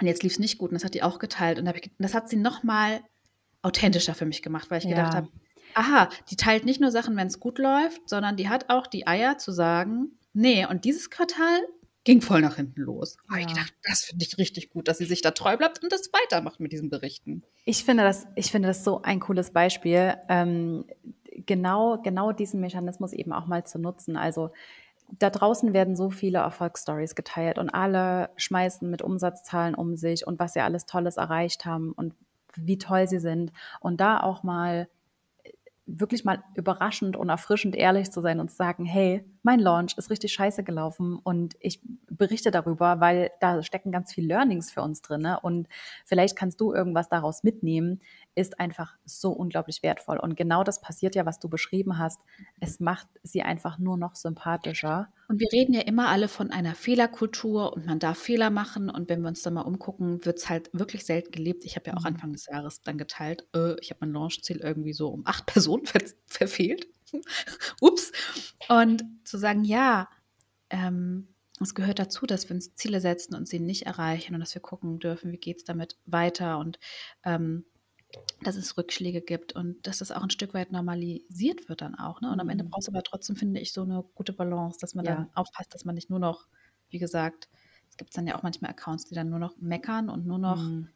und 0.01 0.08
jetzt 0.08 0.23
lief 0.23 0.34
es 0.34 0.39
nicht 0.39 0.58
gut. 0.58 0.71
Und 0.71 0.75
das 0.75 0.84
hat 0.84 0.93
die 0.93 1.03
auch 1.03 1.19
geteilt. 1.19 1.60
Und 1.60 1.67
ich, 1.75 1.91
das 1.99 2.13
hat 2.13 2.29
sie 2.29 2.36
noch 2.36 2.63
mal 2.63 3.01
authentischer 3.62 4.13
für 4.13 4.25
mich 4.25 4.41
gemacht, 4.41 4.69
weil 4.69 4.79
ich 4.79 4.88
gedacht 4.88 5.13
Ja. 5.13 5.15
habe, 5.21 5.29
aha, 5.73 6.10
die 6.29 6.36
teilt 6.36 6.65
nicht 6.65 6.79
nur 6.81 6.91
Sachen, 6.91 7.15
wenn 7.17 7.27
es 7.27 7.39
gut 7.39 7.58
läuft, 7.60 8.08
sondern 8.10 8.38
die 8.38 8.49
hat 8.49 8.69
auch 8.69 8.88
die 8.88 9.08
Eier 9.08 9.38
zu 9.38 9.51
sagen, 9.51 10.17
nee, 10.34 10.65
und 10.65 10.86
dieses 10.86 11.10
Quartal 11.10 11.60
ging 12.03 12.21
voll 12.21 12.41
nach 12.41 12.58
hinten 12.58 12.81
los. 12.81 13.17
Habe 13.29 13.39
ich 13.39 13.47
Ja. 13.47 13.53
gedacht, 13.53 13.73
das 13.84 14.03
finde 14.03 14.23
ich 14.25 14.38
richtig 14.38 14.69
gut, 14.69 14.88
dass 14.88 14.99
sie 14.99 15.05
sich 15.05 15.21
da 15.21 15.31
treu 15.31 15.58
bleibt 15.58 15.81
und 15.84 15.91
das 15.91 16.12
weitermacht 16.13 16.60
mit 16.60 16.71
diesen 16.71 16.89
Berichten. 16.89 17.43
Ich 17.65 17.84
finde 17.84 18.03
das, 18.03 18.27
ich 18.36 18.51
finde 18.51 18.67
das 18.67 18.84
so 18.84 19.01
ein 19.01 19.19
cooles 19.19 19.51
Beispiel, 19.51 20.13
ähm, 20.29 20.86
genau, 21.47 21.99
genau 22.01 22.31
diesen 22.31 22.60
Mechanismus 22.62 23.12
eben 23.12 23.34
auch 23.34 23.47
mal 23.47 23.65
zu 23.65 23.79
nutzen. 23.79 24.17
Also 24.17 24.51
da 25.08 25.30
draußen 25.30 25.74
werden 25.74 25.96
so 25.96 26.10
viele 26.10 26.39
Erfolgsstories 26.39 27.15
geteilt 27.15 27.58
und 27.58 27.70
alle 27.70 28.30
schmeißen 28.38 28.89
mit 28.89 29.02
Umsatzzahlen 29.02 29.76
um 29.76 29.96
sich 29.96 30.26
und 30.28 30.39
was 30.39 30.54
sie 30.54 30.62
alles 30.62 30.86
Tolles 30.86 31.18
erreicht 31.18 31.65
haben 31.65 31.91
und 31.91 32.15
wie 32.56 32.78
toll 32.78 33.08
sie 33.08 33.20
sind. 33.20 33.52
Und 33.80 34.02
da 34.02 34.20
auch 34.20 34.44
mal 34.44 34.88
wirklich 35.88 36.26
mal 36.26 36.44
überraschend 36.56 37.15
und 37.15 37.30
erfrischend 37.30 37.76
ehrlich 37.76 38.12
zu 38.12 38.22
sein 38.22 38.39
und 38.39 38.50
zu 38.50 38.56
sagen, 38.56 38.86
hey, 38.86 39.24
mein 39.44 39.60
Launch 39.60 39.96
ist 39.98 40.10
richtig 40.10 40.34
scheiße 40.34 40.63
gelaufen 40.63 41.20
und 41.24 41.56
ich 41.60 41.80
berichte 42.10 42.50
darüber, 42.50 43.00
weil 43.00 43.32
da 43.39 43.62
stecken 43.62 43.91
ganz 43.91 44.12
viel 44.12 44.26
Learnings 44.26 44.72
für 44.72 44.82
uns 44.82 45.04
drin 45.04 45.28
und 45.44 45.68
vielleicht 46.04 46.36
kannst 46.36 46.60
du 46.60 46.74
irgendwas 46.74 47.08
daraus 47.08 47.44
mitnehmen, 47.44 48.02
ist 48.36 48.60
einfach 48.60 48.95
so 49.06 49.32
unglaublich 49.32 49.82
wertvoll. 49.84 50.19
Und 50.19 50.36
genau 50.36 50.63
das 50.63 50.82
passiert 50.82 51.15
ja, 51.15 51.26
was 51.26 51.39
du 51.39 51.50
beschrieben 51.50 51.98
hast. 51.98 52.19
Es 52.60 52.80
macht 52.80 53.08
sie 53.24 53.41
einfach 53.41 53.78
nur 53.80 53.98
noch 53.98 54.15
sympathischer. 54.15 55.10
Und 55.28 55.39
wir 55.39 55.48
reden 55.52 55.74
ja 55.74 55.82
immer 55.82 56.10
alle 56.10 56.28
von 56.28 56.52
einer 56.52 56.76
Fehlerkultur 56.76 57.74
und 57.74 57.86
man 57.86 58.00
darf 58.00 58.17
Fehler 58.19 58.50
machen. 58.50 58.89
Und 58.89 59.10
wenn 59.10 59.21
wir 59.21 59.30
uns 59.30 59.41
da 59.41 59.52
mal 59.52 59.62
umgucken, 59.62 60.24
wird 60.26 60.38
es 60.38 60.50
halt 60.50 60.69
wirklich 60.74 61.06
selten 61.06 61.32
gelebt. 61.32 61.65
Ich 61.65 61.76
habe 61.76 61.88
ja 61.88 61.98
auch 61.98 62.06
Mhm. 62.06 62.08
Anfang 62.08 62.34
des 62.34 62.45
Jahres 62.48 62.82
dann 62.82 62.98
geteilt, 62.98 63.48
äh, 63.56 63.80
ich 63.80 63.89
habe 63.89 64.00
mein 64.02 64.13
Launchziel 64.13 64.58
irgendwie 64.58 64.93
so 64.93 65.10
um 65.10 65.26
acht 65.26 65.45
Personen 65.48 65.86
ver 65.86 66.02
verfehlt. 66.28 66.88
Ups. 67.82 68.12
Und 68.69 69.04
zu 69.24 69.38
sagen, 69.38 69.63
ja, 69.63 70.10
ähm, 70.69 71.30
es 71.62 71.74
gehört 71.74 72.00
dazu, 72.00 72.26
dass 72.26 72.50
wir 72.50 72.56
uns 72.56 72.76
Ziele 72.76 73.00
setzen 73.00 73.36
und 73.36 73.48
sie 73.48 73.60
nicht 73.60 73.86
erreichen 73.86 74.34
und 74.34 74.41
dass 74.41 74.54
wir 74.54 74.62
gucken 74.62 75.00
dürfen, 75.00 75.32
wie 75.32 75.38
geht 75.38 75.58
es 75.58 75.63
damit 75.63 75.98
weiter 76.06 76.58
und 76.60 76.80
ähm, 77.24 77.65
dass 78.44 78.56
es 78.58 78.78
Rückschläge 78.78 79.22
gibt 79.22 79.54
und 79.54 79.88
dass 79.88 80.00
das 80.00 80.12
auch 80.12 80.22
ein 80.24 80.30
Stück 80.30 80.54
weit 80.54 80.72
normalisiert 80.72 81.70
wird 81.70 81.82
dann 81.82 81.96
auch. 81.96 82.22
Ne? 82.22 82.32
Und 82.32 82.39
am 82.39 82.50
Ende 82.50 82.63
Mhm. 82.63 82.70
brauchst 82.70 82.88
du 82.88 82.91
aber 82.91 83.04
trotzdem, 83.04 83.36
finde 83.36 83.60
ich, 83.60 83.74
so 83.74 83.84
eine 83.84 84.04
gute 84.15 84.34
Balance, 84.34 84.78
dass 84.80 84.94
man 84.96 85.06
Ja. 85.06 85.06
dann 85.06 85.30
aufpasst, 85.34 85.74
dass 85.74 85.86
man 85.86 85.96
nicht 85.96 86.10
nur 86.10 86.20
noch, 86.20 86.48
wie 86.89 87.00
gesagt, 87.00 87.50
es 87.89 87.98
gibt 87.98 88.15
dann 88.18 88.28
ja 88.28 88.36
auch 88.38 88.44
manchmal 88.44 88.72
Accounts, 88.72 89.06
die 89.06 89.15
dann 89.15 89.30
nur 89.30 89.39
noch 89.39 89.58
meckern 89.58 90.10
und 90.10 90.26
nur 90.28 90.38
noch, 90.39 90.74
Mhm. 90.74 90.94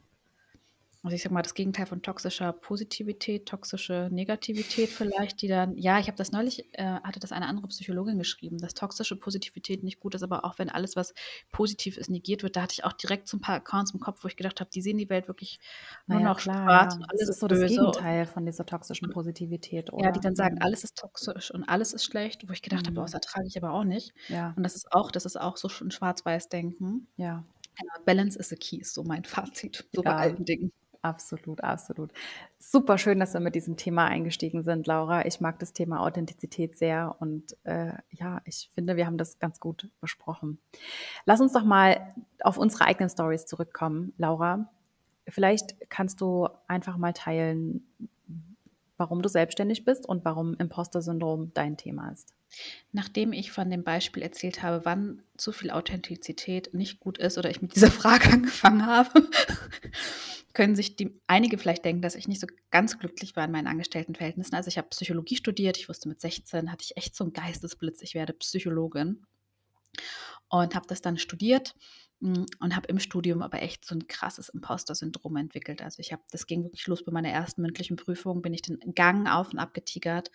Also 1.01 1.15
ich 1.15 1.23
sag 1.23 1.31
mal, 1.31 1.41
das 1.41 1.53
Gegenteil 1.53 1.85
von 1.85 2.01
toxischer 2.01 2.51
Positivität, 2.51 3.45
toxische 3.47 4.09
Negativität 4.11 4.89
vielleicht, 4.89 5.41
die 5.41 5.47
dann, 5.47 5.77
ja, 5.77 5.97
ich 5.99 6.07
habe 6.07 6.17
das 6.17 6.31
neulich, 6.33 6.67
äh, 6.73 6.83
hatte 7.03 7.19
das 7.19 7.31
eine 7.31 7.45
andere 7.47 7.67
Psychologin 7.67 8.17
geschrieben, 8.17 8.57
dass 8.57 8.73
toxische 8.73 9.15
Positivität 9.15 9.81
nicht 9.83 9.99
gut 10.01 10.13
ist, 10.15 10.23
aber 10.23 10.43
auch 10.43 10.59
wenn 10.59 10.69
alles, 10.69 10.95
was 10.97 11.13
positiv 11.51 11.97
ist, 11.97 12.09
negiert 12.09 12.43
wird, 12.43 12.55
da 12.57 12.63
hatte 12.63 12.73
ich 12.73 12.83
auch 12.83 12.93
direkt 12.93 13.27
so 13.29 13.37
ein 13.37 13.41
paar 13.41 13.55
Accounts 13.55 13.93
im 13.93 13.99
Kopf, 14.01 14.23
wo 14.23 14.27
ich 14.27 14.35
gedacht 14.35 14.59
habe, 14.59 14.69
die 14.73 14.81
sehen 14.81 14.97
die 14.97 15.09
Welt 15.09 15.27
wirklich 15.29 15.59
nur 16.07 16.19
Naja, 16.19 16.33
noch 16.33 16.39
klar, 16.39 16.65
schwarz 16.65 16.93
ja. 16.93 16.97
und 16.97 17.05
alles 17.09 17.21
das 17.21 17.29
ist, 17.29 17.39
so 17.39 17.47
das 17.47 17.59
böse. 17.59 17.79
und- 17.81 17.91
Gegenteil 17.93 18.25
von 18.25 18.45
dieser 18.45 18.65
toxischen 18.65 19.09
Positivität, 19.09 19.93
oder? 19.93 20.05
ja, 20.07 20.11
die 20.11 20.19
dann 20.19 20.35
sagen, 20.35 20.55
Mhm. 20.55 20.61
alles 20.63 20.83
ist 20.83 20.97
toxisch 20.97 21.51
und 21.51 21.63
alles 21.63 21.93
ist 21.93 22.03
schlecht, 22.03 22.47
wo 22.49 22.51
ich 22.53 22.61
gedacht 22.61 22.85
habe, 22.87 22.95
boah, 22.95 23.03
das 23.03 23.11
Mhm. 23.11 23.15
ertrage 23.15 23.47
ich 23.47 23.57
aber 23.57 23.71
auch 23.73 23.85
nicht. 23.85 24.13
Ja, 24.27 24.53
Und 24.57 24.63
das 24.63 24.75
ist 24.75 24.91
auch, 24.91 25.11
das 25.11 25.25
ist 25.25 25.39
auch 25.39 25.55
so 25.55 25.69
ein 25.83 25.91
Schwarz-Weiß-Denken. 25.91 27.07
ja. 27.17 27.45
Balance 28.05 28.37
is 28.37 28.49
the 28.49 28.57
key, 28.57 28.75
ist 28.81 28.93
so 28.93 29.03
mein 29.05 29.23
Fazit, 29.23 29.87
so 29.93 30.03
bei 30.03 30.11
Ja. 30.11 30.17
alten 30.17 30.43
Dingen. 30.43 30.73
Absolut, 31.01 31.63
absolut. 31.63 32.11
Super 32.57 32.97
schön, 32.97 33.19
dass 33.19 33.33
wir 33.33 33.39
mit 33.39 33.55
diesem 33.55 33.77
Thema 33.77 34.05
eingestiegen 34.05 34.63
sind, 34.63 34.85
Laura. 34.85 35.25
Ich 35.25 35.39
mag 35.39 35.57
das 35.59 35.71
Thema 35.71 36.01
Authentizität 36.01 36.77
sehr 36.77 37.15
und 37.19 37.55
äh, 37.63 37.93
ja, 38.11 38.41
ich 38.43 38.69
finde, 38.73 38.97
wir 38.97 39.05
haben 39.05 39.17
das 39.17 39.39
ganz 39.39 39.61
gut 39.61 39.89
besprochen. 40.01 40.59
Lass 41.25 41.39
uns 41.39 41.53
doch 41.53 41.63
mal 41.63 42.13
auf 42.41 42.57
unsere 42.57 42.83
eigenen 42.83 43.09
Stories 43.09 43.45
zurückkommen, 43.45 44.13
Laura. 44.17 44.69
Vielleicht 45.27 45.89
kannst 45.89 46.19
du 46.19 46.49
einfach 46.67 46.97
mal 46.97 47.13
teilen, 47.13 47.88
warum 48.99 49.21
du 49.21 49.29
selbstständig 49.29 49.85
bist 49.85 50.07
und 50.07 50.25
warum 50.25 50.53
Imposter-Syndrom 50.55 51.51
dein 51.53 51.77
Thema 51.77 52.11
ist. 52.11 52.33
Nachdem 52.91 53.31
ich 53.33 53.51
von 53.51 53.69
dem 53.69 53.83
Beispiel 53.83 54.21
erzählt 54.21 54.61
habe, 54.61 54.85
wann 54.85 55.23
zu 55.37 55.51
viel 55.51 55.71
Authentizität 55.71 56.73
nicht 56.73 56.99
gut 56.99 57.17
ist 57.17 57.37
oder 57.37 57.49
ich 57.49 57.61
mit 57.61 57.75
dieser 57.75 57.91
Frage 57.91 58.31
angefangen 58.31 58.85
habe, 58.85 59.27
können 60.53 60.75
sich 60.75 60.95
die, 60.95 61.19
einige 61.27 61.57
vielleicht 61.57 61.85
denken, 61.85 62.01
dass 62.01 62.15
ich 62.15 62.27
nicht 62.27 62.41
so 62.41 62.47
ganz 62.71 62.99
glücklich 62.99 63.35
war 63.35 63.45
in 63.45 63.51
meinen 63.51 63.67
Angestelltenverhältnissen. 63.67 64.55
Also 64.55 64.67
ich 64.67 64.77
habe 64.77 64.89
Psychologie 64.89 65.37
studiert, 65.37 65.77
ich 65.77 65.87
wusste 65.87 66.09
mit 66.09 66.19
16, 66.19 66.71
hatte 66.71 66.83
ich 66.83 66.97
echt 66.97 67.15
so 67.15 67.23
einen 67.23 67.33
Geistesblitz, 67.33 68.01
ich 68.01 68.15
werde 68.15 68.33
Psychologin 68.33 69.25
und 70.49 70.75
habe 70.75 70.87
das 70.87 71.01
dann 71.01 71.17
studiert 71.17 71.75
und 72.21 72.75
habe 72.75 72.87
im 72.87 72.99
Studium 72.99 73.41
aber 73.41 73.61
echt 73.61 73.85
so 73.85 73.95
ein 73.95 74.07
krasses 74.07 74.49
Imposter-Syndrom 74.49 75.37
entwickelt. 75.37 75.81
Also 75.81 76.01
ich 76.01 76.11
habe, 76.11 76.21
das 76.31 76.47
ging 76.47 76.63
wirklich 76.63 76.85
los 76.87 77.05
bei 77.05 77.13
meiner 77.13 77.29
ersten 77.29 77.61
mündlichen 77.61 77.95
Prüfung, 77.95 78.41
bin 78.41 78.53
ich 78.53 78.61
den 78.61 78.77
Gang 78.93 79.29
auf 79.29 79.53
und 79.53 79.59
ab 79.59 79.73
getigert 79.73 80.29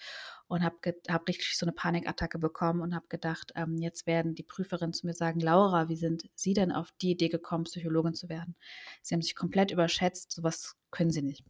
und 0.47 0.63
habe 0.63 0.77
hab 1.11 1.29
richtig 1.29 1.59
so 1.59 1.67
eine 1.67 1.73
Panikattacke 1.73 2.39
bekommen 2.39 2.81
und 2.81 2.95
habe 2.95 3.07
gedacht, 3.09 3.53
ähm, 3.55 3.77
jetzt 3.79 4.07
werden 4.07 4.35
die 4.35 4.43
Prüferinnen 4.43 4.95
zu 4.95 5.07
mir 5.07 5.13
sagen, 5.13 5.41
Laura, 5.41 5.91
wie 5.91 5.97
sind 5.97 6.31
Sie 6.35 6.55
denn 6.55 6.73
auf 6.73 6.91
die 7.03 7.11
Idee 7.11 7.29
gekommen, 7.29 7.65
Psychologin 7.65 8.15
zu 8.15 8.31
werden? 8.31 8.57
Sie 9.03 9.15
haben 9.15 9.23
sich 9.23 9.35
komplett 9.35 9.71
überschätzt, 9.71 10.33
sowas 10.33 10.77
können 10.91 11.11
Sie 11.11 11.23
nicht. 11.23 11.45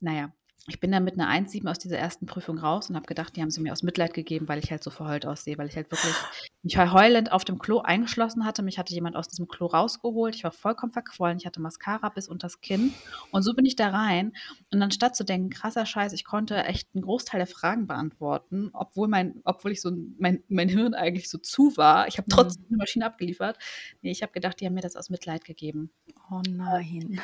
Naja, 0.00 0.34
ich 0.68 0.78
bin 0.78 0.92
dann 0.92 1.02
mit 1.02 1.14
einer 1.18 1.28
1,7 1.28 1.68
aus 1.68 1.78
dieser 1.80 1.98
ersten 1.98 2.26
Prüfung 2.26 2.56
raus 2.58 2.88
und 2.88 2.94
habe 2.94 3.06
gedacht, 3.06 3.34
die 3.34 3.42
haben 3.42 3.50
sie 3.50 3.60
mir 3.60 3.72
aus 3.72 3.82
Mitleid 3.82 4.14
gegeben, 4.14 4.46
weil 4.46 4.60
ich 4.60 4.70
halt 4.70 4.84
so 4.84 4.90
verheult 4.90 5.26
aussehe, 5.26 5.58
weil 5.58 5.66
ich 5.66 5.74
halt 5.74 5.90
wirklich 5.90 6.14
mich 6.62 6.78
heulend 6.78 7.32
auf 7.32 7.44
dem 7.44 7.58
Klo 7.58 7.80
eingeschlossen 7.80 8.44
hatte. 8.44 8.62
Mich 8.62 8.78
hatte 8.78 8.94
jemand 8.94 9.16
aus 9.16 9.26
diesem 9.26 9.48
Klo 9.48 9.66
rausgeholt. 9.66 10.36
Ich 10.36 10.44
war 10.44 10.52
vollkommen 10.52 10.92
verquollen. 10.92 11.36
Ich 11.38 11.46
hatte 11.46 11.60
Mascara 11.60 12.10
bis 12.10 12.28
unters 12.28 12.60
Kinn. 12.60 12.92
Und 13.32 13.42
so 13.42 13.54
bin 13.54 13.66
ich 13.66 13.74
da 13.74 13.88
rein. 13.88 14.32
Und 14.72 14.80
anstatt 14.80 15.16
zu 15.16 15.24
denken, 15.24 15.50
krasser 15.50 15.84
Scheiß, 15.84 16.12
ich 16.12 16.24
konnte 16.24 16.56
echt 16.64 16.88
einen 16.94 17.02
Großteil 17.02 17.38
der 17.38 17.48
Fragen 17.48 17.88
beantworten, 17.88 18.70
obwohl 18.72 19.08
mein, 19.08 19.40
obwohl 19.44 19.72
ich 19.72 19.80
so 19.80 19.90
mein, 20.18 20.44
mein 20.48 20.68
Hirn 20.68 20.94
eigentlich 20.94 21.28
so 21.28 21.38
zu 21.38 21.76
war. 21.76 22.06
Ich 22.06 22.18
habe 22.18 22.26
Mhm. 22.30 22.34
trotzdem 22.36 22.64
die 22.70 22.76
Maschine 22.76 23.06
abgeliefert. 23.06 23.58
Nee, 24.00 24.12
ich 24.12 24.22
habe 24.22 24.32
gedacht, 24.32 24.60
die 24.60 24.66
haben 24.66 24.74
mir 24.74 24.80
das 24.80 24.94
aus 24.94 25.10
Mitleid 25.10 25.44
gegeben. 25.44 25.90
Oh 26.30 26.40
nein. 26.48 27.20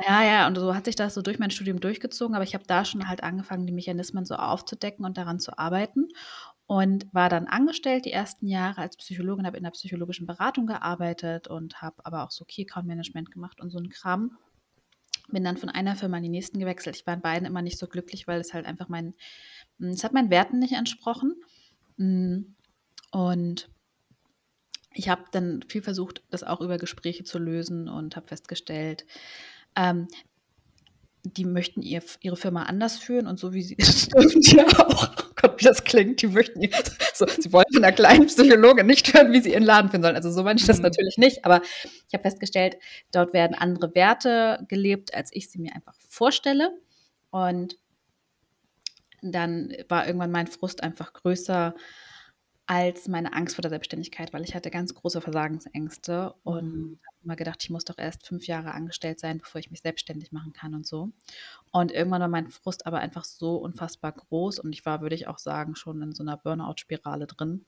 Ja, 0.00 0.22
ja, 0.24 0.46
und 0.46 0.56
so 0.56 0.74
hat 0.74 0.86
sich 0.86 0.96
das 0.96 1.12
so 1.12 1.20
durch 1.20 1.38
mein 1.38 1.50
Studium 1.50 1.78
durchgezogen, 1.80 2.34
aber 2.34 2.44
ich 2.44 2.54
habe 2.54 2.64
da 2.66 2.84
schon 2.84 3.08
halt 3.08 3.22
angefangen, 3.22 3.66
die 3.66 3.74
Mechanismen 3.74 4.24
so 4.24 4.36
aufzudecken 4.36 5.04
und 5.04 5.18
daran 5.18 5.38
zu 5.38 5.58
arbeiten 5.58 6.08
und 6.66 7.12
war 7.12 7.28
dann 7.28 7.46
angestellt 7.46 8.06
die 8.06 8.12
ersten 8.12 8.46
Jahre 8.46 8.80
als 8.80 8.96
Psychologin, 8.96 9.46
habe 9.46 9.58
in 9.58 9.64
der 9.64 9.70
psychologischen 9.72 10.26
Beratung 10.26 10.66
gearbeitet 10.66 11.46
und 11.48 11.82
habe 11.82 12.06
aber 12.06 12.24
auch 12.24 12.30
so 12.30 12.46
Key 12.46 12.62
Account 12.62 12.86
Management 12.86 13.30
gemacht 13.30 13.60
und 13.60 13.70
so 13.70 13.78
ein 13.78 13.90
Kram. 13.90 14.38
Bin 15.28 15.44
dann 15.44 15.58
von 15.58 15.68
einer 15.68 15.94
Firma 15.94 16.16
in 16.16 16.22
die 16.24 16.28
nächsten 16.30 16.58
gewechselt. 16.58 16.96
Ich 16.96 17.06
war 17.06 17.14
in 17.14 17.20
beiden 17.20 17.46
immer 17.46 17.62
nicht 17.62 17.78
so 17.78 17.86
glücklich, 17.86 18.26
weil 18.26 18.40
es 18.40 18.54
halt 18.54 18.64
einfach 18.66 18.88
mein, 18.88 19.14
es 19.78 20.04
hat 20.04 20.14
meinen 20.14 20.30
Werten 20.30 20.58
nicht 20.58 20.72
entsprochen. 20.72 21.34
Und 21.98 23.70
ich 24.94 25.08
habe 25.08 25.24
dann 25.32 25.62
viel 25.68 25.82
versucht, 25.82 26.22
das 26.30 26.42
auch 26.44 26.60
über 26.60 26.78
Gespräche 26.78 27.24
zu 27.24 27.38
lösen 27.38 27.88
und 27.88 28.16
habe 28.16 28.28
festgestellt, 28.28 29.06
ähm, 29.76 30.08
die 31.24 31.44
möchten 31.44 31.82
ihr, 31.82 32.02
ihre 32.20 32.36
Firma 32.36 32.64
anders 32.64 32.98
führen 32.98 33.26
und 33.28 33.38
so 33.38 33.52
wie 33.52 33.62
sie 33.62 33.76
das 33.78 34.08
dürfen 34.08 34.40
die 34.40 34.60
auch. 34.60 35.08
Oh 35.18 35.24
Gott, 35.36 35.60
wie 35.60 35.64
das 35.64 35.84
klingt. 35.84 36.20
Die 36.22 36.26
möchten 36.26 36.60
ihr, 36.62 36.70
so, 37.14 37.26
sie 37.26 37.52
wollen 37.52 37.64
von 37.72 37.84
einer 37.84 37.92
kleinen 37.94 38.26
Psychologin 38.26 38.86
nicht 38.86 39.12
hören, 39.14 39.32
wie 39.32 39.40
sie 39.40 39.52
ihren 39.52 39.62
Laden 39.62 39.90
führen 39.90 40.02
sollen. 40.02 40.16
Also 40.16 40.30
so 40.32 40.42
meine 40.42 40.58
ich 40.58 40.66
das 40.66 40.78
Mhm. 40.78 40.84
natürlich 40.84 41.18
nicht, 41.18 41.44
aber 41.44 41.62
ich 41.62 42.12
habe 42.14 42.22
festgestellt, 42.22 42.76
dort 43.12 43.32
werden 43.32 43.54
andere 43.54 43.94
Werte 43.94 44.64
gelebt, 44.68 45.14
als 45.14 45.30
ich 45.32 45.50
sie 45.50 45.60
mir 45.60 45.74
einfach 45.74 45.94
vorstelle. 46.08 46.70
Und 47.30 47.76
dann 49.22 49.72
war 49.88 50.06
irgendwann 50.06 50.32
mein 50.32 50.48
Frust 50.48 50.82
einfach 50.82 51.12
größer 51.12 51.74
als 52.66 53.08
meine 53.08 53.32
Angst 53.34 53.54
vor 53.56 53.62
der 53.62 53.70
Selbstständigkeit, 53.70 54.32
weil 54.32 54.44
ich 54.44 54.54
hatte 54.54 54.70
ganz 54.70 54.94
große 54.94 55.20
Versagensängste 55.20 56.34
und 56.44 56.62
Mhm. 56.62 56.98
habe 57.06 57.16
immer 57.24 57.36
gedacht, 57.36 57.62
ich 57.62 57.70
muss 57.70 57.84
doch 57.84 57.98
erst 57.98 58.26
fünf 58.26 58.46
Jahre 58.46 58.72
angestellt 58.72 59.20
sein, 59.20 59.38
bevor 59.38 59.58
ich 59.60 59.70
mich 59.70 59.82
selbstständig 59.82 60.32
machen 60.32 60.52
kann 60.52 60.74
und 60.74 60.86
so. 60.86 61.10
Und 61.72 61.92
irgendwann 61.92 62.20
war 62.22 62.28
mein 62.28 62.50
Frust 62.50 62.86
aber 62.86 62.98
einfach 63.00 63.24
so 63.24 63.56
unfassbar 63.56 64.12
groß 64.12 64.58
und 64.60 64.72
ich 64.72 64.86
war, 64.86 65.00
würde 65.02 65.14
ich 65.16 65.28
auch 65.28 65.38
sagen, 65.38 65.76
schon 65.76 66.02
in 66.02 66.12
so 66.14 66.22
einer 66.22 66.36
Burnout-Spirale 66.36 67.26
drin, 67.26 67.66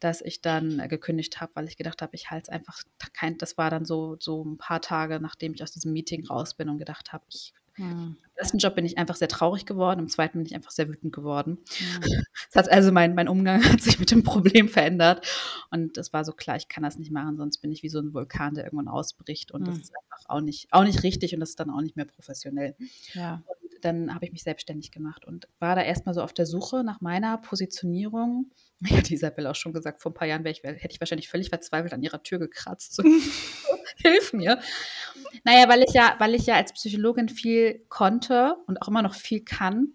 dass 0.00 0.20
ich 0.20 0.40
dann 0.40 0.88
gekündigt 0.88 1.40
habe, 1.40 1.52
weil 1.54 1.68
ich 1.68 1.76
gedacht 1.76 2.02
habe, 2.02 2.14
ich 2.14 2.30
halte 2.30 2.44
es 2.44 2.48
einfach 2.50 2.80
kein, 3.14 3.38
das 3.38 3.58
war 3.58 3.70
dann 3.70 3.84
so, 3.84 4.16
so 4.20 4.44
ein 4.44 4.58
paar 4.58 4.80
Tage, 4.80 5.20
nachdem 5.20 5.54
ich 5.54 5.62
aus 5.62 5.72
diesem 5.72 5.92
Meeting 5.92 6.26
raus 6.26 6.54
bin 6.54 6.68
und 6.68 6.78
gedacht 6.78 7.12
habe, 7.12 7.24
ich 7.28 7.54
Mhm. 7.78 8.16
im 8.20 8.36
ersten 8.36 8.58
Job 8.58 8.74
bin 8.74 8.84
ich 8.84 8.98
einfach 8.98 9.16
sehr 9.16 9.28
traurig 9.28 9.66
geworden, 9.66 10.00
im 10.00 10.08
zweiten 10.08 10.38
bin 10.38 10.46
ich 10.46 10.54
einfach 10.54 10.70
sehr 10.70 10.88
wütend 10.88 11.12
geworden. 11.12 11.58
Das 12.52 12.64
hat 12.64 12.72
also 12.72 12.92
mein, 12.92 13.14
mein 13.14 13.28
Umgang 13.28 13.62
hat 13.64 13.80
sich 13.82 13.98
mit 13.98 14.10
dem 14.10 14.22
Problem 14.22 14.68
verändert. 14.68 15.26
Und 15.70 15.96
das 15.96 16.12
war 16.12 16.24
so 16.24 16.32
klar, 16.32 16.56
ich 16.56 16.68
kann 16.68 16.82
das 16.82 16.98
nicht 16.98 17.10
machen, 17.12 17.36
sonst 17.36 17.58
bin 17.58 17.70
ich 17.72 17.82
wie 17.82 17.88
so 17.90 17.98
ein 17.98 18.14
Vulkan, 18.14 18.54
der 18.54 18.64
irgendwann 18.64 18.88
ausbricht. 18.88 19.52
Und 19.52 19.66
das 19.66 19.76
Mhm. 19.76 19.80
ist 19.82 19.92
einfach 19.96 20.28
auch 20.28 20.40
nicht, 20.40 20.68
auch 20.72 20.84
nicht 20.84 21.02
richtig 21.02 21.34
und 21.34 21.40
das 21.40 21.50
ist 21.50 21.60
dann 21.60 21.70
auch 21.70 21.80
nicht 21.82 21.96
mehr 21.96 22.06
professionell. 22.06 22.74
Ja. 23.12 23.42
Und 23.46 23.57
dann 23.84 24.14
habe 24.14 24.24
ich 24.24 24.32
mich 24.32 24.42
selbstständig 24.42 24.90
gemacht 24.90 25.24
und 25.24 25.48
war 25.58 25.76
da 25.76 25.82
erstmal 25.82 26.14
so 26.14 26.22
auf 26.22 26.32
der 26.32 26.46
Suche 26.46 26.84
nach 26.84 27.00
meiner 27.00 27.38
Positionierung. 27.38 28.50
Ich 28.80 28.96
hatte 28.96 29.12
Isabel 29.12 29.48
auch 29.48 29.56
schon 29.56 29.72
gesagt, 29.72 30.02
vor 30.02 30.12
ein 30.12 30.14
paar 30.14 30.28
Jahren 30.28 30.46
ich, 30.46 30.62
hätte 30.62 30.88
ich 30.90 31.00
wahrscheinlich 31.00 31.28
völlig 31.28 31.48
verzweifelt 31.48 31.92
an 31.92 32.00
ihrer 32.00 32.22
Tür 32.22 32.38
gekratzt. 32.38 32.94
So, 32.94 33.02
Hilf 33.96 34.32
mir. 34.32 34.60
Naja, 35.42 35.68
weil 35.68 35.82
ich 35.82 35.92
ja, 35.94 36.14
weil 36.20 36.36
ich 36.36 36.46
ja 36.46 36.54
als 36.54 36.72
Psychologin 36.72 37.28
viel 37.28 37.84
konnte 37.88 38.54
und 38.68 38.80
auch 38.80 38.86
immer 38.86 39.02
noch 39.02 39.14
viel 39.14 39.40
kann. 39.40 39.94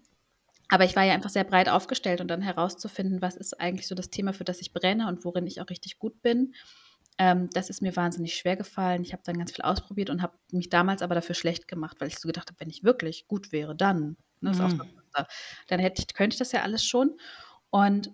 Aber 0.68 0.84
ich 0.84 0.96
war 0.96 1.04
ja 1.04 1.14
einfach 1.14 1.30
sehr 1.30 1.44
breit 1.44 1.68
aufgestellt 1.68 2.20
und 2.20 2.28
dann 2.28 2.42
herauszufinden, 2.42 3.22
was 3.22 3.36
ist 3.36 3.60
eigentlich 3.60 3.86
so 3.86 3.94
das 3.94 4.10
Thema, 4.10 4.32
für 4.32 4.44
das 4.44 4.60
ich 4.60 4.72
brenne 4.72 5.08
und 5.08 5.24
worin 5.24 5.46
ich 5.46 5.60
auch 5.60 5.70
richtig 5.70 5.98
gut 5.98 6.20
bin. 6.20 6.54
Ähm, 7.18 7.48
das 7.52 7.70
ist 7.70 7.82
mir 7.82 7.94
wahnsinnig 7.96 8.34
schwer 8.34 8.56
gefallen. 8.56 9.02
Ich 9.02 9.12
habe 9.12 9.22
dann 9.24 9.38
ganz 9.38 9.52
viel 9.52 9.64
ausprobiert 9.64 10.10
und 10.10 10.22
habe 10.22 10.36
mich 10.52 10.68
damals 10.68 11.02
aber 11.02 11.14
dafür 11.14 11.34
schlecht 11.34 11.68
gemacht, 11.68 11.96
weil 12.00 12.08
ich 12.08 12.18
so 12.18 12.26
gedacht 12.28 12.48
habe, 12.50 12.60
wenn 12.60 12.70
ich 12.70 12.82
wirklich 12.84 13.28
gut 13.28 13.52
wäre, 13.52 13.76
dann, 13.76 14.16
ne, 14.40 14.52
Mhm. 14.52 14.80
dann 15.68 15.80
hätte 15.80 16.02
ich, 16.02 16.14
könnte 16.14 16.34
ich 16.34 16.38
das 16.38 16.52
ja 16.52 16.62
alles 16.62 16.84
schon. 16.84 17.16
Und 17.70 18.10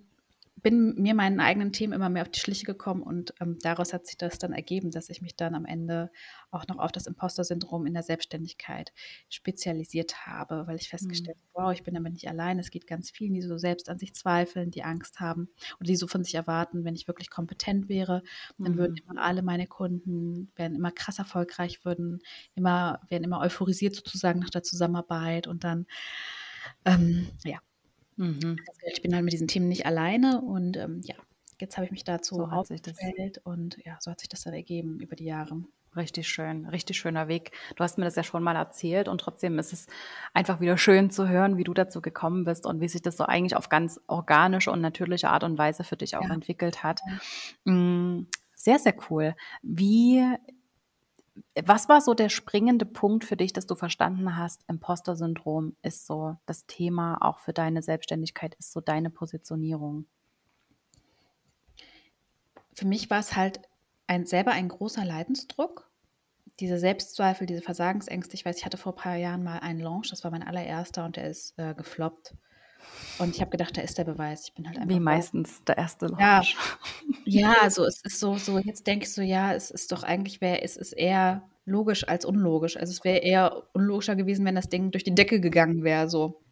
bin 0.62 0.94
mir 0.96 1.14
meinen 1.14 1.40
eigenen 1.40 1.72
Themen 1.72 1.92
immer 1.92 2.08
mehr 2.08 2.22
auf 2.22 2.28
die 2.30 2.40
Schliche 2.40 2.64
gekommen 2.66 3.02
und 3.02 3.34
ähm, 3.40 3.58
daraus 3.62 3.92
hat 3.92 4.06
sich 4.06 4.16
das 4.18 4.38
dann 4.38 4.52
ergeben, 4.52 4.90
dass 4.90 5.08
ich 5.10 5.22
mich 5.22 5.36
dann 5.36 5.54
am 5.54 5.64
Ende 5.64 6.10
auch 6.50 6.66
noch 6.68 6.78
auf 6.78 6.92
das 6.92 7.06
Imposter-Syndrom 7.06 7.86
in 7.86 7.94
der 7.94 8.02
Selbstständigkeit 8.02 8.92
spezialisiert 9.28 10.26
habe, 10.26 10.66
weil 10.66 10.76
ich 10.76 10.88
festgestellt 10.88 11.36
habe, 11.54 11.66
wow, 11.66 11.72
ich 11.72 11.82
bin 11.82 11.94
damit 11.94 12.12
nicht 12.14 12.28
allein. 12.28 12.58
Es 12.58 12.70
geht 12.70 12.86
ganz 12.86 13.10
vielen, 13.10 13.34
die 13.34 13.42
so 13.42 13.58
selbst 13.58 13.88
an 13.88 13.98
sich 13.98 14.14
zweifeln, 14.14 14.70
die 14.70 14.82
Angst 14.84 15.20
haben 15.20 15.48
oder 15.78 15.86
die 15.88 15.96
so 15.96 16.06
von 16.06 16.24
sich 16.24 16.34
erwarten, 16.34 16.84
wenn 16.84 16.94
ich 16.96 17.08
wirklich 17.08 17.30
kompetent 17.30 17.88
wäre, 17.88 18.22
dann 18.62 18.76
würden 18.76 18.94
Mhm. 18.94 19.02
immer 19.08 19.22
alle 19.22 19.42
meine 19.42 19.66
Kunden, 19.66 20.50
werden 20.56 20.74
immer 20.76 20.92
krass 20.92 21.18
erfolgreich, 21.18 21.84
würden 21.84 22.20
immer, 22.54 23.00
werden 23.08 23.24
immer 23.24 23.40
euphorisiert 23.40 23.94
sozusagen 23.94 24.40
nach 24.40 24.50
der 24.50 24.62
Zusammenarbeit 24.62 25.46
und 25.46 25.64
dann, 25.64 25.86
ähm, 26.84 27.28
ja, 27.44 27.58
Mhm. 28.20 28.56
ich 28.92 29.02
bin 29.02 29.14
halt 29.14 29.24
mit 29.24 29.32
diesen 29.32 29.48
Themen 29.48 29.68
nicht 29.68 29.86
alleine 29.86 30.40
und 30.42 30.76
ähm, 30.76 31.00
ja, 31.04 31.14
jetzt 31.60 31.76
habe 31.76 31.86
ich 31.86 31.90
mich 31.90 32.04
dazu 32.04 32.36
So 32.36 32.44
aufgestellt 32.44 33.38
und 33.44 33.78
ja, 33.84 33.96
so 34.00 34.10
hat 34.10 34.20
sich 34.20 34.28
das 34.28 34.42
dann 34.42 34.54
ergeben 34.54 35.00
über 35.00 35.16
die 35.16 35.24
Jahre. 35.24 35.62
Richtig 35.96 36.28
schön, 36.28 36.66
richtig 36.66 36.98
schöner 36.98 37.26
Weg. 37.26 37.50
Du 37.74 37.82
hast 37.82 37.98
mir 37.98 38.04
das 38.04 38.14
ja 38.14 38.22
schon 38.22 38.44
mal 38.44 38.54
erzählt 38.54 39.08
und 39.08 39.20
trotzdem 39.20 39.58
ist 39.58 39.72
es 39.72 39.86
einfach 40.32 40.60
wieder 40.60 40.78
schön 40.78 41.10
zu 41.10 41.28
hören, 41.28 41.56
wie 41.56 41.64
du 41.64 41.74
dazu 41.74 42.00
gekommen 42.00 42.44
bist 42.44 42.64
und 42.64 42.80
wie 42.80 42.86
sich 42.88 43.02
das 43.02 43.16
so 43.16 43.24
eigentlich 43.24 43.56
auf 43.56 43.68
ganz 43.70 44.00
organische 44.06 44.70
und 44.70 44.80
natürliche 44.80 45.30
Art 45.30 45.42
und 45.42 45.58
Weise 45.58 45.82
für 45.82 45.96
dich 45.96 46.16
auch 46.16 46.28
Ja. 46.28 46.34
entwickelt 46.34 46.84
hat. 46.84 47.00
Mm, 47.64 48.22
Sehr, 48.54 48.78
sehr 48.78 48.94
cool. 49.10 49.34
Wie, 49.62 50.22
was 51.64 51.88
war 51.88 52.00
so 52.00 52.14
der 52.14 52.28
springende 52.28 52.84
Punkt 52.86 53.24
für 53.24 53.36
dich, 53.36 53.52
dass 53.52 53.66
du 53.66 53.74
verstanden 53.74 54.36
hast, 54.36 54.62
Imposter-Syndrom 54.68 55.76
ist 55.82 56.06
so 56.06 56.36
das 56.46 56.66
Thema 56.66 57.18
auch 57.20 57.38
für 57.38 57.52
deine 57.52 57.82
Selbstständigkeit, 57.82 58.54
ist 58.56 58.72
so 58.72 58.80
deine 58.80 59.10
Positionierung? 59.10 60.06
Für 62.74 62.86
mich 62.86 63.10
war 63.10 63.18
es 63.18 63.36
halt 63.36 63.60
ein, 64.06 64.26
selber 64.26 64.52
ein 64.52 64.68
großer 64.68 65.04
Leidensdruck. 65.04 65.90
Diese 66.58 66.78
Selbstzweifel, 66.78 67.46
diese 67.46 67.62
Versagensängste. 67.62 68.34
Ich 68.34 68.44
weiß, 68.44 68.58
ich 68.58 68.66
hatte 68.66 68.76
vor 68.76 68.92
ein 68.92 68.96
paar 68.96 69.16
Jahren 69.16 69.42
mal 69.42 69.58
einen 69.60 69.80
Launch, 69.80 70.10
das 70.10 70.24
war 70.24 70.30
mein 70.30 70.42
allererster 70.42 71.04
und 71.04 71.16
der 71.16 71.28
ist 71.28 71.54
äh, 71.58 71.74
gefloppt. 71.74 72.34
Und 73.18 73.34
ich 73.34 73.40
habe 73.40 73.50
gedacht, 73.50 73.76
da 73.76 73.82
ist 73.82 73.98
der 73.98 74.04
Beweis. 74.04 74.44
Ich 74.44 74.54
bin 74.54 74.66
halt 74.66 74.78
einfach. 74.78 74.88
Wie 74.88 75.00
meistens 75.00 75.62
der 75.64 75.78
erste 75.78 76.06
Ja. 76.18 76.36
Launch. 76.36 76.56
Ja, 77.24 77.54
also 77.60 77.84
es 77.84 78.00
ist 78.02 78.18
so, 78.18 78.36
so, 78.36 78.58
jetzt 78.58 78.86
denke 78.86 79.04
ich 79.04 79.12
so, 79.12 79.22
ja, 79.22 79.52
es 79.52 79.70
ist 79.70 79.92
doch 79.92 80.02
eigentlich, 80.02 80.40
wäre, 80.40 80.62
es 80.62 80.76
ist 80.76 80.92
eher 80.92 81.48
logisch 81.64 82.06
als 82.08 82.24
unlogisch. 82.24 82.76
Also 82.76 82.92
es 82.92 83.04
wäre 83.04 83.18
eher 83.18 83.68
unlogischer 83.74 84.16
gewesen, 84.16 84.44
wenn 84.44 84.54
das 84.54 84.68
Ding 84.68 84.90
durch 84.90 85.04
die 85.04 85.14
Decke 85.14 85.40
gegangen 85.40 85.84
wäre, 85.84 86.08
so. 86.08 86.42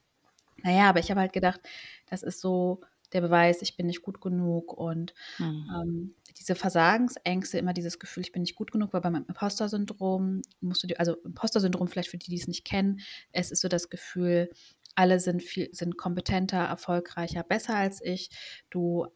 Naja, 0.62 0.88
aber 0.88 1.00
ich 1.00 1.10
habe 1.10 1.20
halt 1.20 1.32
gedacht, 1.32 1.60
das 2.06 2.22
ist 2.22 2.40
so 2.40 2.80
der 3.12 3.20
Beweis, 3.20 3.62
ich 3.62 3.76
bin 3.76 3.86
nicht 3.86 4.02
gut 4.02 4.20
genug 4.20 4.72
und 4.72 5.14
Hm. 5.36 5.64
ähm, 5.74 6.14
diese 6.38 6.54
Versagensängste, 6.54 7.58
immer 7.58 7.72
dieses 7.72 7.98
Gefühl, 7.98 8.22
ich 8.22 8.32
bin 8.32 8.42
nicht 8.42 8.54
gut 8.54 8.70
genug, 8.70 8.92
weil 8.92 9.00
beim 9.00 9.14
Imposter-Syndrom 9.14 10.42
musst 10.60 10.82
du 10.82 10.86
dir, 10.86 11.00
also 11.00 11.16
Imposter-Syndrom 11.24 11.88
vielleicht 11.88 12.10
für 12.10 12.18
die, 12.18 12.30
die 12.30 12.36
es 12.36 12.48
nicht 12.48 12.64
kennen, 12.64 13.00
es 13.32 13.50
ist 13.50 13.60
so 13.62 13.68
das 13.68 13.88
Gefühl, 13.88 14.50
alle 14.94 15.20
sind 15.20 15.42
viel, 15.42 15.68
sind 15.72 15.96
kompetenter, 15.96 16.58
erfolgreicher, 16.58 17.44
besser 17.44 17.76
als 17.76 18.00
ich. 18.02 18.30
Du 18.68 19.06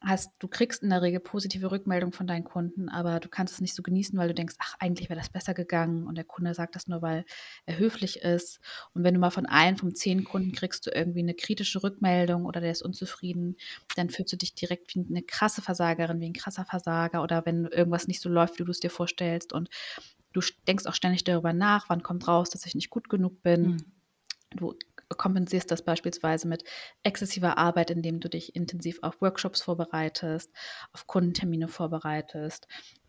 hast, 0.00 0.32
du 0.38 0.48
kriegst 0.48 0.82
in 0.82 0.90
der 0.90 1.02
Regel 1.02 1.20
positive 1.20 1.70
Rückmeldung 1.70 2.12
von 2.12 2.26
deinen 2.26 2.44
Kunden, 2.44 2.88
aber 2.88 3.18
du 3.18 3.28
kannst 3.28 3.54
es 3.54 3.60
nicht 3.60 3.74
so 3.74 3.82
genießen, 3.82 4.18
weil 4.18 4.28
du 4.28 4.34
denkst, 4.34 4.56
ach, 4.58 4.74
eigentlich 4.78 5.08
wäre 5.08 5.18
das 5.18 5.30
besser 5.30 5.54
gegangen 5.54 6.06
und 6.06 6.16
der 6.16 6.24
Kunde 6.24 6.54
sagt 6.54 6.76
das 6.76 6.86
nur, 6.86 7.02
weil 7.02 7.24
er 7.64 7.78
höflich 7.78 8.20
ist. 8.20 8.60
Und 8.94 9.04
wenn 9.04 9.14
du 9.14 9.20
mal 9.20 9.30
von 9.30 9.46
einem, 9.46 9.76
von 9.76 9.94
zehn 9.94 10.24
Kunden 10.24 10.52
kriegst 10.52 10.86
du 10.86 10.90
irgendwie 10.90 11.20
eine 11.20 11.34
kritische 11.34 11.82
Rückmeldung 11.82 12.44
oder 12.44 12.60
der 12.60 12.72
ist 12.72 12.82
unzufrieden, 12.82 13.56
dann 13.96 14.10
fühlst 14.10 14.32
du 14.32 14.36
dich 14.36 14.54
direkt 14.54 14.94
wie 14.94 15.04
eine 15.08 15.22
krasse 15.22 15.62
Versagerin, 15.62 16.20
wie 16.20 16.26
ein 16.26 16.34
krasser 16.34 16.64
Versager 16.64 17.22
oder 17.22 17.46
wenn 17.46 17.64
irgendwas 17.66 18.06
nicht 18.06 18.20
so 18.20 18.28
läuft, 18.28 18.58
wie 18.58 18.64
du 18.64 18.70
es 18.70 18.80
dir 18.80 18.90
vorstellst 18.90 19.52
und 19.52 19.70
du 20.32 20.40
denkst 20.68 20.86
auch 20.86 20.94
ständig 20.94 21.24
darüber 21.24 21.52
nach, 21.52 21.88
wann 21.88 22.02
kommt 22.02 22.28
raus, 22.28 22.50
dass 22.50 22.66
ich 22.66 22.74
nicht 22.74 22.90
gut 22.90 23.08
genug 23.08 23.42
bin. 23.42 23.64
Hm. 23.64 23.76
Du 24.50 24.74
kompensierst 25.08 25.70
das 25.70 25.84
beispielsweise 25.84 26.48
mit 26.48 26.64
exzessiver 27.02 27.58
Arbeit, 27.58 27.90
indem 27.90 28.20
du 28.20 28.28
dich 28.28 28.54
intensiv 28.56 28.98
auf 29.02 29.20
Workshops 29.20 29.62
vorbereitest, 29.62 30.50
auf 30.92 31.06
Kundentermine 31.06 31.68
vorbereitest, 31.68 32.66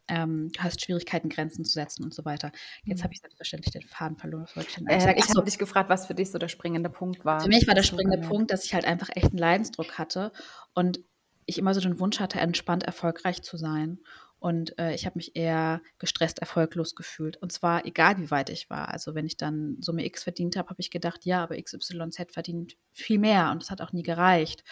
ähm, 0.08 0.50
du 0.54 0.62
hast 0.64 0.82
Schwierigkeiten, 0.84 1.30
Grenzen 1.30 1.66
zu 1.66 1.74
setzen 1.74 2.04
und 2.04 2.14
so 2.14 2.24
weiter. 2.26 2.52
Jetzt 2.86 3.04
Mhm. 3.04 3.04
habe 3.04 3.14
ich 3.14 3.20
selbstverständlich 3.20 3.74
den 3.74 3.84
Faden 3.84 4.18
verloren. 4.18 4.44
Was 4.44 4.56
wollte 4.56 4.70
ich 4.70 4.76
denn 4.76 4.88
sagen? 4.88 5.14
ich 5.18 5.26
so, 5.28 5.42
habe 5.42 5.46
dich 5.46 5.58
gefragt, 5.58 5.90
was 5.90 6.08
für 6.08 6.16
dich 6.16 6.32
so 6.32 6.38
der 6.38 6.48
springende 6.50 6.90
Punkt 6.90 7.26
war. 7.26 7.44
für 7.44 7.50
mich 7.50 7.68
war 7.68 7.76
der 7.76 7.84
springende 7.84 8.18
gemerkt? 8.18 8.28
Punkt, 8.28 8.52
dass 8.52 8.66
ich 8.66 8.74
halt 8.74 8.86
einfach 8.86 9.10
echt 9.16 9.28
einen 9.30 9.38
Leidensdruck 9.38 9.98
hatte 9.98 10.32
und 10.74 11.00
ich 11.46 11.58
immer 11.58 11.74
so 11.74 11.80
den 11.82 12.00
Wunsch 12.00 12.20
hatte, 12.20 12.40
entspannt 12.40 12.84
erfolgreich 12.84 13.42
zu 13.42 13.58
sein. 13.58 14.00
Und 14.40 14.78
äh, 14.78 14.94
ich 14.94 15.06
habe 15.06 15.18
mich 15.18 15.36
eher 15.36 15.82
gestresst, 15.98 16.40
erfolglos 16.40 16.96
gefühlt. 16.96 17.38
Und 17.38 17.52
zwar 17.52 17.86
egal, 17.86 18.20
wie 18.20 18.30
weit 18.32 18.50
ich 18.50 18.70
war. 18.70 18.90
Also 18.90 19.16
wenn 19.16 19.26
ich 19.26 19.38
dann 19.38 19.78
Summe 19.82 20.06
X 20.06 20.24
verdient 20.24 20.56
habe, 20.56 20.70
habe 20.70 20.80
ich 20.80 20.92
gedacht, 20.92 21.26
ja, 21.26 21.44
aber 21.44 21.62
XYZ 21.62 22.32
verdient 22.32 22.76
viel 22.92 23.18
mehr. 23.20 23.52
Und 23.52 23.64
das 23.64 23.72
hat 23.72 23.82
auch 23.82 23.94
nie 23.94 24.04
gereicht. 24.04 24.64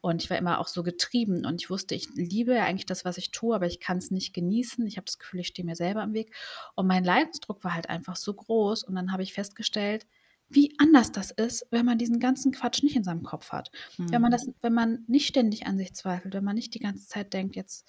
Und 0.00 0.22
ich 0.22 0.30
war 0.30 0.36
immer 0.38 0.58
auch 0.58 0.66
so 0.66 0.82
getrieben 0.82 1.46
und 1.46 1.62
ich 1.62 1.70
wusste, 1.70 1.94
ich 1.94 2.08
liebe 2.14 2.54
ja 2.56 2.64
eigentlich 2.64 2.86
das, 2.86 3.04
was 3.04 3.18
ich 3.18 3.30
tue, 3.30 3.54
aber 3.54 3.66
ich 3.66 3.78
kann 3.78 3.98
es 3.98 4.10
nicht 4.10 4.34
genießen. 4.34 4.84
Ich 4.86 4.96
habe 4.96 5.04
das 5.04 5.18
Gefühl, 5.18 5.38
ich 5.40 5.46
stehe 5.48 5.64
mir 5.64 5.76
selber 5.76 6.02
im 6.02 6.12
Weg. 6.12 6.34
Und 6.74 6.88
mein 6.88 7.04
Leidensdruck 7.04 7.62
war 7.62 7.74
halt 7.74 7.88
einfach 7.88 8.16
so 8.16 8.34
groß. 8.34 8.82
Und 8.82 8.96
dann 8.96 9.12
habe 9.12 9.22
ich 9.22 9.32
festgestellt, 9.32 10.06
wie 10.48 10.74
anders 10.78 11.12
das 11.12 11.30
ist, 11.30 11.66
wenn 11.70 11.86
man 11.86 11.98
diesen 11.98 12.18
ganzen 12.20 12.52
Quatsch 12.52 12.82
nicht 12.82 12.96
in 12.96 13.04
seinem 13.04 13.22
Kopf 13.22 13.52
hat. 13.52 13.70
Wenn 14.10 14.20
man 14.20 14.30
Mhm. 14.30 14.32
das, 14.32 14.46
wenn 14.60 14.74
man 14.74 15.04
nicht 15.06 15.26
ständig 15.28 15.66
an 15.66 15.78
sich 15.78 15.94
zweifelt, 15.94 16.34
wenn 16.34 16.44
man 16.44 16.56
nicht 16.56 16.74
die 16.74 16.80
ganze 16.80 17.06
Zeit 17.06 17.32
denkt, 17.32 17.56
jetzt, 17.56 17.88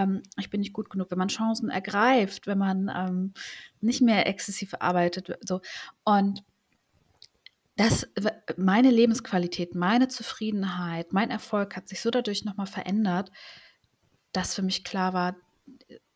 ähm, 0.00 0.22
ich 0.38 0.50
bin 0.50 0.60
nicht 0.60 0.72
gut 0.72 0.90
genug, 0.90 1.10
wenn 1.10 1.18
man 1.18 1.28
Chancen 1.28 1.70
ergreift, 1.70 2.46
wenn 2.46 2.58
man 2.58 2.90
ähm, 2.94 3.34
nicht 3.80 4.02
mehr 4.02 4.26
exzessiv 4.26 4.74
arbeitet, 4.78 5.38
so. 5.46 5.60
Und 6.04 6.44
das, 7.76 8.06
meine 8.56 8.90
Lebensqualität, 8.90 9.74
meine 9.74 10.08
Zufriedenheit, 10.08 11.12
mein 11.12 11.30
Erfolg 11.30 11.76
hat 11.76 11.88
sich 11.88 12.00
so 12.02 12.10
dadurch 12.10 12.44
nochmal 12.44 12.66
verändert, 12.66 13.30
dass 14.32 14.54
für 14.54 14.62
mich 14.62 14.84
klar 14.84 15.14
war, 15.14 15.36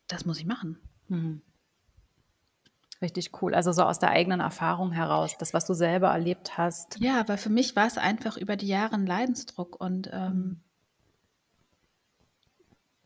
das 0.07 0.25
muss 0.25 0.37
ich 0.37 0.45
machen. 0.45 0.77
Mhm. 1.07 1.41
Richtig 3.01 3.41
cool. 3.41 3.53
Also 3.53 3.71
so 3.71 3.83
aus 3.83 3.99
der 3.99 4.09
eigenen 4.09 4.39
Erfahrung 4.39 4.91
heraus, 4.91 5.37
das, 5.37 5.53
was 5.53 5.65
du 5.65 5.73
selber 5.73 6.09
erlebt 6.09 6.57
hast. 6.57 6.97
Ja, 6.99 7.27
weil 7.27 7.37
für 7.37 7.49
mich 7.49 7.75
war 7.75 7.87
es 7.87 7.97
einfach 7.97 8.37
über 8.37 8.55
die 8.55 8.67
Jahre 8.67 8.95
ein 8.95 9.05
Leidensdruck 9.05 9.79
und 9.79 10.09
ähm, 10.13 10.61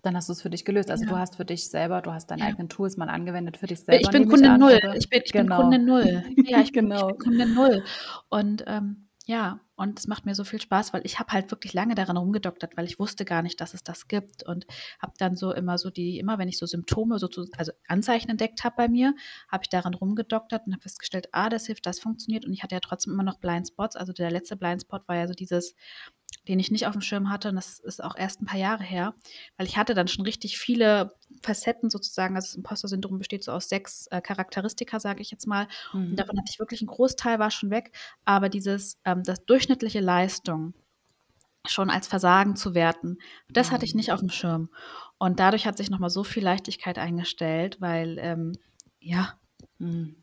Dann 0.01 0.15
hast 0.15 0.29
du 0.29 0.33
es 0.33 0.41
für 0.41 0.49
dich 0.49 0.63
gelöst. 0.65 0.89
Also 0.91 1.03
Ja. 1.05 1.09
du 1.11 1.17
hast 1.17 1.35
für 1.35 1.45
dich 1.45 1.69
selber, 1.69 2.01
du 2.01 2.11
hast 2.11 2.27
deine 2.31 2.41
Ja. 2.43 2.47
eigenen 2.49 2.69
Tools 2.69 2.95
mal 2.97 3.09
angewendet 3.09 3.57
für 3.57 3.67
dich 3.67 3.81
selber. 3.81 4.01
ich 4.01 4.09
bin 4.09 4.27
Kunde 4.27 4.49
an, 4.51 4.59
null. 4.59 4.79
Ich 4.97 5.09
bin, 5.09 5.21
ich 5.25 5.31
Genau. 5.31 5.57
bin 5.57 5.71
Kunde 5.71 5.79
null. 5.79 6.23
Ja, 6.49 6.61
ich 6.61 6.71
bin, 6.71 6.85
Genau. 6.89 7.09
ich 7.09 7.15
bin 7.17 7.23
Kunde 7.25 7.45
null. 7.47 7.83
Und 8.29 8.63
ähm, 8.67 9.05
ja, 9.25 9.59
und 9.75 9.99
es 9.99 10.07
macht 10.07 10.25
mir 10.25 10.33
so 10.33 10.43
viel 10.43 10.59
Spaß, 10.59 10.91
weil 10.91 11.01
ich 11.05 11.19
habe 11.19 11.31
halt 11.33 11.51
wirklich 11.51 11.73
lange 11.73 11.93
daran 11.93 12.17
rumgedoktert, 12.17 12.75
weil 12.77 12.85
ich 12.85 12.97
wusste 12.97 13.25
gar 13.25 13.43
nicht, 13.43 13.61
dass 13.61 13.75
es 13.75 13.83
das 13.83 14.07
gibt 14.07 14.41
und 14.43 14.65
habe 14.99 15.13
dann 15.19 15.35
so 15.35 15.53
immer 15.53 15.77
so 15.77 15.91
die, 15.91 16.17
immer 16.17 16.39
wenn 16.39 16.47
ich 16.49 16.57
so 16.57 16.65
Symptome, 16.65 17.19
so 17.19 17.27
zu, 17.27 17.45
also 17.55 17.71
Anzeichen 17.87 18.29
entdeckt 18.31 18.63
habe 18.63 18.75
bei 18.75 18.87
mir, 18.87 19.13
habe 19.47 19.63
ich 19.63 19.69
daran 19.69 19.93
rumgedoktert 19.93 20.65
und 20.65 20.73
habe 20.73 20.81
festgestellt, 20.81 21.27
ah, 21.31 21.49
das 21.49 21.67
hilft, 21.67 21.85
das 21.85 21.99
funktioniert 21.99 22.45
und 22.45 22.53
ich 22.53 22.63
hatte 22.63 22.73
ja 22.75 22.79
trotzdem 22.81 23.13
immer 23.13 23.23
noch 23.23 23.37
Blindspots, 23.39 23.95
also 23.97 24.13
der 24.13 24.31
letzte 24.31 24.55
Blindspot 24.57 25.07
war 25.07 25.15
ja 25.17 25.27
so 25.27 25.33
dieses, 25.35 25.75
den 26.47 26.59
ich 26.59 26.71
nicht 26.71 26.87
auf 26.87 26.93
dem 26.93 27.01
Schirm 27.01 27.29
hatte. 27.29 27.49
Und 27.49 27.55
das 27.55 27.79
ist 27.79 28.03
auch 28.03 28.15
erst 28.15 28.41
ein 28.41 28.45
paar 28.45 28.59
Jahre 28.59 28.83
her, 28.83 29.13
weil 29.57 29.67
ich 29.67 29.77
hatte 29.77 29.93
dann 29.93 30.07
schon 30.07 30.25
richtig 30.25 30.57
viele 30.57 31.13
Facetten 31.41 31.89
sozusagen. 31.89 32.35
Also 32.35 32.47
das 32.47 32.55
Imposter-Syndrom 32.55 33.19
besteht 33.19 33.43
so 33.43 33.51
aus 33.51 33.69
sechs 33.69 34.07
äh, 34.07 34.21
Charakteristika, 34.21 34.99
sage 34.99 35.21
ich 35.21 35.31
jetzt 35.31 35.47
mal. 35.47 35.67
Mhm. 35.93 36.11
Und 36.11 36.15
davon 36.15 36.37
hatte 36.37 36.51
ich 36.51 36.59
wirklich 36.59 36.81
einen 36.81 36.87
Großteil 36.87 37.39
war 37.39 37.51
schon 37.51 37.69
weg. 37.69 37.91
Aber 38.25 38.49
dieses, 38.49 38.99
ähm, 39.05 39.23
das 39.23 39.45
durchschnittliche 39.45 39.99
Leistung 39.99 40.73
schon 41.67 41.89
als 41.89 42.07
Versagen 42.07 42.55
zu 42.55 42.73
werten, 42.73 43.17
das 43.49 43.69
mhm. 43.69 43.73
hatte 43.73 43.85
ich 43.85 43.93
nicht 43.93 44.11
auf 44.11 44.19
dem 44.19 44.29
Schirm. 44.29 44.69
Und 45.17 45.39
dadurch 45.39 45.67
hat 45.67 45.77
sich 45.77 45.89
nochmal 45.89 46.09
so 46.09 46.23
viel 46.23 46.43
Leichtigkeit 46.43 46.97
eingestellt, 46.97 47.79
weil, 47.79 48.17
ähm, 48.19 48.53
ja, 48.99 49.37
mhm 49.77 50.15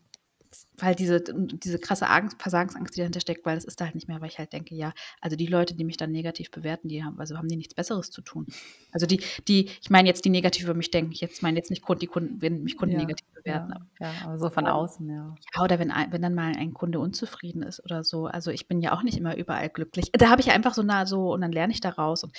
weil 0.78 0.94
diese, 0.94 1.22
diese 1.22 1.78
krasse 1.78 2.09
Angst, 2.09 2.40
Versagensangst, 2.40 2.94
die 2.94 3.00
dahinter 3.00 3.20
steckt, 3.20 3.46
weil 3.46 3.54
das 3.54 3.64
ist 3.64 3.80
da 3.80 3.86
halt 3.86 3.94
nicht 3.94 4.09
mehr, 4.09 4.20
weil 4.20 4.28
ich 4.28 4.38
halt 4.38 4.52
denke, 4.52 4.74
ja, 4.74 4.92
also 5.20 5.36
die 5.36 5.46
Leute, 5.46 5.74
die 5.74 5.84
mich 5.84 5.96
dann 5.96 6.12
negativ 6.12 6.50
bewerten, 6.50 6.88
die 6.88 7.02
haben, 7.02 7.18
also 7.18 7.36
haben 7.36 7.48
die 7.48 7.57
nichts 7.57 7.74
Besseres 7.74 8.11
zu 8.11 8.22
tun. 8.22 8.46
Also 8.92 9.07
die, 9.07 9.20
die, 9.48 9.70
ich 9.80 9.90
meine 9.90 10.09
jetzt 10.09 10.24
die 10.24 10.30
negativ 10.30 10.64
über 10.64 10.74
mich 10.74 10.90
denken, 10.90 11.12
ich 11.12 11.20
jetzt 11.20 11.42
meine 11.42 11.57
jetzt 11.57 11.70
nicht 11.70 11.84
die 12.00 12.07
Kunden, 12.07 12.42
wenn 12.42 12.62
mich 12.62 12.76
Kunden 12.76 12.94
ja, 12.94 13.00
negativ 13.00 13.26
bewerten. 13.34 13.70
Ja, 13.70 13.76
aber, 13.76 14.14
ja, 14.18 14.24
aber 14.24 14.38
so 14.38 14.50
von 14.50 14.66
außen, 14.66 15.09
ja. 15.09 15.34
Ja, 15.54 15.62
oder 15.62 15.78
wenn, 15.78 15.92
wenn 16.11 16.22
dann 16.22 16.34
mal 16.34 16.52
ein 16.57 16.74
Kunde 16.74 17.00
unzufrieden 17.00 17.62
ist 17.62 17.82
oder 17.84 18.04
so. 18.04 18.26
Also 18.26 18.50
ich 18.50 18.68
bin 18.68 18.80
ja 18.80 18.92
auch 18.92 19.02
nicht 19.02 19.16
immer 19.16 19.36
überall 19.36 19.68
glücklich. 19.68 20.11
Da 20.12 20.28
habe 20.28 20.40
ich 20.40 20.50
einfach 20.50 20.74
so 20.74 20.82
nah 20.82 21.07
so, 21.07 21.32
und 21.32 21.40
dann 21.40 21.52
lerne 21.52 21.72
ich 21.72 21.80
daraus 21.80 22.24
und 22.24 22.32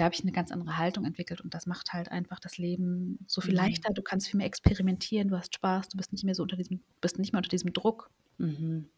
da 0.00 0.04
habe 0.04 0.14
ich 0.14 0.22
eine 0.22 0.32
ganz 0.32 0.50
andere 0.50 0.78
Haltung 0.78 1.04
entwickelt 1.04 1.42
und 1.42 1.52
das 1.52 1.66
macht 1.66 1.92
halt 1.92 2.10
einfach 2.10 2.40
das 2.40 2.56
Leben 2.56 3.18
so 3.26 3.42
viel 3.42 3.50
mhm. 3.50 3.58
leichter. 3.58 3.92
Du 3.92 4.00
kannst 4.00 4.28
viel 4.28 4.38
mehr 4.38 4.46
experimentieren, 4.46 5.28
du 5.28 5.36
hast 5.36 5.54
Spaß, 5.54 5.90
du 5.90 5.98
bist 5.98 6.10
nicht 6.12 6.24
mehr 6.24 6.34
so 6.34 6.42
unter 6.42 6.56
diesem, 6.56 6.80
bist 7.02 7.18
nicht 7.18 7.34
mehr 7.34 7.38
unter 7.38 7.50
diesem 7.50 7.74
Druck. 7.74 8.10
Mhm. 8.38 8.88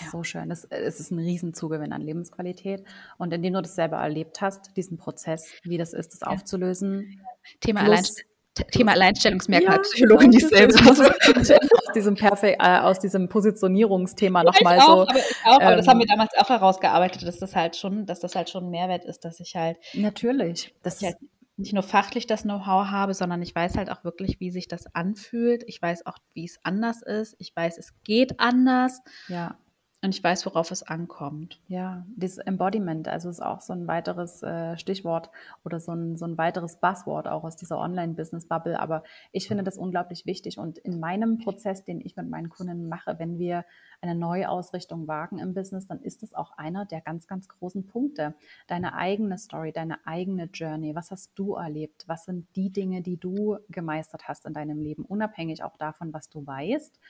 Ja. 0.00 0.10
So 0.10 0.22
schön. 0.22 0.48
Das, 0.48 0.64
es 0.64 1.00
ist 1.00 1.10
ein 1.10 1.18
Riesenzugewinn 1.18 1.92
an 1.92 2.00
Lebensqualität. 2.00 2.82
Und 3.18 3.34
indem 3.34 3.52
du 3.52 3.60
das 3.60 3.74
selber 3.74 3.98
erlebt 3.98 4.40
hast, 4.40 4.74
diesen 4.74 4.96
Prozess, 4.96 5.52
wie 5.64 5.76
das 5.76 5.92
ist, 5.92 6.14
das 6.14 6.20
ja. 6.20 6.28
aufzulösen. 6.28 7.20
Thema 7.60 7.82
Alleinstellung 7.82 8.30
Thema 8.70 8.92
Alleinstellungsmerkmal, 8.92 9.76
ja, 9.76 9.82
Psychologin, 9.82 10.30
die 10.30 10.40
selbst. 10.40 10.86
Also, 10.86 11.04
aus 11.04 11.92
diesem 11.94 12.14
Perfekt, 12.14 12.60
äh, 12.62 12.78
aus 12.78 12.98
diesem 12.98 13.28
Positionierungsthema 13.28 14.44
nochmal 14.44 14.80
so. 14.80 15.02
Aber 15.02 15.16
ich 15.16 15.24
auch, 15.44 15.60
aber 15.60 15.76
das 15.76 15.88
haben 15.88 15.98
wir 15.98 16.04
ähm, 16.04 16.18
damals 16.18 16.30
auch 16.36 16.48
herausgearbeitet, 16.48 17.26
dass 17.26 17.38
das 17.38 17.54
halt 17.54 17.76
schon, 17.76 18.06
dass 18.06 18.20
das 18.20 18.34
halt 18.34 18.50
schon 18.50 18.64
ein 18.64 18.70
Mehrwert 18.70 19.04
ist, 19.04 19.24
dass 19.24 19.40
ich 19.40 19.54
halt. 19.56 19.78
Natürlich. 19.94 20.74
Das 20.82 21.02
halt 21.02 21.16
nicht 21.58 21.72
nur 21.72 21.82
fachlich 21.82 22.26
das 22.26 22.42
Know-how 22.42 22.86
habe, 22.86 23.14
sondern 23.14 23.42
ich 23.42 23.54
weiß 23.54 23.76
halt 23.76 23.90
auch 23.90 24.04
wirklich, 24.04 24.38
wie 24.38 24.50
sich 24.50 24.68
das 24.68 24.94
anfühlt. 24.94 25.64
Ich 25.66 25.82
weiß 25.82 26.06
auch, 26.06 26.16
wie 26.32 26.44
es 26.44 26.58
anders 26.62 27.02
ist. 27.02 27.34
Ich 27.38 27.54
weiß, 27.54 27.78
es 27.78 27.92
geht 28.04 28.38
anders. 28.38 29.00
Ja. 29.26 29.58
Und 30.00 30.14
ich 30.14 30.22
weiß, 30.22 30.46
worauf 30.46 30.70
es 30.70 30.84
ankommt. 30.84 31.60
Ja, 31.66 32.06
dieses 32.14 32.38
Embodiment, 32.38 33.08
also 33.08 33.28
ist 33.28 33.42
auch 33.42 33.60
so 33.60 33.72
ein 33.72 33.88
weiteres 33.88 34.44
äh, 34.44 34.78
Stichwort 34.78 35.28
oder 35.64 35.80
so 35.80 35.90
ein, 35.90 36.16
so 36.16 36.24
ein 36.24 36.38
weiteres 36.38 36.76
Buzzword 36.76 37.26
auch 37.26 37.42
aus 37.42 37.56
dieser 37.56 37.78
Online-Business-Bubble. 37.78 38.78
Aber 38.78 39.02
ich 39.32 39.48
finde 39.48 39.64
das 39.64 39.76
unglaublich 39.76 40.24
wichtig. 40.24 40.58
Und 40.58 40.78
in 40.78 41.00
meinem 41.00 41.38
Prozess, 41.38 41.84
den 41.84 42.00
ich 42.00 42.14
mit 42.14 42.30
meinen 42.30 42.48
Kunden 42.48 42.88
mache, 42.88 43.18
wenn 43.18 43.40
wir 43.40 43.64
eine 44.00 44.14
Neuausrichtung 44.14 45.08
wagen 45.08 45.38
im 45.38 45.52
Business, 45.52 45.88
dann 45.88 46.00
ist 46.00 46.22
es 46.22 46.32
auch 46.32 46.52
einer 46.56 46.86
der 46.86 47.00
ganz, 47.00 47.26
ganz 47.26 47.48
großen 47.48 47.84
Punkte. 47.88 48.36
Deine 48.68 48.94
eigene 48.94 49.36
Story, 49.36 49.72
deine 49.72 50.06
eigene 50.06 50.44
Journey. 50.44 50.94
Was 50.94 51.10
hast 51.10 51.32
du 51.34 51.54
erlebt? 51.54 52.04
Was 52.06 52.24
sind 52.24 52.46
die 52.54 52.70
Dinge, 52.70 53.02
die 53.02 53.16
du 53.16 53.58
gemeistert 53.68 54.28
hast 54.28 54.46
in 54.46 54.54
deinem 54.54 54.80
Leben, 54.80 55.04
unabhängig 55.04 55.64
auch 55.64 55.76
davon, 55.76 56.12
was 56.12 56.28
du 56.28 56.46
weißt? 56.46 57.00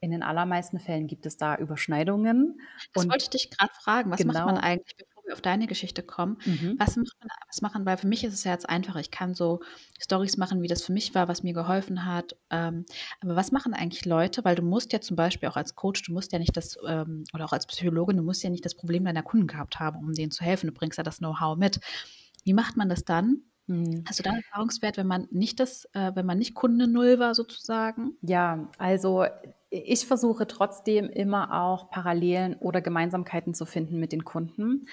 In 0.00 0.10
den 0.10 0.22
allermeisten 0.22 0.78
Fällen 0.78 1.06
gibt 1.06 1.26
es 1.26 1.36
da 1.36 1.56
Überschneidungen. 1.56 2.60
Das 2.92 3.04
und 3.04 3.10
wollte 3.10 3.24
ich 3.24 3.30
dich 3.30 3.50
gerade 3.50 3.72
fragen. 3.74 4.10
Was 4.10 4.18
genau. 4.18 4.34
macht 4.34 4.44
man 4.46 4.54
genau 4.56 4.66
eigentlich, 4.66 4.96
bevor 4.96 5.24
wir 5.24 5.32
auf 5.32 5.40
deine 5.40 5.66
Geschichte 5.66 6.02
kommen? 6.02 6.36
Mhm. 6.44 6.76
Was, 6.78 6.96
macht 6.96 7.16
man, 7.20 7.28
was 7.48 7.62
machen, 7.62 7.86
weil 7.86 7.96
für 7.96 8.06
mich 8.06 8.22
ist 8.22 8.34
es 8.34 8.44
ja 8.44 8.52
jetzt 8.52 8.68
einfacher. 8.68 9.00
Ich 9.00 9.10
kann 9.10 9.34
so 9.34 9.60
Stories 9.98 10.36
machen, 10.36 10.60
wie 10.62 10.68
das 10.68 10.82
für 10.82 10.92
mich 10.92 11.14
war, 11.14 11.28
was 11.28 11.42
mir 11.42 11.54
geholfen 11.54 12.04
hat. 12.04 12.36
Ähm, 12.50 12.84
aber 13.20 13.36
was 13.36 13.52
machen 13.52 13.72
eigentlich 13.72 14.04
Leute? 14.04 14.44
Weil 14.44 14.54
du 14.54 14.62
musst 14.62 14.92
ja 14.92 15.00
zum 15.00 15.16
Beispiel 15.16 15.48
auch 15.48 15.56
als 15.56 15.74
Coach, 15.74 16.02
du 16.02 16.12
musst 16.12 16.32
ja 16.32 16.38
nicht 16.38 16.56
das, 16.56 16.76
ähm, 16.86 17.24
oder 17.32 17.46
auch 17.46 17.52
als 17.52 17.66
Psychologin, 17.66 18.18
du 18.18 18.22
musst 18.22 18.42
ja 18.42 18.50
nicht 18.50 18.64
das 18.66 18.74
Problem 18.74 19.04
deiner 19.06 19.22
Kunden 19.22 19.46
gehabt 19.46 19.80
haben, 19.80 19.98
um 19.98 20.12
denen 20.12 20.30
zu 20.30 20.44
helfen. 20.44 20.66
Du 20.66 20.72
bringst 20.72 20.98
ja 20.98 21.04
das 21.04 21.18
Know-how 21.18 21.56
mit. 21.56 21.80
Wie 22.44 22.52
macht 22.52 22.76
man 22.76 22.90
das 22.90 23.04
dann? 23.04 23.42
Mhm. 23.66 24.04
Hast 24.06 24.18
du 24.18 24.22
da 24.22 24.34
Erfahrungswert, 24.34 24.96
wenn 24.96 25.06
man 25.06 25.26
nicht 25.30 25.58
das, 25.58 25.86
äh, 25.92 26.12
wenn 26.14 26.26
man 26.26 26.38
nicht 26.38 26.54
Kunde 26.54 26.86
Null 26.86 27.18
war 27.18 27.34
sozusagen? 27.34 28.16
Ja, 28.22 28.68
also 28.78 29.24
ich 29.70 30.06
versuche 30.06 30.46
trotzdem 30.46 31.08
immer 31.08 31.62
auch 31.62 31.90
Parallelen 31.90 32.56
oder 32.56 32.80
Gemeinsamkeiten 32.80 33.54
zu 33.54 33.66
finden 33.66 33.98
mit 33.98 34.12
den 34.12 34.24
Kunden. 34.24 34.86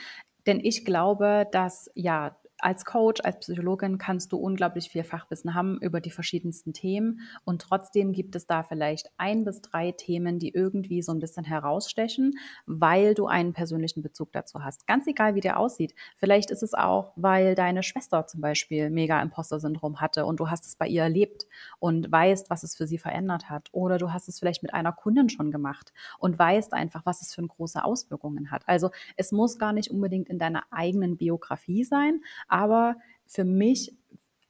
Denn 0.45 0.59
ich 0.59 0.85
glaube, 0.85 1.47
dass 1.51 1.89
ja 1.95 2.35
als 2.63 2.85
Coach, 2.85 3.21
als 3.23 3.39
Psychologin 3.39 3.97
kannst 3.97 4.31
du 4.31 4.37
unglaublich 4.37 4.89
viel 4.89 5.03
Fachwissen 5.03 5.53
haben 5.53 5.77
über 5.81 6.01
die 6.01 6.09
verschiedensten 6.09 6.73
Themen 6.73 7.21
und 7.45 7.61
trotzdem 7.61 8.11
gibt 8.11 8.35
es 8.35 8.47
da 8.47 8.63
vielleicht 8.63 9.11
ein 9.17 9.45
bis 9.45 9.61
drei 9.61 9.91
Themen, 9.91 10.39
die 10.39 10.49
irgendwie 10.49 11.01
so 11.01 11.11
ein 11.11 11.19
bisschen 11.19 11.43
herausstechen, 11.43 12.33
weil 12.65 13.13
du 13.13 13.27
einen 13.27 13.53
persönlichen 13.53 14.01
Bezug 14.01 14.31
dazu 14.31 14.63
hast. 14.63 14.87
Ganz 14.87 15.05
egal, 15.07 15.35
wie 15.35 15.41
der 15.41 15.59
aussieht. 15.59 15.93
Vielleicht 16.17 16.51
ist 16.51 16.63
es 16.63 16.73
auch, 16.73 17.13
weil 17.15 17.55
deine 17.55 17.83
Schwester 17.83 18.25
zum 18.25 18.41
Beispiel 18.41 18.89
mega 18.89 19.21
Imposter-Syndrom 19.21 20.01
hatte 20.01 20.25
und 20.25 20.39
du 20.39 20.49
hast 20.49 20.65
es 20.65 20.75
bei 20.75 20.87
ihr 20.87 21.03
erlebt 21.03 21.45
und 21.79 22.11
weißt, 22.11 22.49
was 22.49 22.63
es 22.63 22.75
für 22.75 22.87
sie 22.87 22.97
verändert 22.97 23.49
hat. 23.49 23.69
Oder 23.71 23.97
du 23.97 24.11
hast 24.11 24.27
es 24.27 24.39
vielleicht 24.39 24.63
mit 24.63 24.73
einer 24.73 24.91
Kundin 24.91 25.29
schon 25.29 25.51
gemacht 25.51 25.93
und 26.19 26.39
weißt 26.39 26.73
einfach, 26.73 27.05
was 27.05 27.21
es 27.21 27.33
für 27.33 27.43
große 27.47 27.83
Auswirkungen 27.83 28.51
hat. 28.51 28.67
Also 28.67 28.91
es 29.15 29.31
muss 29.31 29.57
gar 29.57 29.73
nicht 29.73 29.91
unbedingt 29.91 30.29
in 30.29 30.39
deiner 30.39 30.63
eigenen 30.71 31.17
Biografie 31.17 31.83
sein, 31.83 32.21
aber 32.53 32.97
für 33.25 33.43
mich, 33.43 33.97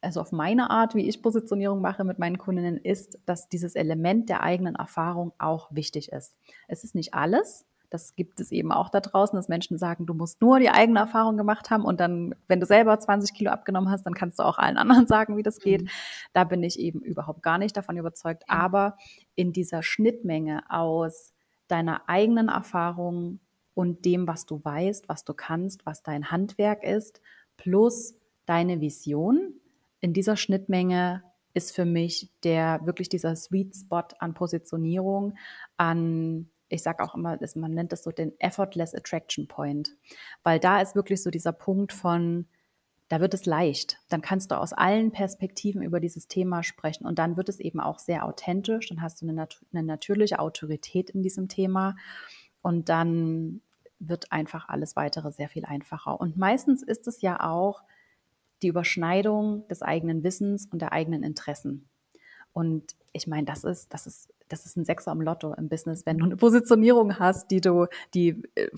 also 0.01 0.19
auf 0.19 0.33
meine 0.33 0.69
Art, 0.69 0.93
wie 0.93 1.07
ich 1.07 1.21
Positionierung 1.21 1.79
mache 1.79 2.03
mit 2.03 2.19
meinen 2.19 2.37
Kundinnen, 2.37 2.77
ist, 2.77 3.17
dass 3.25 3.47
dieses 3.47 3.75
Element 3.75 4.27
der 4.27 4.43
eigenen 4.43 4.75
Erfahrung 4.75 5.31
auch 5.37 5.73
wichtig 5.73 6.11
ist. 6.11 6.35
Es 6.67 6.83
ist 6.83 6.95
nicht 6.95 7.13
alles. 7.13 7.65
Das 7.89 8.15
gibt 8.15 8.41
es 8.41 8.51
eben 8.51 8.73
auch 8.73 8.89
da 8.89 8.99
draußen, 8.99 9.37
dass 9.37 9.47
Menschen 9.47 9.77
sagen, 9.77 10.05
du 10.05 10.13
musst 10.13 10.41
nur 10.41 10.59
die 10.59 10.69
eigene 10.69 10.99
Erfahrung 10.99 11.37
gemacht 11.37 11.69
haben 11.69 11.85
und 11.85 12.01
dann, 12.01 12.35
wenn 12.47 12.59
du 12.59 12.65
selber 12.65 12.99
20 12.99 13.33
Kilo 13.33 13.51
abgenommen 13.51 13.89
hast, 13.89 14.05
dann 14.05 14.15
kannst 14.15 14.39
du 14.39 14.43
auch 14.43 14.57
allen 14.57 14.77
anderen 14.79 15.07
sagen, 15.07 15.37
wie 15.37 15.43
das 15.43 15.59
geht. 15.59 15.83
Mhm. 15.83 15.89
Da 16.33 16.43
bin 16.43 16.61
ich 16.61 16.79
eben 16.79 16.99
überhaupt 16.99 17.41
gar 17.41 17.57
nicht 17.57 17.77
davon 17.77 17.95
überzeugt. 17.95 18.43
Aber 18.47 18.97
in 19.35 19.53
dieser 19.53 19.81
Schnittmenge 19.81 20.63
aus 20.69 21.31
deiner 21.69 22.09
eigenen 22.09 22.49
Erfahrung 22.49 23.39
und 23.75 24.03
dem, 24.05 24.27
was 24.27 24.45
du 24.45 24.63
weißt, 24.63 25.07
was 25.07 25.23
du 25.23 25.33
kannst, 25.33 25.85
was 25.85 26.03
dein 26.03 26.31
Handwerk 26.31 26.83
ist 26.83 27.21
plus 27.57 28.15
deine 28.45 28.81
Vision. 28.81 29.53
In 29.99 30.13
dieser 30.13 30.37
Schnittmenge 30.37 31.23
ist 31.53 31.75
für 31.75 31.85
mich 31.85 32.29
der 32.43 32.81
wirklich 32.83 33.09
dieser 33.09 33.35
Sweet 33.35 33.75
Spot 33.75 34.03
an 34.19 34.33
Positionierung, 34.33 35.35
an 35.77 36.49
ich 36.73 36.81
sage 36.81 37.03
auch 37.03 37.13
immer, 37.13 37.37
man 37.55 37.73
nennt 37.73 37.91
das 37.91 38.03
so 38.03 38.11
den 38.11 38.33
Effortless 38.39 38.95
Attraction 38.95 39.47
Point, 39.47 39.95
weil 40.43 40.59
da 40.59 40.81
ist 40.81 40.95
wirklich 40.95 41.21
so 41.21 41.29
dieser 41.29 41.51
Punkt 41.53 41.93
von, 41.93 42.47
da 43.09 43.21
wird 43.21 43.35
es 43.35 43.45
leicht. 43.45 43.97
Dann 44.09 44.21
kannst 44.21 44.49
du 44.49 44.57
aus 44.57 44.73
allen 44.73 45.11
Perspektiven 45.11 45.83
über 45.83 45.99
dieses 45.99 46.27
Thema 46.27 46.63
sprechen 46.63 47.05
und 47.05 47.19
dann 47.19 47.37
wird 47.37 47.49
es 47.49 47.59
eben 47.59 47.79
auch 47.79 47.99
sehr 47.99 48.25
authentisch. 48.25 48.89
Dann 48.89 49.01
hast 49.01 49.21
du 49.21 49.25
eine, 49.25 49.33
nat 49.33 49.61
eine 49.71 49.83
natürliche 49.83 50.39
Autorität 50.39 51.11
in 51.11 51.21
diesem 51.21 51.47
Thema 51.47 51.95
und 52.63 52.89
dann 52.89 53.61
wird 54.07 54.31
einfach 54.31 54.69
alles 54.69 54.95
weitere 54.95 55.31
sehr 55.31 55.49
viel 55.49 55.65
einfacher. 55.65 56.19
Und 56.19 56.37
meistens 56.37 56.83
ist 56.83 57.07
es 57.07 57.21
ja 57.21 57.39
auch 57.39 57.83
die 58.61 58.67
Überschneidung 58.67 59.67
des 59.67 59.81
eigenen 59.81 60.23
Wissens 60.23 60.65
und 60.65 60.81
der 60.81 60.93
eigenen 60.93 61.23
Interessen. 61.23 61.89
Und 62.53 62.95
ich 63.11 63.27
meine, 63.27 63.45
das 63.45 63.63
ist, 63.63 63.93
das 63.93 64.07
ist, 64.07 64.33
das 64.47 64.65
ist 64.65 64.77
ein 64.77 64.85
Sechser 64.85 65.11
am 65.11 65.21
Lotto 65.21 65.53
im 65.53 65.69
Business, 65.69 66.05
wenn 66.05 66.17
du 66.17 66.25
eine 66.25 66.37
Positionierung 66.37 67.19
hast, 67.19 67.49
die 67.51 67.61
du, 67.61 67.87
die, 68.13 68.43
äh, 68.55 68.69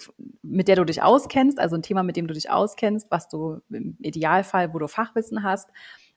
mit 0.42 0.68
der 0.68 0.78
du 0.78 0.86
dich 0.86 1.02
auskennst, 1.02 1.60
also 1.60 1.76
ein 1.76 1.82
Thema, 1.82 2.04
mit 2.04 2.16
dem 2.16 2.28
du 2.28 2.34
dich 2.34 2.50
auskennst, 2.50 3.12
was 3.12 3.28
du 3.28 3.62
im 3.70 3.98
Idealfall, 4.00 4.74
wo 4.74 4.80
du 4.80 4.88
Fachwissen 4.88 5.44
hast, 5.44 5.70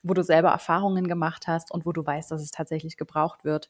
wo 0.03 0.13
du 0.13 0.23
selber 0.23 0.49
Erfahrungen 0.49 1.07
gemacht 1.07 1.47
hast 1.47 1.71
und 1.71 1.85
wo 1.85 1.91
du 1.91 2.05
weißt, 2.05 2.31
dass 2.31 2.41
es 2.41 2.51
tatsächlich 2.51 2.97
gebraucht 2.97 3.43
wird, 3.43 3.69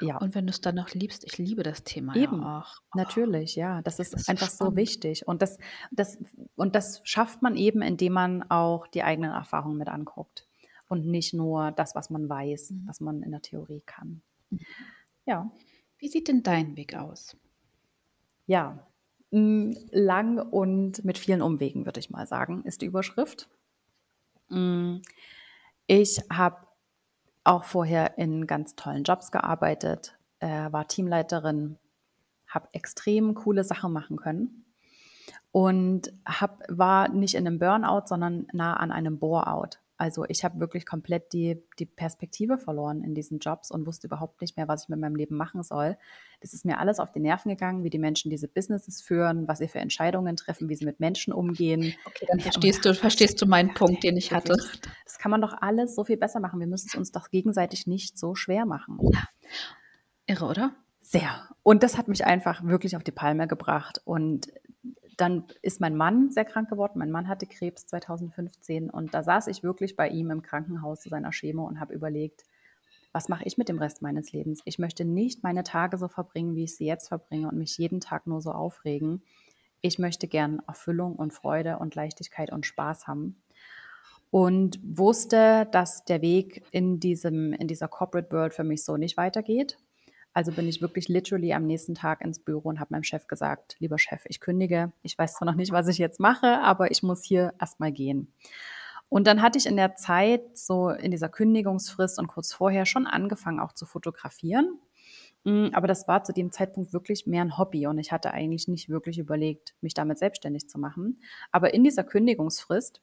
ja. 0.00 0.18
Und 0.18 0.34
wenn 0.34 0.46
du 0.46 0.50
es 0.50 0.60
dann 0.60 0.74
noch 0.74 0.90
liebst, 0.90 1.24
ich 1.24 1.38
liebe 1.38 1.62
das 1.62 1.84
Thema 1.84 2.14
Eben, 2.16 2.40
ja 2.40 2.58
auch. 2.58 2.80
Oh, 2.94 2.98
natürlich, 2.98 3.56
ja. 3.56 3.82
Das 3.82 3.98
ist, 3.98 4.14
das 4.14 4.22
ist 4.22 4.28
einfach 4.28 4.48
so, 4.48 4.66
so 4.66 4.76
wichtig. 4.76 5.26
Und 5.26 5.42
das, 5.42 5.58
das, 5.90 6.18
und 6.54 6.74
das 6.74 7.00
schafft 7.04 7.42
man 7.42 7.56
eben, 7.56 7.82
indem 7.82 8.14
man 8.14 8.42
auch 8.50 8.86
die 8.86 9.02
eigenen 9.02 9.32
Erfahrungen 9.32 9.78
mit 9.78 9.88
anguckt. 9.88 10.46
Und 10.88 11.06
nicht 11.06 11.34
nur 11.34 11.72
das, 11.72 11.94
was 11.94 12.10
man 12.10 12.28
weiß, 12.28 12.70
mhm. 12.70 12.84
was 12.86 13.00
man 13.00 13.22
in 13.22 13.32
der 13.32 13.42
Theorie 13.42 13.82
kann. 13.84 14.22
Mhm. 14.50 14.60
Ja. 15.24 15.50
Wie 15.98 16.08
sieht 16.08 16.28
denn 16.28 16.42
dein 16.42 16.76
Weg 16.76 16.94
aus? 16.94 17.36
Ja, 18.46 18.86
Hm, 19.32 19.76
lang 19.90 20.38
und 20.38 21.04
mit 21.04 21.18
vielen 21.18 21.42
Umwegen, 21.42 21.84
würde 21.84 22.00
ich 22.00 22.10
mal 22.10 22.26
sagen, 22.26 22.62
ist 22.64 22.80
die 22.82 22.86
Überschrift. 22.86 23.48
Hm, 24.48 25.02
ich 25.86 26.20
habe 26.30 26.65
auch 27.46 27.64
vorher 27.64 28.18
in 28.18 28.46
ganz 28.46 28.76
tollen 28.76 29.04
Jobs 29.04 29.30
gearbeitet, 29.30 30.16
äh, 30.40 30.70
war 30.72 30.88
Teamleiterin, 30.88 31.78
habe 32.46 32.68
extrem 32.72 33.34
coole 33.34 33.64
Sachen 33.64 33.92
machen 33.92 34.16
können 34.16 34.64
und 35.52 36.12
habe 36.26 36.64
war 36.68 37.08
nicht 37.08 37.34
in 37.34 37.46
einem 37.46 37.58
Burnout, 37.58 38.06
sondern 38.06 38.46
nah 38.52 38.74
an 38.74 38.92
einem 38.92 39.18
Bore-out. 39.18 39.80
Also, 39.98 40.24
ich 40.28 40.44
habe 40.44 40.60
wirklich 40.60 40.84
komplett 40.84 41.32
die 41.32 41.62
die 41.78 41.86
Perspektive 41.86 42.58
verloren 42.58 43.02
in 43.02 43.14
diesen 43.14 43.38
Jobs 43.38 43.70
und 43.70 43.86
wusste 43.86 44.06
überhaupt 44.06 44.40
nicht 44.40 44.56
mehr, 44.56 44.68
was 44.68 44.84
ich 44.84 44.88
mit 44.88 45.00
meinem 45.00 45.16
Leben 45.16 45.36
machen 45.36 45.62
soll. 45.62 45.96
Das 46.40 46.52
ist 46.52 46.64
mir 46.64 46.78
alles 46.78 46.98
auf 46.98 47.12
die 47.12 47.20
Nerven 47.20 47.48
gegangen, 47.48 47.82
wie 47.82 47.90
die 47.90 47.98
Menschen 47.98 48.30
diese 48.30 48.48
Businesses 48.48 49.00
führen, 49.00 49.48
was 49.48 49.58
sie 49.58 49.68
für 49.68 49.78
Entscheidungen 49.78 50.36
treffen, 50.36 50.68
wie 50.68 50.74
sie 50.74 50.84
mit 50.84 51.00
Menschen 51.00 51.32
umgehen. 51.32 51.94
Okay, 52.04 52.26
dann 52.28 52.40
verstehst 52.40 52.84
du 52.84 52.94
verstehst 52.94 53.40
du 53.40 53.46
meinen 53.46 53.72
Punkt, 53.74 54.02
den 54.02 54.16
ich 54.16 54.32
hatte. 54.32 54.56
Das 55.04 55.18
kann 55.18 55.30
man 55.30 55.40
doch 55.40 55.54
alles 55.60 55.94
so 55.94 56.04
viel 56.04 56.16
besser 56.16 56.40
machen. 56.40 56.60
Wir 56.60 56.66
müssen 56.66 56.88
es 56.88 56.94
uns 56.94 57.12
doch 57.12 57.30
gegenseitig 57.30 57.86
nicht 57.86 58.18
so 58.18 58.34
schwer 58.34 58.66
machen. 58.66 58.98
Ja. 59.12 59.28
Irre, 60.26 60.46
oder? 60.46 60.74
Sehr. 61.00 61.48
Und 61.62 61.82
das 61.82 61.96
hat 61.96 62.08
mich 62.08 62.26
einfach 62.26 62.64
wirklich 62.64 62.96
auf 62.96 63.04
die 63.04 63.12
Palme 63.12 63.46
gebracht 63.46 64.00
und 64.04 64.48
dann 65.16 65.44
ist 65.62 65.80
mein 65.80 65.96
Mann 65.96 66.30
sehr 66.30 66.44
krank 66.44 66.68
geworden. 66.68 66.98
Mein 66.98 67.10
Mann 67.10 67.28
hatte 67.28 67.46
Krebs 67.46 67.86
2015 67.86 68.90
und 68.90 69.14
da 69.14 69.22
saß 69.22 69.46
ich 69.46 69.62
wirklich 69.62 69.96
bei 69.96 70.08
ihm 70.08 70.30
im 70.30 70.42
Krankenhaus 70.42 71.00
zu 71.00 71.08
seiner 71.08 71.30
Chemo 71.30 71.66
und 71.66 71.80
habe 71.80 71.94
überlegt, 71.94 72.44
was 73.12 73.30
mache 73.30 73.44
ich 73.44 73.56
mit 73.56 73.70
dem 73.70 73.78
Rest 73.78 74.02
meines 74.02 74.32
Lebens? 74.32 74.60
Ich 74.66 74.78
möchte 74.78 75.06
nicht 75.06 75.42
meine 75.42 75.62
Tage 75.62 75.96
so 75.96 76.06
verbringen, 76.06 76.54
wie 76.54 76.64
ich 76.64 76.76
sie 76.76 76.84
jetzt 76.84 77.08
verbringe 77.08 77.48
und 77.48 77.56
mich 77.56 77.78
jeden 77.78 78.00
Tag 78.00 78.26
nur 78.26 78.42
so 78.42 78.52
aufregen. 78.52 79.22
Ich 79.80 79.98
möchte 79.98 80.28
gern 80.28 80.60
Erfüllung 80.66 81.16
und 81.16 81.32
Freude 81.32 81.78
und 81.78 81.94
Leichtigkeit 81.94 82.52
und 82.52 82.66
Spaß 82.66 83.06
haben. 83.06 83.40
Und 84.30 84.78
wusste, 84.82 85.66
dass 85.70 86.04
der 86.04 86.20
Weg 86.20 86.64
in, 86.72 87.00
diesem, 87.00 87.54
in 87.54 87.68
dieser 87.68 87.88
Corporate 87.88 88.30
World 88.32 88.52
für 88.52 88.64
mich 88.64 88.84
so 88.84 88.98
nicht 88.98 89.16
weitergeht. 89.16 89.78
Also 90.36 90.52
bin 90.52 90.68
ich 90.68 90.82
wirklich 90.82 91.08
literally 91.08 91.54
am 91.54 91.64
nächsten 91.64 91.94
Tag 91.94 92.20
ins 92.20 92.40
Büro 92.40 92.68
und 92.68 92.78
habe 92.78 92.92
meinem 92.92 93.04
Chef 93.04 93.26
gesagt, 93.26 93.74
lieber 93.78 93.98
Chef, 93.98 94.20
ich 94.26 94.38
kündige. 94.38 94.92
Ich 95.00 95.16
weiß 95.16 95.36
zwar 95.36 95.46
noch 95.46 95.54
nicht, 95.54 95.72
was 95.72 95.88
ich 95.88 95.96
jetzt 95.96 96.20
mache, 96.20 96.60
aber 96.60 96.90
ich 96.90 97.02
muss 97.02 97.24
hier 97.24 97.54
erstmal 97.58 97.90
gehen. 97.90 98.30
Und 99.08 99.26
dann 99.26 99.40
hatte 99.40 99.56
ich 99.56 99.64
in 99.64 99.76
der 99.76 99.96
Zeit, 99.96 100.42
so 100.52 100.90
in 100.90 101.10
dieser 101.10 101.30
Kündigungsfrist 101.30 102.18
und 102.18 102.26
kurz 102.26 102.52
vorher 102.52 102.84
schon 102.84 103.06
angefangen 103.06 103.60
auch 103.60 103.72
zu 103.72 103.86
fotografieren. 103.86 104.78
Mm, 105.44 105.68
aber 105.72 105.86
das 105.86 106.06
war 106.06 106.22
zu 106.22 106.34
dem 106.34 106.52
Zeitpunkt 106.52 106.92
wirklich 106.92 107.26
mehr 107.26 107.40
ein 107.40 107.56
Hobby 107.56 107.86
und 107.86 107.96
ich 107.98 108.12
hatte 108.12 108.32
eigentlich 108.32 108.68
nicht 108.68 108.90
wirklich 108.90 109.18
überlegt, 109.18 109.74
mich 109.80 109.94
damit 109.94 110.18
selbstständig 110.18 110.68
zu 110.68 110.78
machen. 110.78 111.18
Aber 111.50 111.72
in 111.72 111.82
dieser 111.82 112.04
Kündigungsfrist 112.04 113.00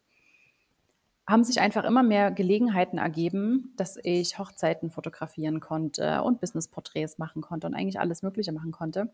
haben 1.28 1.43
sich 1.43 1.61
einfach 1.61 1.86
immer 1.86 2.03
mehr 2.03 2.32
Gelegenheiten 2.32 2.97
ergeben, 2.97 3.74
dass 3.78 3.97
ich 4.03 4.38
Hochzeiten 4.38 4.91
fotografieren 4.91 5.59
konnte 5.59 6.21
und 6.24 6.41
Businessporträts 6.41 7.17
machen 7.17 7.41
konnte 7.41 7.67
und 7.67 7.76
eigentlich 7.76 7.99
alles 7.99 8.24
Mögliche 8.24 8.51
machen 8.51 8.71
konnte. 8.71 9.09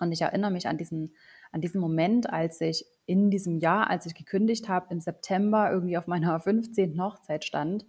Und 0.00 0.12
ich 0.12 0.22
erinnere 0.22 0.50
mich 0.50 0.68
an 0.68 0.78
diesen, 0.78 1.14
an 1.52 1.60
diesen 1.60 1.80
Moment, 1.80 2.30
als 2.30 2.60
ich 2.60 2.84
in 3.06 3.30
diesem 3.30 3.58
Jahr, 3.58 3.90
als 3.90 4.06
ich 4.06 4.14
gekündigt 4.14 4.68
habe, 4.68 4.86
im 4.90 5.00
September 5.00 5.70
irgendwie 5.70 5.98
auf 5.98 6.06
meiner 6.06 6.38
15. 6.38 7.00
Hochzeit 7.00 7.44
stand 7.44 7.84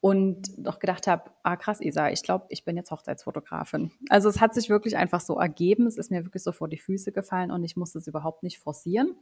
und 0.00 0.48
doch 0.56 0.78
gedacht 0.78 1.06
habe, 1.06 1.30
ah 1.42 1.56
krass, 1.56 1.80
Isa, 1.80 2.10
ich 2.10 2.22
glaube, 2.22 2.46
ich 2.50 2.64
bin 2.64 2.76
jetzt 2.76 2.90
Hochzeitsfotografin. 2.90 3.90
Also 4.10 4.28
es 4.28 4.40
hat 4.40 4.54
sich 4.54 4.70
wirklich 4.70 4.96
einfach 4.96 5.20
so 5.20 5.38
ergeben, 5.38 5.86
es 5.86 5.96
ist 5.96 6.10
mir 6.10 6.24
wirklich 6.24 6.44
so 6.44 6.52
vor 6.52 6.68
die 6.68 6.78
Füße 6.78 7.10
gefallen 7.10 7.50
und 7.50 7.64
ich 7.64 7.76
musste 7.76 7.98
es 7.98 8.06
überhaupt 8.06 8.44
nicht 8.44 8.58
forcieren. 8.58 9.16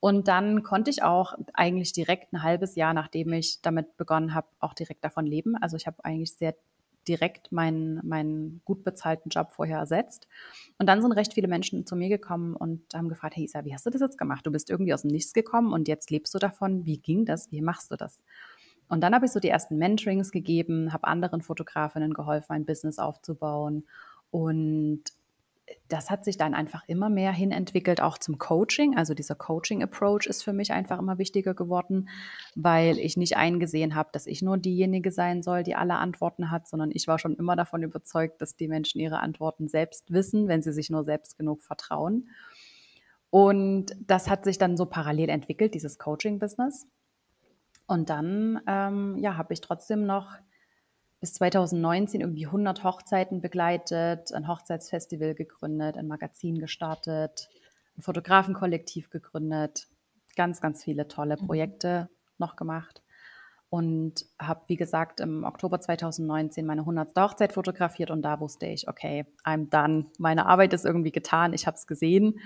Und 0.00 0.26
dann 0.26 0.64
konnte 0.64 0.90
ich 0.90 1.02
auch 1.02 1.34
eigentlich 1.54 1.92
direkt 1.92 2.32
ein 2.32 2.42
halbes 2.42 2.74
Jahr, 2.74 2.92
nachdem 2.92 3.32
ich 3.32 3.62
damit 3.62 3.96
begonnen 3.96 4.34
habe, 4.34 4.48
auch 4.58 4.74
direkt 4.74 5.04
davon 5.04 5.26
leben. 5.26 5.56
Also 5.56 5.76
ich 5.76 5.86
habe 5.86 6.04
eigentlich 6.04 6.34
sehr 6.34 6.54
direkt 7.06 7.52
meinen, 7.52 8.00
meinen 8.06 8.60
gut 8.64 8.84
bezahlten 8.84 9.30
Job 9.30 9.52
vorher 9.52 9.78
ersetzt. 9.78 10.26
Und 10.78 10.86
dann 10.86 11.02
sind 11.02 11.12
recht 11.12 11.34
viele 11.34 11.48
Menschen 11.48 11.86
zu 11.86 11.96
mir 11.96 12.08
gekommen 12.08 12.56
und 12.56 12.82
haben 12.94 13.08
gefragt, 13.08 13.36
hey 13.36 13.44
Isa, 13.44 13.64
wie 13.64 13.74
hast 13.74 13.86
du 13.86 13.90
das 13.90 14.00
jetzt 14.00 14.18
gemacht? 14.18 14.46
Du 14.46 14.50
bist 14.50 14.70
irgendwie 14.70 14.92
aus 14.92 15.02
dem 15.02 15.10
Nichts 15.10 15.32
gekommen 15.32 15.72
und 15.72 15.88
jetzt 15.88 16.10
lebst 16.10 16.34
du 16.34 16.38
davon. 16.38 16.84
Wie 16.84 16.98
ging 16.98 17.24
das? 17.24 17.50
Wie 17.50 17.62
machst 17.62 17.90
du 17.90 17.96
das? 17.96 18.22
Und 18.88 19.00
dann 19.02 19.14
habe 19.14 19.26
ich 19.26 19.32
so 19.32 19.40
die 19.40 19.48
ersten 19.48 19.76
Mentorings 19.78 20.30
gegeben, 20.30 20.92
habe 20.92 21.06
anderen 21.06 21.42
Fotografinnen 21.42 22.14
geholfen, 22.14 22.52
ein 22.52 22.66
Business 22.66 22.98
aufzubauen. 22.98 23.84
Und 24.30 25.04
das 25.88 26.10
hat 26.10 26.24
sich 26.24 26.36
dann 26.36 26.54
einfach 26.54 26.82
immer 26.86 27.08
mehr 27.08 27.32
hin 27.32 27.50
entwickelt, 27.50 28.00
auch 28.00 28.18
zum 28.18 28.38
Coaching. 28.38 28.96
Also 28.96 29.14
dieser 29.14 29.34
Coaching-Approach 29.34 30.26
ist 30.26 30.44
für 30.44 30.52
mich 30.52 30.72
einfach 30.72 30.98
immer 30.98 31.18
wichtiger 31.18 31.54
geworden, 31.54 32.08
weil 32.54 32.98
ich 32.98 33.16
nicht 33.16 33.36
eingesehen 33.36 33.94
habe, 33.94 34.10
dass 34.12 34.26
ich 34.26 34.42
nur 34.42 34.58
diejenige 34.58 35.10
sein 35.10 35.42
soll, 35.42 35.62
die 35.62 35.74
alle 35.74 35.94
Antworten 35.94 36.50
hat, 36.50 36.68
sondern 36.68 36.90
ich 36.92 37.08
war 37.08 37.18
schon 37.18 37.36
immer 37.36 37.56
davon 37.56 37.82
überzeugt, 37.82 38.40
dass 38.40 38.56
die 38.56 38.68
Menschen 38.68 39.00
ihre 39.00 39.20
Antworten 39.20 39.68
selbst 39.68 40.12
wissen, 40.12 40.48
wenn 40.48 40.62
sie 40.62 40.72
sich 40.72 40.90
nur 40.90 41.04
selbst 41.04 41.36
genug 41.36 41.62
vertrauen. 41.62 42.28
Und 43.30 43.96
das 44.06 44.30
hat 44.30 44.44
sich 44.44 44.58
dann 44.58 44.76
so 44.76 44.86
parallel 44.86 45.30
entwickelt, 45.30 45.74
dieses 45.74 45.98
Coaching-Business. 45.98 46.86
Und 47.86 48.10
dann, 48.10 48.60
ähm, 48.66 49.16
ja, 49.18 49.36
habe 49.36 49.52
ich 49.52 49.60
trotzdem 49.60 50.06
noch 50.06 50.34
bis 51.20 51.34
2019 51.34 52.20
irgendwie 52.20 52.46
100 52.46 52.84
Hochzeiten 52.84 53.40
begleitet, 53.40 54.32
ein 54.32 54.48
Hochzeitsfestival 54.48 55.34
gegründet, 55.34 55.96
ein 55.96 56.08
Magazin 56.08 56.58
gestartet, 56.58 57.48
ein 57.96 58.02
Fotografenkollektiv 58.02 59.10
gegründet, 59.10 59.86
ganz, 60.36 60.60
ganz 60.60 60.84
viele 60.84 61.08
tolle 61.08 61.36
mhm. 61.40 61.46
Projekte 61.46 62.08
mhm. 62.10 62.16
noch 62.38 62.56
gemacht 62.56 63.02
und 63.68 64.26
habe, 64.38 64.62
wie 64.68 64.76
gesagt, 64.76 65.20
im 65.20 65.44
Oktober 65.44 65.80
2019 65.80 66.66
meine 66.66 66.82
100. 66.82 67.16
Hochzeit 67.18 67.52
fotografiert 67.52 68.10
und 68.10 68.22
da 68.22 68.38
wusste 68.40 68.66
ich, 68.66 68.88
okay, 68.88 69.26
I'm 69.44 69.68
done. 69.70 70.06
Meine 70.18 70.46
Arbeit 70.46 70.72
ist 70.72 70.84
irgendwie 70.84 71.12
getan, 71.12 71.52
ich 71.52 71.66
habe 71.66 71.76
es 71.76 71.86
gesehen 71.86 72.38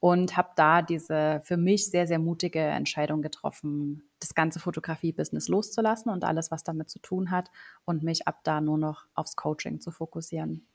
und 0.00 0.36
habe 0.36 0.50
da 0.56 0.82
diese 0.82 1.40
für 1.44 1.56
mich 1.56 1.90
sehr, 1.90 2.06
sehr 2.06 2.18
mutige 2.18 2.60
Entscheidung 2.60 3.22
getroffen, 3.22 4.02
das 4.20 4.34
ganze 4.34 4.60
Fotografie-Business 4.60 5.48
loszulassen 5.48 6.10
und 6.10 6.24
alles, 6.24 6.50
was 6.50 6.64
damit 6.64 6.90
zu 6.90 6.98
tun 6.98 7.30
hat 7.30 7.50
und 7.84 8.02
mich 8.02 8.28
ab 8.28 8.40
da 8.44 8.60
nur 8.60 8.78
noch 8.78 9.06
aufs 9.14 9.36
Coaching 9.36 9.80
zu 9.80 9.90
fokussieren. 9.90 10.66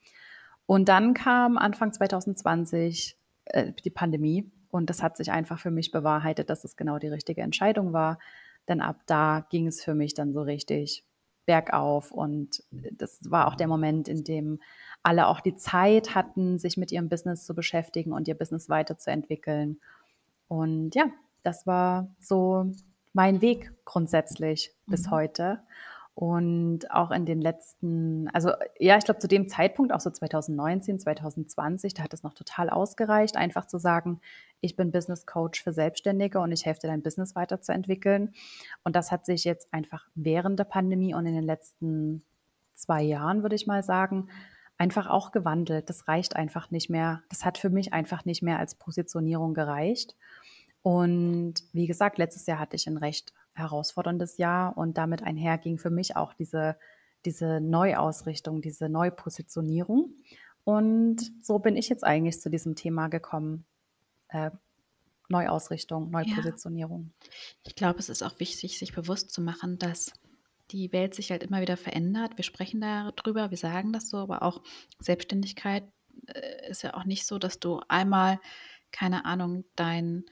Und 0.66 0.88
dann 0.88 1.14
kam 1.14 1.58
Anfang 1.58 1.92
2020 1.92 3.16
äh, 3.46 3.72
die 3.84 3.90
Pandemie 3.90 4.50
und 4.70 4.90
das 4.90 5.02
hat 5.02 5.16
sich 5.16 5.30
einfach 5.30 5.58
für 5.58 5.70
mich 5.70 5.90
bewahrheitet, 5.90 6.50
dass 6.50 6.64
es 6.64 6.76
genau 6.76 6.98
die 6.98 7.08
richtige 7.08 7.42
Entscheidung 7.42 7.92
war, 7.92 8.18
denn 8.68 8.80
ab 8.80 9.00
da 9.06 9.46
ging 9.50 9.66
es 9.66 9.82
für 9.82 9.94
mich 9.94 10.14
dann 10.14 10.32
so 10.32 10.42
richtig 10.42 11.04
bergauf 11.46 12.12
und 12.12 12.62
das 12.70 13.18
war 13.28 13.48
auch 13.48 13.56
der 13.56 13.66
Moment, 13.66 14.08
in 14.08 14.24
dem 14.24 14.60
alle 15.02 15.26
auch 15.26 15.40
die 15.40 15.56
Zeit 15.56 16.14
hatten, 16.14 16.58
sich 16.58 16.76
mit 16.76 16.92
ihrem 16.92 17.08
Business 17.08 17.44
zu 17.44 17.54
beschäftigen 17.54 18.12
und 18.12 18.28
ihr 18.28 18.36
Business 18.36 18.68
weiterzuentwickeln. 18.68 19.80
Und 20.48 20.94
ja, 20.94 21.06
das 21.42 21.66
war 21.66 22.14
so 22.20 22.70
mein 23.12 23.40
Weg 23.40 23.72
grundsätzlich 23.84 24.72
mhm. 24.86 24.90
bis 24.90 25.10
heute. 25.10 25.60
Und 26.14 26.90
auch 26.90 27.10
in 27.10 27.24
den 27.24 27.40
letzten, 27.40 28.28
also 28.34 28.50
ja, 28.78 28.98
ich 28.98 29.04
glaube 29.04 29.20
zu 29.20 29.28
dem 29.28 29.48
Zeitpunkt, 29.48 29.94
auch 29.94 30.00
so 30.00 30.10
2019, 30.10 30.98
2020, 30.98 31.94
da 31.94 32.02
hat 32.02 32.12
es 32.12 32.22
noch 32.22 32.34
total 32.34 32.68
ausgereicht, 32.68 33.36
einfach 33.38 33.66
zu 33.66 33.78
sagen, 33.78 34.20
ich 34.60 34.76
bin 34.76 34.92
Business 34.92 35.24
Coach 35.24 35.62
für 35.62 35.72
Selbstständige 35.72 36.38
und 36.40 36.52
ich 36.52 36.66
helfe 36.66 36.80
dir, 36.80 36.88
dein 36.88 37.02
Business 37.02 37.34
weiterzuentwickeln. 37.34 38.34
Und 38.84 38.94
das 38.94 39.10
hat 39.10 39.24
sich 39.24 39.44
jetzt 39.44 39.72
einfach 39.72 40.06
während 40.14 40.58
der 40.58 40.64
Pandemie 40.64 41.14
und 41.14 41.24
in 41.24 41.34
den 41.34 41.44
letzten 41.44 42.22
zwei 42.74 43.02
Jahren, 43.02 43.42
würde 43.42 43.56
ich 43.56 43.66
mal 43.66 43.82
sagen, 43.82 44.28
einfach 44.82 45.06
auch 45.06 45.30
gewandelt. 45.30 45.88
Das 45.88 46.08
reicht 46.08 46.34
einfach 46.34 46.72
nicht 46.72 46.90
mehr. 46.90 47.22
Das 47.28 47.44
hat 47.44 47.56
für 47.56 47.70
mich 47.70 47.92
einfach 47.92 48.24
nicht 48.24 48.42
mehr 48.42 48.58
als 48.58 48.74
Positionierung 48.74 49.54
gereicht. 49.54 50.16
Und 50.82 51.54
wie 51.72 51.86
gesagt, 51.86 52.18
letztes 52.18 52.46
Jahr 52.46 52.58
hatte 52.58 52.74
ich 52.74 52.88
ein 52.88 52.96
recht 52.96 53.32
herausforderndes 53.54 54.38
Jahr 54.38 54.76
und 54.76 54.98
damit 54.98 55.22
einher 55.22 55.56
ging 55.56 55.78
für 55.78 55.90
mich 55.90 56.16
auch 56.16 56.34
diese, 56.34 56.76
diese 57.24 57.60
Neuausrichtung, 57.60 58.60
diese 58.60 58.88
Neupositionierung. 58.88 60.16
Und 60.64 61.30
so 61.44 61.60
bin 61.60 61.76
ich 61.76 61.88
jetzt 61.88 62.02
eigentlich 62.02 62.40
zu 62.40 62.50
diesem 62.50 62.74
Thema 62.74 63.06
gekommen. 63.06 63.64
Äh, 64.30 64.50
Neuausrichtung, 65.28 66.10
Neupositionierung. 66.10 67.12
Ja. 67.22 67.28
Ich 67.68 67.76
glaube, 67.76 68.00
es 68.00 68.08
ist 68.08 68.22
auch 68.24 68.40
wichtig, 68.40 68.80
sich 68.80 68.92
bewusst 68.92 69.30
zu 69.30 69.42
machen, 69.42 69.78
dass 69.78 70.12
die 70.72 70.92
Welt 70.92 71.14
sich 71.14 71.30
halt 71.30 71.42
immer 71.42 71.60
wieder 71.60 71.76
verändert. 71.76 72.36
Wir 72.36 72.44
sprechen 72.44 72.80
darüber, 72.80 73.50
wir 73.50 73.58
sagen 73.58 73.92
das 73.92 74.08
so, 74.08 74.18
aber 74.18 74.42
auch 74.42 74.62
Selbstständigkeit 74.98 75.84
äh, 76.26 76.70
ist 76.70 76.82
ja 76.82 76.94
auch 76.94 77.04
nicht 77.04 77.26
so, 77.26 77.38
dass 77.38 77.60
du 77.60 77.80
einmal, 77.88 78.40
keine 78.90 79.24
Ahnung, 79.24 79.64
dein, 79.76 80.24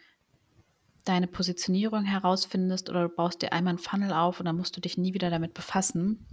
deine 1.05 1.27
Positionierung 1.27 2.05
herausfindest 2.05 2.89
oder 2.89 3.09
du 3.09 3.09
baust 3.09 3.43
dir 3.43 3.53
einmal 3.53 3.73
einen 3.73 3.79
Funnel 3.79 4.13
auf 4.13 4.41
und 4.41 4.47
dann 4.47 4.57
musst 4.57 4.77
du 4.77 4.81
dich 4.81 4.97
nie 4.97 5.15
wieder 5.15 5.31
damit 5.31 5.55
befassen. 5.55 6.27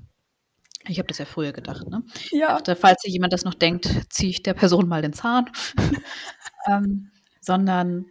Ich 0.87 0.99
habe 0.99 1.07
das 1.07 1.17
ja 1.17 1.25
früher 1.25 1.51
gedacht, 1.51 1.87
ne? 1.89 2.03
Ja. 2.31 2.53
Dachte, 2.53 2.75
falls 2.77 3.01
sich 3.01 3.11
jemand 3.11 3.33
das 3.33 3.43
noch 3.43 3.55
denkt, 3.55 3.89
ziehe 4.09 4.29
ich 4.29 4.43
der 4.43 4.53
Person 4.53 4.87
mal 4.87 5.01
den 5.01 5.13
Zahn. 5.13 5.49
ähm, 6.67 7.11
sondern 7.41 8.05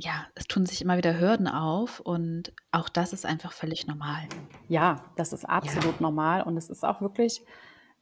ja, 0.00 0.26
es 0.34 0.46
tun 0.46 0.66
sich 0.66 0.80
immer 0.82 0.96
wieder 0.96 1.20
Hürden 1.20 1.46
auf 1.46 2.00
und 2.00 2.52
auch 2.72 2.88
das 2.88 3.12
ist 3.12 3.26
einfach 3.26 3.52
völlig 3.52 3.86
normal. 3.86 4.22
Ja, 4.68 5.04
das 5.16 5.32
ist 5.32 5.44
absolut 5.44 5.96
ja. 5.96 6.00
normal 6.00 6.42
und 6.42 6.56
es 6.56 6.70
ist 6.70 6.84
auch 6.84 7.00
wirklich, 7.00 7.44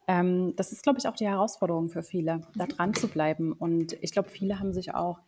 ähm, 0.07 0.55
das 0.57 0.71
ist, 0.73 0.83
glaube 0.83 0.99
ich, 0.99 1.09
auch 1.09 1.17
die 1.17 1.27
Herausforderung 1.27 1.89
für 1.91 2.03
viele, 2.03 2.43
da 2.55 2.65
mhm. 2.65 2.69
dran 2.69 2.95
zu 2.95 3.09
bleiben. 3.09 3.53
Und 3.53 3.95
ich 4.01 4.13
glaube, 4.13 4.29
viele 4.29 4.61
haben 4.61 4.73
sich 4.73 4.95
auch 4.95 5.19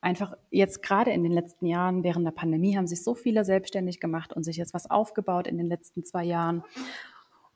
einfach 0.00 0.34
jetzt 0.50 0.82
gerade 0.82 1.10
in 1.10 1.22
den 1.22 1.32
letzten 1.32 1.66
Jahren 1.66 2.04
während 2.04 2.26
der 2.26 2.32
Pandemie 2.32 2.76
haben 2.76 2.86
sich 2.86 3.02
so 3.02 3.14
viele 3.14 3.44
selbstständig 3.44 4.00
gemacht 4.00 4.32
und 4.32 4.42
sich 4.42 4.56
jetzt 4.56 4.74
was 4.74 4.90
aufgebaut 4.90 5.46
in 5.46 5.58
den 5.58 5.68
letzten 5.68 6.04
zwei 6.04 6.24
Jahren. 6.24 6.64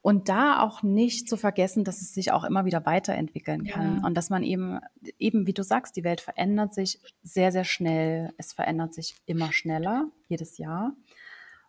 Und 0.07 0.29
da 0.29 0.63
auch 0.63 0.85
nicht 0.85 1.29
zu 1.29 1.37
vergessen, 1.37 1.83
dass 1.83 2.01
es 2.01 2.15
sich 2.15 2.31
auch 2.31 2.45
immer 2.45 2.65
wieder 2.65 2.87
weiterentwickeln 2.87 3.65
kann. 3.65 3.97
Ja. 3.97 4.07
Und 4.07 4.15
dass 4.15 4.31
man 4.31 4.45
eben, 4.45 4.79
eben, 5.19 5.49
wie 5.49 5.53
du 5.53 5.65
sagst, 5.65 5.97
die 5.97 6.05
Welt 6.05 6.21
verändert 6.21 6.75
sich 6.75 7.01
sehr, 7.25 7.51
sehr 7.51 7.65
schnell. 7.65 8.33
Es 8.39 8.53
verändert 8.53 8.95
sich 8.95 9.17
immer 9.27 9.53
schneller, 9.53 10.07
jedes 10.29 10.59
Jahr. 10.59 10.93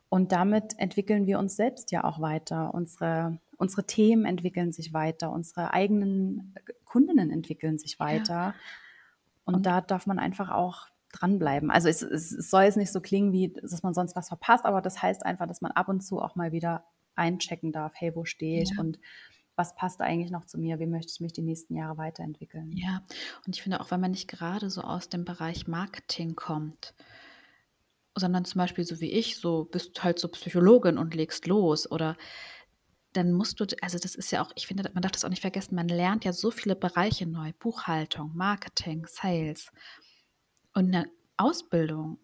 Und 0.08 0.34
damit 0.34 0.78
entwickeln 0.78 1.26
wir 1.26 1.40
uns 1.40 1.56
selbst 1.56 1.92
ja 1.92 2.04
auch 2.04 2.22
weiter. 2.22 2.76
Unsere, 2.76 3.40
unsere 3.58 3.88
Themen 3.88 4.26
entwickeln 4.26 4.72
sich 4.72 4.94
weiter. 4.94 5.32
Unsere 5.32 5.74
eigenen 5.74 6.54
Kundinnen 6.86 7.32
entwickeln 7.32 7.80
sich 7.80 8.00
weiter. 8.00 8.34
Ja. 8.36 8.56
Und, 9.46 9.56
Und 9.56 9.66
da 9.66 9.82
darf 9.82 10.06
man 10.06 10.20
einfach 10.20 10.52
auch 10.52 10.90
dranbleiben. 11.12 11.72
Also 11.72 11.90
es, 11.90 12.04
es, 12.04 12.30
soll 12.52 12.66
jetzt 12.66 12.78
nicht 12.78 12.92
so 12.92 13.02
klingen, 13.02 13.32
wie 13.32 13.52
dass 13.52 13.82
man 13.82 13.96
sonst 13.96 14.16
was 14.16 14.28
verpasst, 14.28 14.66
aber 14.66 14.84
das 14.84 15.02
heißt 15.02 15.26
einfach, 15.26 15.48
dass 15.48 15.62
man 15.62 15.72
ab 15.72 15.90
und 15.90 16.02
zu 16.02 16.22
auch 16.22 16.36
mal 16.36 16.52
wieder 16.52 16.84
einchecken 17.18 17.72
darf, 17.72 17.94
hey, 17.96 18.16
wo 18.16 18.26
stehe 18.26 18.62
ich 18.62 18.72
ja. 18.72 18.80
und 18.80 19.00
was 19.56 19.76
passt 19.76 20.02
eigentlich 20.02 20.32
noch 20.32 20.46
zu 20.46 20.60
mir, 20.60 20.80
wie 20.80 20.86
möchte 20.86 21.12
ich 21.12 21.20
mich 21.20 21.34
die 21.34 21.42
nächsten 21.42 21.76
Jahre 21.76 21.98
weiterentwickeln. 21.98 22.72
Ja, 22.74 23.02
und 23.46 23.56
ich 23.56 23.64
finde 23.64 23.82
auch, 23.82 23.90
wenn 23.90 24.00
man 24.00 24.12
nicht 24.12 24.28
gerade 24.28 24.70
so 24.70 24.82
aus 24.82 25.10
dem 25.10 25.26
Bereich 25.26 25.68
Marketing 25.68 26.36
kommt, 26.36 26.94
sondern 28.16 28.46
zum 28.46 28.60
Beispiel 28.60 28.86
so 28.86 29.00
wie 29.00 29.12
ich, 29.12 29.38
so 29.38 29.66
bist 29.66 30.04
halt 30.04 30.20
so 30.20 30.28
Psychologin 30.28 30.98
und 30.98 31.16
legst 31.16 31.48
los 31.48 31.90
oder 31.90 32.18
dann 33.14 33.34
musst 33.34 33.60
du, 33.60 33.66
also 33.82 33.98
das 33.98 34.14
ist 34.14 34.32
ja 34.32 34.44
auch, 34.44 34.52
ich 34.56 34.68
finde, 34.68 34.90
man 34.94 35.02
darf 35.02 35.12
das 35.12 35.26
auch 35.26 35.30
nicht 35.30 35.42
vergessen, 35.42 35.74
man 35.74 35.88
lernt 35.88 36.24
ja 36.24 36.34
so 36.34 36.52
viele 36.52 36.76
Bereiche 36.76 37.26
neu, 37.26 37.52
Buchhaltung, 37.58 38.36
Marketing, 38.36 39.08
Sales 39.08 39.72
und 40.74 40.94
eine 40.94 41.10
Ausbildung 41.36 42.20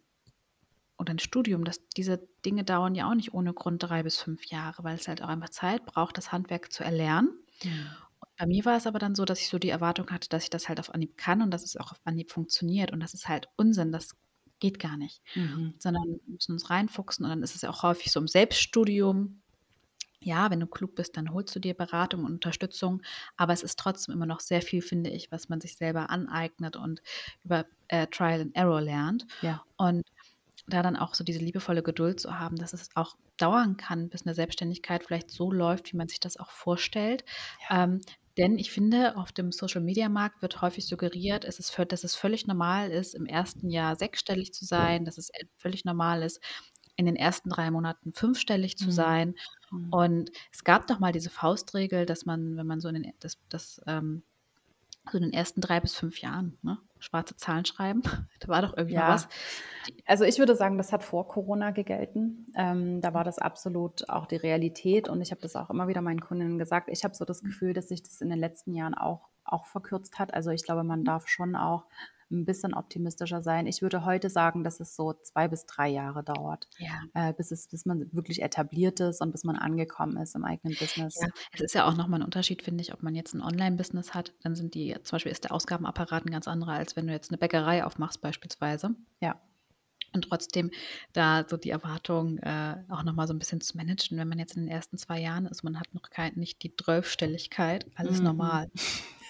oder 0.97 1.13
ein 1.13 1.19
Studium, 1.19 1.63
dass 1.63 1.87
diese 1.89 2.27
Dinge 2.45 2.63
dauern 2.63 2.95
ja 2.95 3.09
auch 3.09 3.15
nicht 3.15 3.33
ohne 3.33 3.53
Grund 3.53 3.83
drei 3.83 4.03
bis 4.03 4.17
fünf 4.17 4.45
Jahre, 4.45 4.83
weil 4.83 4.95
es 4.95 5.07
halt 5.07 5.21
auch 5.21 5.27
einfach 5.27 5.49
Zeit 5.49 5.85
braucht, 5.85 6.17
das 6.17 6.31
Handwerk 6.31 6.71
zu 6.71 6.83
erlernen. 6.83 7.31
Mhm. 7.63 7.87
Bei 8.37 8.47
mir 8.47 8.65
war 8.65 8.77
es 8.77 8.87
aber 8.87 8.99
dann 8.99 9.15
so, 9.15 9.25
dass 9.25 9.39
ich 9.39 9.49
so 9.49 9.59
die 9.59 9.69
Erwartung 9.69 10.09
hatte, 10.09 10.29
dass 10.29 10.43
ich 10.43 10.49
das 10.49 10.67
halt 10.67 10.79
auf 10.79 10.93
Anhieb 10.93 11.17
kann 11.17 11.41
und 11.41 11.51
dass 11.51 11.63
es 11.63 11.77
auch 11.77 11.91
auf 11.91 11.99
Anhieb 12.03 12.31
funktioniert. 12.31 12.91
Und 12.91 12.99
das 12.99 13.13
ist 13.13 13.27
halt 13.27 13.47
Unsinn, 13.55 13.91
das 13.91 14.15
geht 14.59 14.79
gar 14.79 14.97
nicht. 14.97 15.21
Mhm. 15.35 15.73
Sondern 15.77 16.03
wir 16.03 16.33
müssen 16.33 16.53
uns 16.53 16.69
reinfuchsen 16.69 17.25
und 17.25 17.29
dann 17.29 17.43
ist 17.43 17.55
es 17.55 17.61
ja 17.61 17.69
auch 17.69 17.83
häufig 17.83 18.11
so 18.11 18.19
im 18.19 18.27
Selbststudium. 18.27 19.41
Ja, 20.19 20.49
wenn 20.49 20.61
du 20.61 20.67
klug 20.67 20.95
bist, 20.95 21.17
dann 21.17 21.33
holst 21.33 21.53
du 21.53 21.59
dir 21.59 21.73
Beratung 21.73 22.21
und 22.21 22.31
Unterstützung, 22.31 23.01
aber 23.35 23.51
es 23.51 23.61
ist 23.61 23.77
trotzdem 23.77 24.13
immer 24.13 24.25
noch 24.25 24.39
sehr 24.39 24.61
viel, 24.61 24.81
finde 24.81 25.09
ich, 25.09 25.33
was 25.33 25.49
man 25.49 25.59
sich 25.59 25.75
selber 25.75 26.09
aneignet 26.09 26.77
und 26.77 27.01
über 27.43 27.65
äh, 27.89 28.07
Trial 28.07 28.39
and 28.39 28.55
Error 28.55 28.79
lernt. 28.79 29.27
Ja. 29.41 29.63
Und 29.75 30.03
da 30.67 30.81
dann 30.81 30.95
auch 30.95 31.13
so 31.13 31.23
diese 31.23 31.39
liebevolle 31.39 31.83
Geduld 31.83 32.19
zu 32.19 32.39
haben, 32.39 32.55
dass 32.55 32.73
es 32.73 32.89
auch 32.95 33.15
dauern 33.37 33.77
kann, 33.77 34.09
bis 34.09 34.25
eine 34.25 34.35
Selbstständigkeit 34.35 35.03
vielleicht 35.03 35.29
so 35.29 35.51
läuft, 35.51 35.91
wie 35.91 35.97
man 35.97 36.07
sich 36.07 36.19
das 36.19 36.37
auch 36.37 36.51
vorstellt. 36.51 37.25
Ja. 37.69 37.83
Ähm, 37.83 38.01
denn 38.37 38.57
ich 38.57 38.71
finde, 38.71 39.15
auf 39.17 39.31
dem 39.31 39.51
Social-Media-Markt 39.51 40.41
wird 40.41 40.61
häufig 40.61 40.87
suggeriert, 40.87 41.45
es 41.45 41.59
ist, 41.59 41.77
dass 41.89 42.03
es 42.03 42.15
völlig 42.15 42.47
normal 42.47 42.89
ist, 42.89 43.13
im 43.13 43.27
ersten 43.27 43.69
Jahr 43.69 43.95
sechsstellig 43.95 44.53
zu 44.53 44.65
sein, 44.65 45.05
dass 45.05 45.19
es 45.19 45.29
völlig 45.57 45.85
normal 45.85 46.23
ist, 46.23 46.41
in 46.95 47.05
den 47.05 47.15
ersten 47.15 47.49
drei 47.49 47.69
Monaten 47.69 48.13
fünfstellig 48.13 48.77
zu 48.77 48.87
mhm. 48.87 48.91
sein. 48.91 49.35
Mhm. 49.71 49.93
Und 49.93 50.31
es 50.51 50.63
gab 50.63 50.87
doch 50.87 50.99
mal 50.99 51.11
diese 51.11 51.29
Faustregel, 51.29 52.05
dass 52.05 52.25
man, 52.25 52.57
wenn 52.57 52.67
man 52.67 52.79
so 52.79 52.87
in 52.87 52.95
den, 52.95 53.13
das, 53.19 53.37
das 53.49 53.81
ähm, 53.85 54.23
so 55.11 55.17
in 55.17 55.23
den 55.23 55.33
ersten 55.33 55.61
drei 55.61 55.79
bis 55.79 55.95
fünf 55.95 56.19
Jahren, 56.21 56.57
ne? 56.61 56.77
Schwarze 57.03 57.35
Zahlen 57.35 57.65
schreiben. 57.65 58.01
Da 58.39 58.47
war 58.49 58.61
doch 58.61 58.75
irgendwie 58.75 58.95
ja. 58.95 59.07
was. 59.07 59.29
Also 60.05 60.25
ich 60.25 60.37
würde 60.37 60.55
sagen, 60.55 60.77
das 60.77 60.91
hat 60.91 61.03
vor 61.03 61.29
Corona 61.29 61.71
gegelten. 61.71 62.51
Ähm, 62.55 62.99
da 62.99 63.13
war 63.13 63.23
das 63.23 63.39
absolut 63.39 64.09
auch 64.09 64.25
die 64.25 64.35
Realität 64.35 65.07
und 65.07 65.21
ich 65.21 65.31
habe 65.31 65.39
das 65.39 65.55
auch 65.55 65.69
immer 65.69 65.87
wieder 65.87 66.01
meinen 66.01 66.19
Kundinnen 66.19 66.57
gesagt. 66.57 66.89
Ich 66.91 67.05
habe 67.05 67.15
so 67.15 67.23
das 67.23 67.41
mhm. 67.41 67.47
Gefühl, 67.47 67.73
dass 67.73 67.87
sich 67.87 68.03
das 68.03 68.19
in 68.19 68.29
den 68.29 68.39
letzten 68.39 68.73
Jahren 68.73 68.95
auch, 68.95 69.29
auch 69.45 69.65
verkürzt 69.65 70.19
hat. 70.19 70.33
Also 70.33 70.51
ich 70.51 70.63
glaube, 70.63 70.83
man 70.83 71.05
darf 71.05 71.27
schon 71.27 71.55
auch 71.55 71.85
ein 72.33 72.45
bisschen 72.45 72.73
optimistischer 72.73 73.41
sein. 73.41 73.67
Ich 73.67 73.81
würde 73.81 74.05
heute 74.05 74.29
sagen, 74.29 74.63
dass 74.63 74.79
es 74.79 74.95
so 74.95 75.13
zwei 75.13 75.47
bis 75.47 75.65
drei 75.65 75.89
Jahre 75.89 76.23
dauert, 76.23 76.67
ja. 76.77 76.91
äh, 77.13 77.33
bis, 77.33 77.51
es, 77.51 77.67
bis 77.67 77.85
man 77.85 78.11
wirklich 78.13 78.41
etabliert 78.41 78.99
ist 78.99 79.21
und 79.21 79.31
bis 79.31 79.43
man 79.43 79.55
angekommen 79.55 80.17
ist 80.17 80.35
im 80.35 80.43
eigenen 80.43 80.75
Business. 80.77 81.19
Ja, 81.21 81.27
es 81.51 81.61
ist 81.61 81.75
ja 81.75 81.87
auch 81.87 81.95
nochmal 81.95 82.19
ein 82.19 82.25
Unterschied, 82.25 82.61
finde 82.61 82.81
ich, 82.81 82.93
ob 82.93 83.03
man 83.03 83.15
jetzt 83.15 83.33
ein 83.33 83.41
Online-Business 83.41 84.13
hat, 84.13 84.33
dann 84.41 84.55
sind 84.55 84.73
die, 84.75 84.95
zum 85.03 85.15
Beispiel 85.15 85.31
ist 85.31 85.43
der 85.43 85.53
Ausgabenapparat 85.53 86.25
ein 86.25 86.31
ganz 86.31 86.47
anderer, 86.47 86.73
als 86.73 86.95
wenn 86.95 87.07
du 87.07 87.13
jetzt 87.13 87.31
eine 87.31 87.37
Bäckerei 87.37 87.85
aufmachst 87.85 88.21
beispielsweise. 88.21 88.95
Ja. 89.21 89.39
Und 90.13 90.25
trotzdem 90.29 90.69
da 91.13 91.45
so 91.47 91.57
die 91.57 91.71
Erwartung 91.71 92.37
äh, 92.37 92.75
auch 92.89 93.03
nochmal 93.03 93.27
so 93.27 93.33
ein 93.33 93.39
bisschen 93.39 93.61
zu 93.61 93.75
managen, 93.77 94.17
wenn 94.17 94.27
man 94.27 94.37
jetzt 94.37 94.55
in 94.55 94.63
den 94.63 94.71
ersten 94.71 94.97
zwei 94.97 95.19
Jahren 95.19 95.47
ist, 95.47 95.63
man 95.63 95.79
hat 95.79 95.93
noch 95.93 96.09
kein, 96.11 96.35
nicht 96.35 96.61
die 96.61 96.75
Zwölfstelligkeit, 96.75 97.87
alles 97.95 98.19
mhm. 98.19 98.25
normal. 98.25 98.71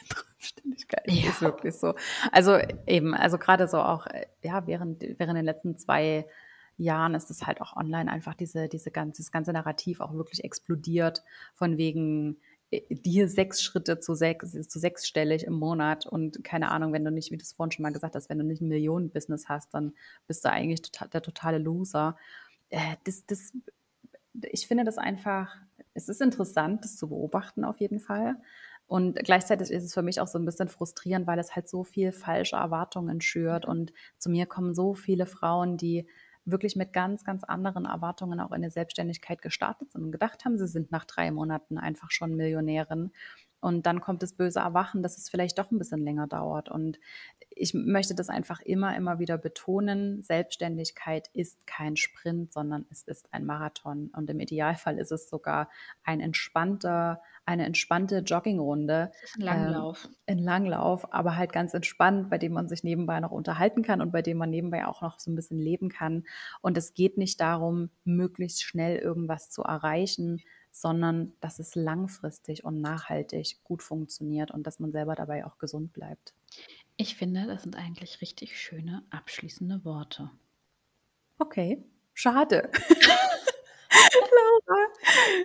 Selbstständigkeit. 0.43 1.03
Ja. 1.07 1.29
Ist 1.29 1.41
wirklich 1.41 1.75
so. 1.75 1.93
Also 2.31 2.57
eben, 2.87 3.13
also 3.13 3.37
gerade 3.37 3.67
so 3.67 3.77
auch, 3.77 4.07
äh, 4.07 4.25
ja, 4.43 4.67
während, 4.67 5.01
während 5.01 5.37
den 5.37 5.45
letzten 5.45 5.77
zwei 5.77 6.27
Jahren 6.77 7.15
ist 7.15 7.29
es 7.29 7.45
halt 7.45 7.61
auch 7.61 7.75
online 7.75 8.11
einfach 8.11 8.33
diese, 8.33 8.67
diese 8.67 8.91
ganze, 8.91 9.21
das 9.21 9.31
ganze 9.31 9.53
Narrativ 9.53 9.99
auch 10.01 10.13
wirklich 10.13 10.43
explodiert 10.43 11.23
von 11.53 11.77
wegen 11.77 12.37
äh, 12.71 12.81
dir 12.89 13.27
sechs 13.27 13.61
Schritte 13.61 13.99
zu 13.99 14.15
sechs, 14.15 14.51
zu 14.51 14.79
sechsstellig 14.79 15.45
im 15.45 15.53
Monat 15.53 16.05
und 16.05 16.43
keine 16.43 16.71
Ahnung, 16.71 16.91
wenn 16.91 17.05
du 17.05 17.11
nicht, 17.11 17.31
wie 17.31 17.37
du 17.37 17.43
es 17.43 17.53
vorhin 17.53 17.71
schon 17.71 17.83
mal 17.83 17.93
gesagt 17.93 18.15
hast, 18.15 18.29
wenn 18.29 18.39
du 18.39 18.43
nicht 18.45 18.61
ein 18.61 18.69
Millionen-Business 18.69 19.47
hast, 19.49 19.73
dann 19.73 19.93
bist 20.27 20.43
du 20.43 20.49
eigentlich 20.49 20.81
total, 20.81 21.09
der 21.09 21.21
totale 21.21 21.59
Loser. 21.59 22.17
Äh, 22.69 22.95
das, 23.03 23.25
das, 23.27 23.53
ich 24.51 24.67
finde 24.67 24.83
das 24.83 24.97
einfach, 24.97 25.55
es 25.93 26.09
ist 26.09 26.21
interessant, 26.21 26.83
das 26.83 26.97
zu 26.97 27.07
beobachten 27.07 27.63
auf 27.63 27.79
jeden 27.79 27.99
Fall. 27.99 28.35
Und 28.87 29.15
gleichzeitig 29.23 29.71
ist 29.71 29.83
es 29.83 29.93
für 29.93 30.03
mich 30.03 30.19
auch 30.19 30.27
so 30.27 30.37
ein 30.37 30.45
bisschen 30.45 30.67
frustrierend, 30.67 31.25
weil 31.25 31.39
es 31.39 31.55
halt 31.55 31.67
so 31.67 31.83
viel 31.83 32.11
falsche 32.11 32.57
Erwartungen 32.57 33.21
schürt. 33.21 33.65
Und 33.65 33.93
zu 34.17 34.29
mir 34.29 34.45
kommen 34.45 34.73
so 34.75 34.93
viele 34.93 35.25
Frauen, 35.25 35.77
die 35.77 36.07
wirklich 36.45 36.75
mit 36.75 36.93
ganz, 36.93 37.23
ganz 37.23 37.43
anderen 37.43 37.85
Erwartungen 37.85 38.39
auch 38.39 38.51
in 38.51 38.61
der 38.61 38.71
Selbstständigkeit 38.71 39.41
gestartet 39.41 39.91
sind 39.91 40.03
und 40.03 40.11
gedacht 40.11 40.43
haben, 40.45 40.57
sie 40.57 40.67
sind 40.67 40.91
nach 40.91 41.05
drei 41.05 41.31
Monaten 41.31 41.77
einfach 41.77 42.11
schon 42.11 42.35
Millionärin. 42.35 43.11
Und 43.63 43.85
dann 43.85 44.01
kommt 44.01 44.21
das 44.21 44.33
böse 44.33 44.59
Erwachen, 44.59 45.03
dass 45.03 45.17
es 45.17 45.29
vielleicht 45.29 45.57
doch 45.57 45.71
ein 45.71 45.77
bisschen 45.77 46.03
länger 46.03 46.27
dauert. 46.27 46.69
Und 46.69 46.99
ich 47.49 47.73
möchte 47.73 48.13
das 48.13 48.27
einfach 48.27 48.59
immer, 48.59 48.93
immer 48.97 49.19
wieder 49.19 49.37
betonen. 49.37 50.21
Selbstständigkeit 50.21 51.29
ist 51.33 51.65
kein 51.65 51.95
Sprint, 51.95 52.51
sondern 52.51 52.85
es 52.91 53.03
ist 53.03 53.33
ein 53.33 53.45
Marathon. 53.45 54.11
Und 54.15 54.29
im 54.29 54.41
Idealfall 54.41 54.97
ist 54.97 55.13
es 55.13 55.29
sogar 55.29 55.69
ein 56.03 56.19
entspannter, 56.19 57.21
eine 57.45 57.65
entspannte 57.65 58.17
Joggingrunde. 58.17 59.11
Ein 59.35 59.41
Langlauf. 59.41 60.09
Ähm, 60.27 60.37
ein 60.37 60.43
Langlauf, 60.43 61.13
aber 61.13 61.37
halt 61.37 61.53
ganz 61.53 61.73
entspannt, 61.73 62.29
bei 62.29 62.37
dem 62.37 62.51
man 62.51 62.67
sich 62.67 62.83
nebenbei 62.83 63.21
noch 63.21 63.31
unterhalten 63.31 63.81
kann 63.81 64.01
und 64.01 64.11
bei 64.11 64.21
dem 64.21 64.37
man 64.37 64.49
nebenbei 64.49 64.85
auch 64.85 65.01
noch 65.01 65.19
so 65.21 65.31
ein 65.31 65.35
bisschen 65.35 65.59
leben 65.59 65.87
kann. 65.87 66.25
Und 66.61 66.77
es 66.77 66.93
geht 66.93 67.17
nicht 67.17 67.39
darum, 67.39 67.91
möglichst 68.03 68.63
schnell 68.63 68.97
irgendwas 68.97 69.49
zu 69.49 69.63
erreichen, 69.63 70.41
sondern 70.73 71.33
dass 71.39 71.59
es 71.59 71.75
langfristig 71.75 72.65
und 72.65 72.81
nachhaltig 72.81 73.63
gut 73.63 73.83
funktioniert 73.83 74.49
und 74.49 74.65
dass 74.65 74.79
man 74.79 74.91
selber 74.91 75.13
dabei 75.13 75.45
auch 75.45 75.59
gesund 75.59 75.93
bleibt. 75.93 76.33
Ich 76.97 77.15
finde, 77.15 77.45
das 77.45 77.61
sind 77.61 77.75
eigentlich 77.75 78.21
richtig 78.21 78.59
schöne 78.59 79.03
abschließende 79.11 79.85
Worte. 79.85 80.31
Okay, 81.37 81.83
schade. 82.13 82.71
Laura, 83.91 84.87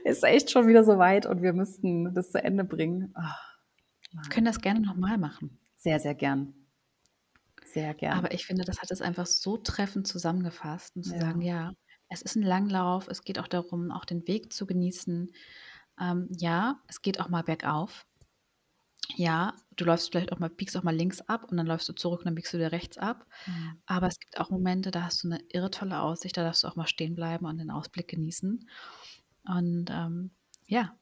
ist 0.05 0.25
echt 0.25 0.51
schon 0.51 0.67
wieder 0.67 0.83
so 0.83 0.97
weit 0.97 1.27
und 1.27 1.43
wir 1.43 1.53
müssten 1.53 2.15
das 2.15 2.33
zu 2.33 2.43
Ende 2.43 2.65
bringen. 2.65 3.15
Oh, 3.15 4.23
wir 4.23 4.31
können 4.31 4.47
das 4.47 4.63
gerne 4.63 4.81
nochmal 4.81 5.19
machen. 5.19 5.59
Sehr, 5.77 6.01
sehr 6.01 6.15
gern. 6.15 6.55
Sehr 7.67 7.93
gern. 7.93 8.17
Aber 8.17 8.33
ich 8.33 8.47
finde, 8.47 8.65
das 8.65 8.81
hat 8.81 8.91
es 8.91 9.03
einfach 9.03 9.27
so 9.27 9.59
treffend 9.59 10.07
zusammengefasst 10.07 10.97
und 10.97 11.05
zu 11.05 11.13
ja. 11.13 11.21
sagen, 11.21 11.43
ja, 11.43 11.75
es 12.09 12.23
ist 12.23 12.37
ein 12.37 12.43
Langlauf. 12.43 13.09
Es 13.09 13.23
geht 13.25 13.39
auch 13.39 13.49
darum, 13.49 13.91
auch 13.91 14.05
den 14.05 14.27
Weg 14.29 14.53
zu 14.53 14.67
genießen. 14.67 15.33
Ähm, 16.01 16.29
ja, 16.39 16.81
es 16.89 17.03
geht 17.03 17.21
auch 17.21 17.29
mal 17.29 17.43
bergauf. 17.43 18.07
Ja, 19.17 19.55
du 19.77 19.85
läufst 19.87 20.11
vielleicht 20.11 20.33
auch 20.33 20.39
mal, 20.39 20.51
biegst 20.51 20.77
auch 20.77 20.83
mal 20.83 20.95
links 20.95 21.21
ab 21.23 21.51
und 21.51 21.57
dann 21.57 21.67
läufst 21.67 21.89
du 21.89 21.95
zurück 21.95 22.21
und 22.21 22.27
dann 22.27 22.35
biegst 22.35 22.53
du 22.53 22.59
wieder 22.59 22.73
rechts 22.73 22.99
ab. 22.99 23.27
Mhm. 23.47 23.83
Aber 23.87 24.07
es 24.07 24.19
gibt 24.21 24.39
auch 24.39 24.51
Momente, 24.51 24.91
da 24.91 25.05
hast 25.05 25.25
du 25.25 25.29
eine 25.29 25.41
irre 25.49 25.71
tolle 25.71 26.01
Aussicht, 26.03 26.37
da 26.37 26.43
darfst 26.45 26.63
du 26.63 26.69
auch 26.69 26.77
mal 26.77 26.87
stehen 26.87 27.15
bleiben 27.15 27.47
und 27.47 27.59
den 27.59 27.71
Ausblick 27.71 28.09
genießen. 28.09 28.69
Und 29.45 29.87
ähm, 29.91 30.33
ja, 30.67 30.95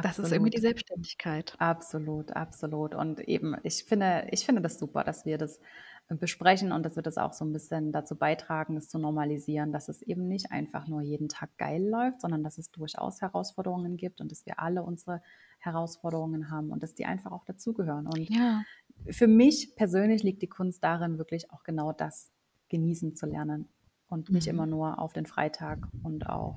Das 0.00 0.18
ist 0.18 0.32
irgendwie 0.32 0.50
die 0.50 0.60
Selbstständigkeit. 0.60 1.56
Absolut, 1.58 2.32
absolut. 2.32 2.94
Und 2.94 3.20
eben, 3.20 3.56
ich 3.62 3.84
finde, 3.84 4.26
ich 4.32 4.44
finde 4.44 4.60
das 4.62 4.78
super, 4.78 5.04
dass 5.04 5.24
wir 5.24 5.38
das 5.38 5.60
besprechen 6.08 6.70
und 6.72 6.84
dass 6.84 6.96
wir 6.96 7.02
das 7.02 7.16
auch 7.18 7.32
so 7.32 7.44
ein 7.44 7.52
bisschen 7.52 7.90
dazu 7.92 8.16
beitragen, 8.16 8.76
es 8.76 8.88
zu 8.88 8.98
normalisieren, 8.98 9.72
dass 9.72 9.88
es 9.88 10.02
eben 10.02 10.28
nicht 10.28 10.52
einfach 10.52 10.86
nur 10.86 11.00
jeden 11.02 11.28
Tag 11.28 11.56
geil 11.58 11.82
läuft, 11.88 12.20
sondern 12.20 12.42
dass 12.44 12.58
es 12.58 12.70
durchaus 12.70 13.20
Herausforderungen 13.22 13.96
gibt 13.96 14.20
und 14.20 14.30
dass 14.30 14.44
wir 14.46 14.60
alle 14.60 14.82
unsere 14.82 15.22
Herausforderungen 15.60 16.50
haben 16.50 16.70
und 16.70 16.82
dass 16.82 16.94
die 16.94 17.06
einfach 17.06 17.32
auch 17.32 17.44
dazugehören. 17.44 18.06
Und 18.06 18.30
Ja. 18.30 18.64
für 19.10 19.26
mich 19.26 19.74
persönlich 19.76 20.22
liegt 20.22 20.42
die 20.42 20.48
Kunst 20.48 20.84
darin, 20.84 21.18
wirklich 21.18 21.50
auch 21.50 21.62
genau 21.64 21.92
das 21.92 22.32
genießen 22.68 23.16
zu 23.16 23.26
lernen 23.26 23.68
und 24.08 24.32
nicht 24.32 24.46
Mhm. 24.46 24.48
immer 24.48 24.66
nur 24.66 24.98
auf 24.98 25.12
den 25.12 25.26
Freitag 25.26 25.88
und 26.02 26.28
auf, 26.28 26.56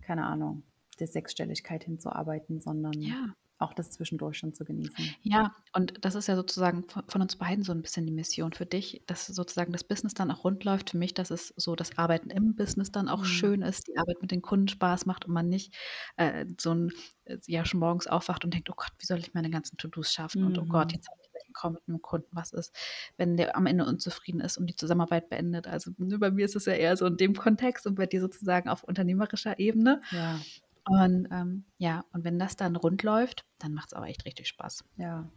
keine 0.00 0.26
Ahnung, 0.26 0.64
der 1.00 1.06
Sechsstelligkeit 1.08 1.84
hinzuarbeiten, 1.84 2.60
sondern 2.60 3.16
Ja. 3.16 3.34
Auch 3.62 3.74
das 3.74 3.90
zwischendurch 3.90 4.38
schon 4.38 4.54
zu 4.54 4.64
genießen. 4.64 5.16
Ja, 5.24 5.54
und 5.72 6.04
das 6.04 6.16
ist 6.16 6.26
ja 6.26 6.34
sozusagen 6.34 6.84
von 7.06 7.22
uns 7.22 7.36
beiden 7.36 7.62
so 7.62 7.70
'n 7.72 7.80
bisschen 7.82 8.06
die 8.06 8.12
Mission. 8.12 8.52
Für 8.52 8.66
dich, 8.66 9.02
dass 9.06 9.26
sozusagen 9.28 9.70
das 9.72 9.84
Business 9.84 10.14
dann 10.14 10.32
auch 10.32 10.42
rund 10.42 10.64
läuft. 10.64 10.90
Für 10.90 10.98
mich, 10.98 11.14
dass 11.14 11.30
es 11.30 11.54
so 11.56 11.76
das 11.76 11.96
Arbeiten 11.96 12.28
im 12.30 12.56
Business 12.56 12.90
dann 12.90 13.08
auch 13.08 13.22
Mhm. 13.22 13.22
schön 13.24 13.62
ist, 13.62 13.86
die 13.86 13.96
Arbeit 13.96 14.20
mit 14.20 14.32
den 14.32 14.42
Kunden 14.42 14.66
Spaß 14.66 15.06
macht 15.06 15.24
und 15.24 15.32
man 15.32 15.48
nicht, 15.48 15.74
äh, 16.16 16.44
so 16.60 16.72
'n 16.72 16.90
äh, 17.24 17.38
ja, 17.46 17.64
schon 17.64 17.78
morgens 17.78 18.08
aufwacht 18.08 18.44
und 18.44 18.52
denkt: 18.52 18.68
„Oh 18.68 18.74
Gott, 18.76 18.90
wie 18.98 19.06
soll 19.06 19.20
ich 19.20 19.32
meine 19.32 19.48
ganzen 19.50 19.76
To-dos 19.76 20.12
schaffen?“ 20.12 20.42
Und: 20.42 20.58
„Oh 20.58 20.66
Gott, 20.66 20.92
Mhm. 20.92 20.92
jetzt 20.92 21.08
habe 21.08 21.20
ich 21.22 21.30
gleich 21.30 21.44
'n 21.48 21.52
Call 21.52 21.70
mit 21.72 21.86
'nem 21.86 22.02
Kunden. 22.02 22.28
Was 22.32 22.52
ist, 22.52 22.74
wenn 23.16 23.36
der 23.36 23.56
am 23.56 23.66
Ende 23.66 23.84
unzufrieden 23.86 24.40
ist 24.40 24.58
und 24.58 24.66
die 24.66 24.74
Zusammenarbeit 24.76 25.28
beendet?“ 25.28 25.68
Also, 25.68 25.92
ne, 25.98 26.18
bei 26.18 26.32
mir 26.32 26.46
ist 26.46 26.56
es 26.56 26.64
ja 26.66 26.72
eher 26.74 26.96
so 26.96 27.06
in 27.06 27.16
dem 27.16 27.34
Kontext 27.36 27.86
und 27.86 27.94
bei 27.94 28.06
dir 28.06 28.20
sozusagen 28.20 28.68
auf 28.68 28.82
unternehmerischer 28.82 29.58
Ebene. 29.60 30.02
Ja, 30.10 30.46
Und, 30.88 31.28
ähm, 31.30 31.64
ja, 31.78 32.04
und 32.12 32.24
wenn 32.24 32.38
das 32.38 32.56
dann 32.56 32.76
rund 32.76 33.02
läuft, 33.02 33.44
dann 33.58 33.72
macht's 33.72 33.94
auch 33.94 34.04
echt 34.04 34.24
richtig 34.24 34.48
Spaß. 34.48 34.84
ja. 34.96 35.28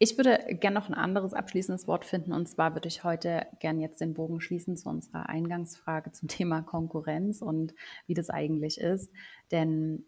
Ich 0.00 0.16
würde 0.16 0.40
gern 0.58 0.74
noch 0.74 0.88
ein 0.88 0.94
anderes 0.94 1.34
abschließendes 1.34 1.86
Wort 1.86 2.04
finden, 2.04 2.32
und 2.32 2.48
zwar 2.48 2.74
würde 2.74 2.88
ich 2.88 3.04
heute 3.04 3.46
gern 3.60 3.78
jetzt 3.78 4.00
den 4.00 4.12
Bogen 4.14 4.40
schließen 4.40 4.76
zu 4.76 4.88
unserer 4.88 5.28
Eingangsfrage 5.28 6.10
zum 6.10 6.28
Thema 6.28 6.62
Konkurrenz 6.62 7.42
und 7.42 7.72
wie 8.06 8.14
das 8.14 8.28
eigentlich 8.28 8.78
ist. 8.78 9.12
Denn 9.52 10.04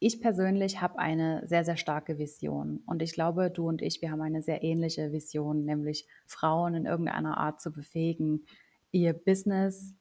ich 0.00 0.20
persönlich 0.20 0.80
habe 0.80 0.98
eine 0.98 1.46
sehr, 1.46 1.64
sehr 1.64 1.76
starke 1.76 2.18
Vision 2.18 2.82
und 2.86 3.02
ich 3.02 3.12
glaube, 3.12 3.50
du 3.50 3.68
und 3.68 3.82
ich, 3.82 4.02
wir 4.02 4.10
haben 4.10 4.22
eine 4.22 4.42
sehr 4.42 4.62
ähnliche 4.62 5.12
Vision, 5.12 5.64
nämlich 5.64 6.06
Frauen 6.26 6.74
in 6.74 6.86
irgendeiner 6.86 7.38
Art 7.38 7.60
zu 7.60 7.72
befähigen, 7.72 8.46
ihr 8.90 9.12
Business 9.12 9.94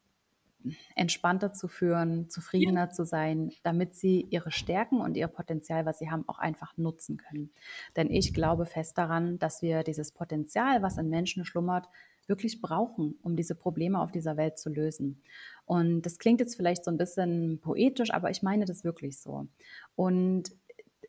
entspannter 0.96 1.54
zu 1.54 1.68
führen, 1.68 2.30
Ja. 2.54 2.70
zufriedener 2.70 2.90
zu 2.90 3.06
sein, 3.06 3.52
damit 3.64 3.96
sie 3.96 4.28
ihre 4.30 4.52
Stärken 4.52 5.00
und 5.02 5.18
ihr 5.18 5.28
Potenzial, 5.28 5.86
was 5.86 6.00
sie 6.00 6.10
haben, 6.10 6.28
auch 6.28 6.40
einfach 6.40 6.78
nutzen 6.78 7.18
können. 7.18 7.52
Denn 7.96 8.10
ich 8.12 8.34
glaube 8.34 8.66
fest 8.66 8.98
daran, 8.98 9.40
dass 9.40 9.62
wir 9.62 9.84
dieses 9.84 10.12
Potenzial, 10.12 10.82
was 10.82 10.98
in 10.98 11.10
Menschen 11.10 11.46
schlummert, 11.46 11.88
wirklich 12.28 12.62
brauchen, 12.62 13.18
um 13.22 13.36
diese 13.38 13.56
Probleme 13.56 14.00
auf 14.02 14.12
dieser 14.12 14.36
Welt 14.36 14.58
zu 14.58 14.70
lösen. 14.70 15.22
Und 15.66 16.02
das 16.02 16.20
klingt 16.20 16.42
jetzt 16.42 16.56
vielleicht 16.56 16.84
so 16.84 16.92
ein 16.92 16.98
bisschen 16.98 17.60
poetisch, 17.62 18.12
aber 18.12 18.30
ich 18.30 18.44
meine 18.44 18.66
das 18.66 18.84
wirklich 18.84 19.20
so. 19.20 19.48
Und 19.96 20.52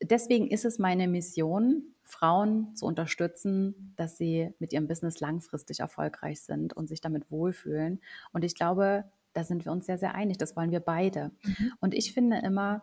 deswegen 0.02 0.48
ist 0.48 0.64
es 0.64 0.78
meine 0.78 1.09
Mission, 1.09 1.94
Frauen 2.02 2.74
zu 2.74 2.86
unterstützen, 2.86 3.92
dass 3.96 4.16
sie 4.16 4.54
mit 4.59 4.72
ihrem 4.72 4.86
Business 4.88 5.20
langfristig 5.20 5.80
erfolgreich 5.80 6.40
sind 6.40 6.72
und 6.74 6.88
sich 6.88 7.00
damit 7.00 7.30
wohlfühlen. 7.30 8.00
Und 8.32 8.44
ich 8.44 8.54
glaube, 8.54 9.04
da 9.39 9.45
sind 9.45 9.64
wir 9.64 9.70
uns 9.70 9.86
sehr, 9.86 9.99
sehr 9.99 10.16
einig. 10.16 10.36
Das 10.36 10.57
wollen 10.57 10.72
wir 10.72 10.80
beide. 10.80 11.30
Mhm. 11.45 11.72
Und 11.80 11.95
ich 11.95 12.12
finde 12.12 12.39
immer, 12.39 12.82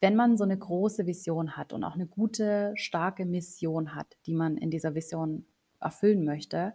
wenn 0.00 0.16
man 0.16 0.36
so 0.36 0.42
eine 0.42 0.58
große 0.58 1.06
Vision 1.06 1.56
hat 1.56 1.72
und 1.72 1.84
auch 1.84 1.94
eine 1.94 2.06
gute, 2.06 2.72
starke 2.74 3.24
Mission 3.24 3.94
hat, 3.94 4.16
die 4.26 4.34
man 4.34 4.56
in 4.56 4.70
dieser 4.70 4.96
Vision 4.96 5.46
erfüllen 5.80 6.24
möchte, 6.24 6.74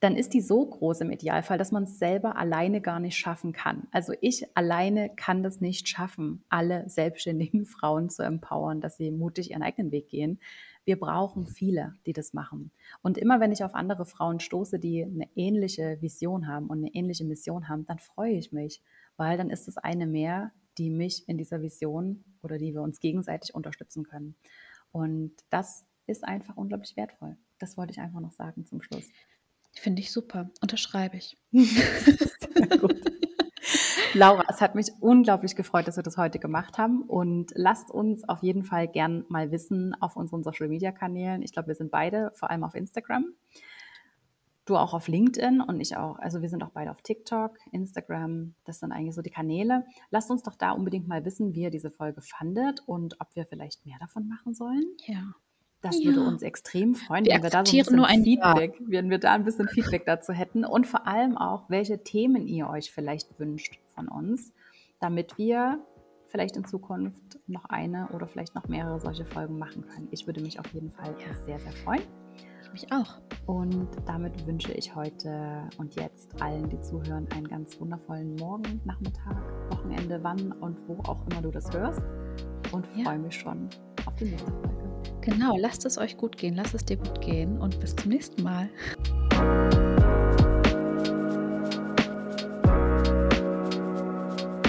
dann 0.00 0.16
ist 0.16 0.32
die 0.32 0.40
so 0.40 0.64
groß 0.64 1.02
im 1.02 1.10
Idealfall, 1.10 1.58
dass 1.58 1.72
man 1.72 1.82
es 1.82 1.98
selber 1.98 2.36
alleine 2.36 2.80
gar 2.80 3.00
nicht 3.00 3.18
schaffen 3.18 3.52
kann. 3.52 3.86
Also 3.90 4.14
ich 4.22 4.46
alleine 4.56 5.10
kann 5.14 5.42
das 5.42 5.60
nicht 5.60 5.88
schaffen, 5.88 6.42
alle 6.48 6.88
selbstständigen 6.88 7.66
Frauen 7.66 8.08
zu 8.08 8.22
empowern, 8.22 8.80
dass 8.80 8.96
sie 8.96 9.10
mutig 9.10 9.50
ihren 9.50 9.62
eigenen 9.62 9.92
Weg 9.92 10.08
gehen. 10.08 10.40
Wir 10.88 10.98
brauchen 10.98 11.46
viele, 11.46 11.92
die 12.06 12.14
das 12.14 12.32
machen. 12.32 12.70
Und 13.02 13.18
immer 13.18 13.40
wenn 13.40 13.52
ich 13.52 13.62
auf 13.62 13.74
andere 13.74 14.06
Frauen 14.06 14.40
stoße, 14.40 14.78
die 14.78 15.04
eine 15.04 15.28
ähnliche 15.36 16.00
Vision 16.00 16.46
haben 16.46 16.68
und 16.68 16.78
eine 16.78 16.94
ähnliche 16.94 17.26
Mission 17.26 17.68
haben, 17.68 17.84
dann 17.84 17.98
freue 17.98 18.32
ich 18.32 18.52
mich, 18.52 18.80
weil 19.18 19.36
dann 19.36 19.50
ist 19.50 19.68
es 19.68 19.76
eine 19.76 20.06
mehr, 20.06 20.50
die 20.78 20.88
mich 20.88 21.28
in 21.28 21.36
dieser 21.36 21.60
Vision 21.60 22.24
oder 22.42 22.56
die 22.56 22.72
wir 22.72 22.80
uns 22.80 23.00
gegenseitig 23.00 23.54
unterstützen 23.54 24.04
können. 24.04 24.34
Und 24.90 25.32
das 25.50 25.84
ist 26.06 26.24
einfach 26.24 26.56
unglaublich 26.56 26.96
wertvoll. 26.96 27.36
Das 27.58 27.76
wollte 27.76 27.92
ich 27.92 28.00
einfach 28.00 28.20
noch 28.20 28.32
sagen 28.32 28.64
zum 28.64 28.80
Schluss. 28.80 29.04
Finde 29.74 30.00
ich 30.00 30.10
super. 30.10 30.48
Unterschreibe 30.62 31.18
ich. 31.18 31.36
Gut. 32.80 33.07
Laura, 34.18 34.42
es 34.48 34.60
hat 34.60 34.74
mich 34.74 34.90
unglaublich 35.00 35.54
gefreut, 35.54 35.86
dass 35.86 35.96
wir 35.96 36.02
das 36.02 36.16
heute 36.16 36.40
gemacht 36.40 36.76
haben. 36.76 37.02
Und 37.02 37.52
lasst 37.54 37.90
uns 37.90 38.28
auf 38.28 38.42
jeden 38.42 38.64
Fall 38.64 38.88
gern 38.88 39.24
mal 39.28 39.52
wissen 39.52 39.94
auf 40.00 40.16
unseren 40.16 40.42
Social 40.42 40.66
Media 40.68 40.90
Kanälen. 40.90 41.40
Ich 41.42 41.52
glaube, 41.52 41.68
wir 41.68 41.74
sind 41.76 41.92
beide 41.92 42.32
vor 42.34 42.50
allem 42.50 42.64
auf 42.64 42.74
Instagram. 42.74 43.26
Du 44.64 44.76
auch 44.76 44.92
auf 44.92 45.06
LinkedIn 45.06 45.60
und 45.62 45.80
ich 45.80 45.96
auch. 45.96 46.18
Also 46.18 46.42
wir 46.42 46.48
sind 46.48 46.62
auch 46.64 46.70
beide 46.70 46.90
auf 46.90 47.00
TikTok, 47.00 47.56
Instagram. 47.70 48.54
Das 48.64 48.80
sind 48.80 48.90
eigentlich 48.92 49.14
so 49.14 49.22
die 49.22 49.30
Kanäle. 49.30 49.86
Lasst 50.10 50.30
uns 50.30 50.42
doch 50.42 50.56
da 50.56 50.72
unbedingt 50.72 51.06
mal 51.06 51.24
wissen, 51.24 51.54
wie 51.54 51.62
ihr 51.62 51.70
diese 51.70 51.90
Folge 51.90 52.20
fandet 52.20 52.82
und 52.86 53.20
ob 53.20 53.28
wir 53.34 53.46
vielleicht 53.46 53.86
mehr 53.86 53.98
davon 54.00 54.26
machen 54.28 54.52
sollen. 54.52 54.84
Ja. 55.06 55.22
Das 55.80 56.02
Ja. 56.02 56.06
würde 56.10 56.26
uns 56.26 56.42
extrem 56.42 56.96
freuen, 56.96 57.24
Wir 57.24 57.34
wenn 57.34 57.42
wir 57.44 57.50
da 57.50 57.64
so 57.64 57.72
ein 57.72 57.78
bisschen 57.78 57.96
nur 57.96 58.06
ein 58.08 58.24
Ja. 58.24 58.52
Feedback, 58.56 58.82
wenn 58.84 59.10
wir 59.10 59.18
da 59.18 59.34
ein 59.34 59.44
bisschen 59.44 59.68
Feedback 59.68 60.04
dazu 60.06 60.32
hätten 60.32 60.64
und 60.64 60.88
vor 60.88 61.06
allem 61.06 61.38
auch, 61.38 61.70
welche 61.70 62.02
Themen 62.02 62.48
ihr 62.48 62.68
euch 62.68 62.90
vielleicht 62.90 63.38
wünscht 63.38 63.78
von 63.98 64.08
uns, 64.08 64.52
damit 65.00 65.36
wir 65.38 65.84
vielleicht 66.28 66.56
in 66.56 66.64
Zukunft 66.64 67.38
noch 67.46 67.64
eine 67.64 68.08
oder 68.08 68.26
vielleicht 68.28 68.54
noch 68.54 68.68
mehrere 68.68 69.00
solche 69.00 69.24
Folgen 69.24 69.58
machen 69.58 69.84
können. 69.86 70.08
Ich 70.12 70.26
würde 70.26 70.40
mich 70.40 70.60
auf 70.60 70.66
jeden 70.72 70.90
Fall 70.90 71.14
Ja. 71.18 71.34
sehr, 71.46 71.58
sehr 71.58 71.72
freuen. 71.72 72.02
Ich 72.62 72.72
mich 72.72 72.92
auch. 72.92 73.20
Und 73.46 73.88
damit 74.06 74.46
wünsche 74.46 74.72
ich 74.72 74.94
heute 74.94 75.68
und 75.78 75.96
jetzt 75.96 76.40
allen, 76.40 76.68
die 76.68 76.80
zuhören, 76.80 77.26
einen 77.34 77.48
ganz 77.48 77.80
wundervollen 77.80 78.36
Morgen, 78.36 78.80
Nachmittag, 78.84 79.36
Wochenende, 79.70 80.22
wann 80.22 80.52
und 80.52 80.78
wo 80.86 80.98
auch 81.10 81.26
immer 81.30 81.42
du 81.42 81.50
das 81.50 81.72
hörst. 81.72 82.02
Und 82.72 82.86
Ja. 82.94 83.04
freue 83.04 83.18
mich 83.18 83.34
schon 83.34 83.68
auf 84.06 84.14
die 84.16 84.26
nächste 84.26 84.52
Folge. 84.52 85.18
Genau, 85.22 85.56
lasst 85.56 85.84
es 85.86 85.98
euch 85.98 86.16
gut 86.16 86.36
gehen, 86.36 86.54
lasst 86.54 86.74
es 86.74 86.84
dir 86.84 86.98
gut 86.98 87.20
gehen 87.20 87.58
und 87.58 87.80
bis 87.80 87.96
zum 87.96 88.10
nächsten 88.10 88.42
Mal. 88.42 88.68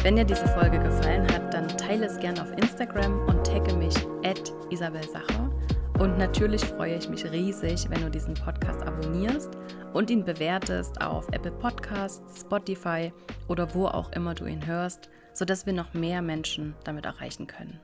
Wenn 0.02 0.16
dir 0.16 0.24
diese 0.24 0.48
Folge 0.48 0.80
gefallen 0.80 1.28
hat, 1.34 1.54
dann 1.54 1.68
teile 1.68 2.06
es 2.06 2.18
gerne 2.18 2.42
auf 2.42 2.52
Instagram 2.54 3.28
und 3.28 3.46
tagge 3.46 3.76
mich 3.76 3.94
at 4.24 4.54
Isabel 4.70 5.04
Sacher. 5.04 5.52
Und 6.00 6.18
natürlich 6.18 6.64
freue 6.64 6.96
ich 6.96 7.10
mich 7.10 7.30
riesig, 7.30 7.86
wenn 7.90 8.02
du 8.02 8.10
diesen 8.10 8.34
Podcast 8.34 8.82
abonnierst 8.82 9.50
und 9.92 10.10
ihn 10.10 10.24
bewertest 10.24 11.02
auf 11.02 11.28
Apple 11.34 11.52
Podcasts, 11.52 12.40
Spotify 12.40 13.12
oder 13.50 13.76
wo 13.76 13.88
auch 13.88 14.10
immer 14.14 14.34
du 14.36 14.46
ihn 14.46 14.66
hörst, 14.66 15.10
sodass 15.34 15.66
wir 15.66 15.74
noch 15.74 15.94
mehr 15.94 16.22
Menschen 16.22 16.76
damit 16.86 17.06
erreichen 17.06 17.48
können. 17.48 17.82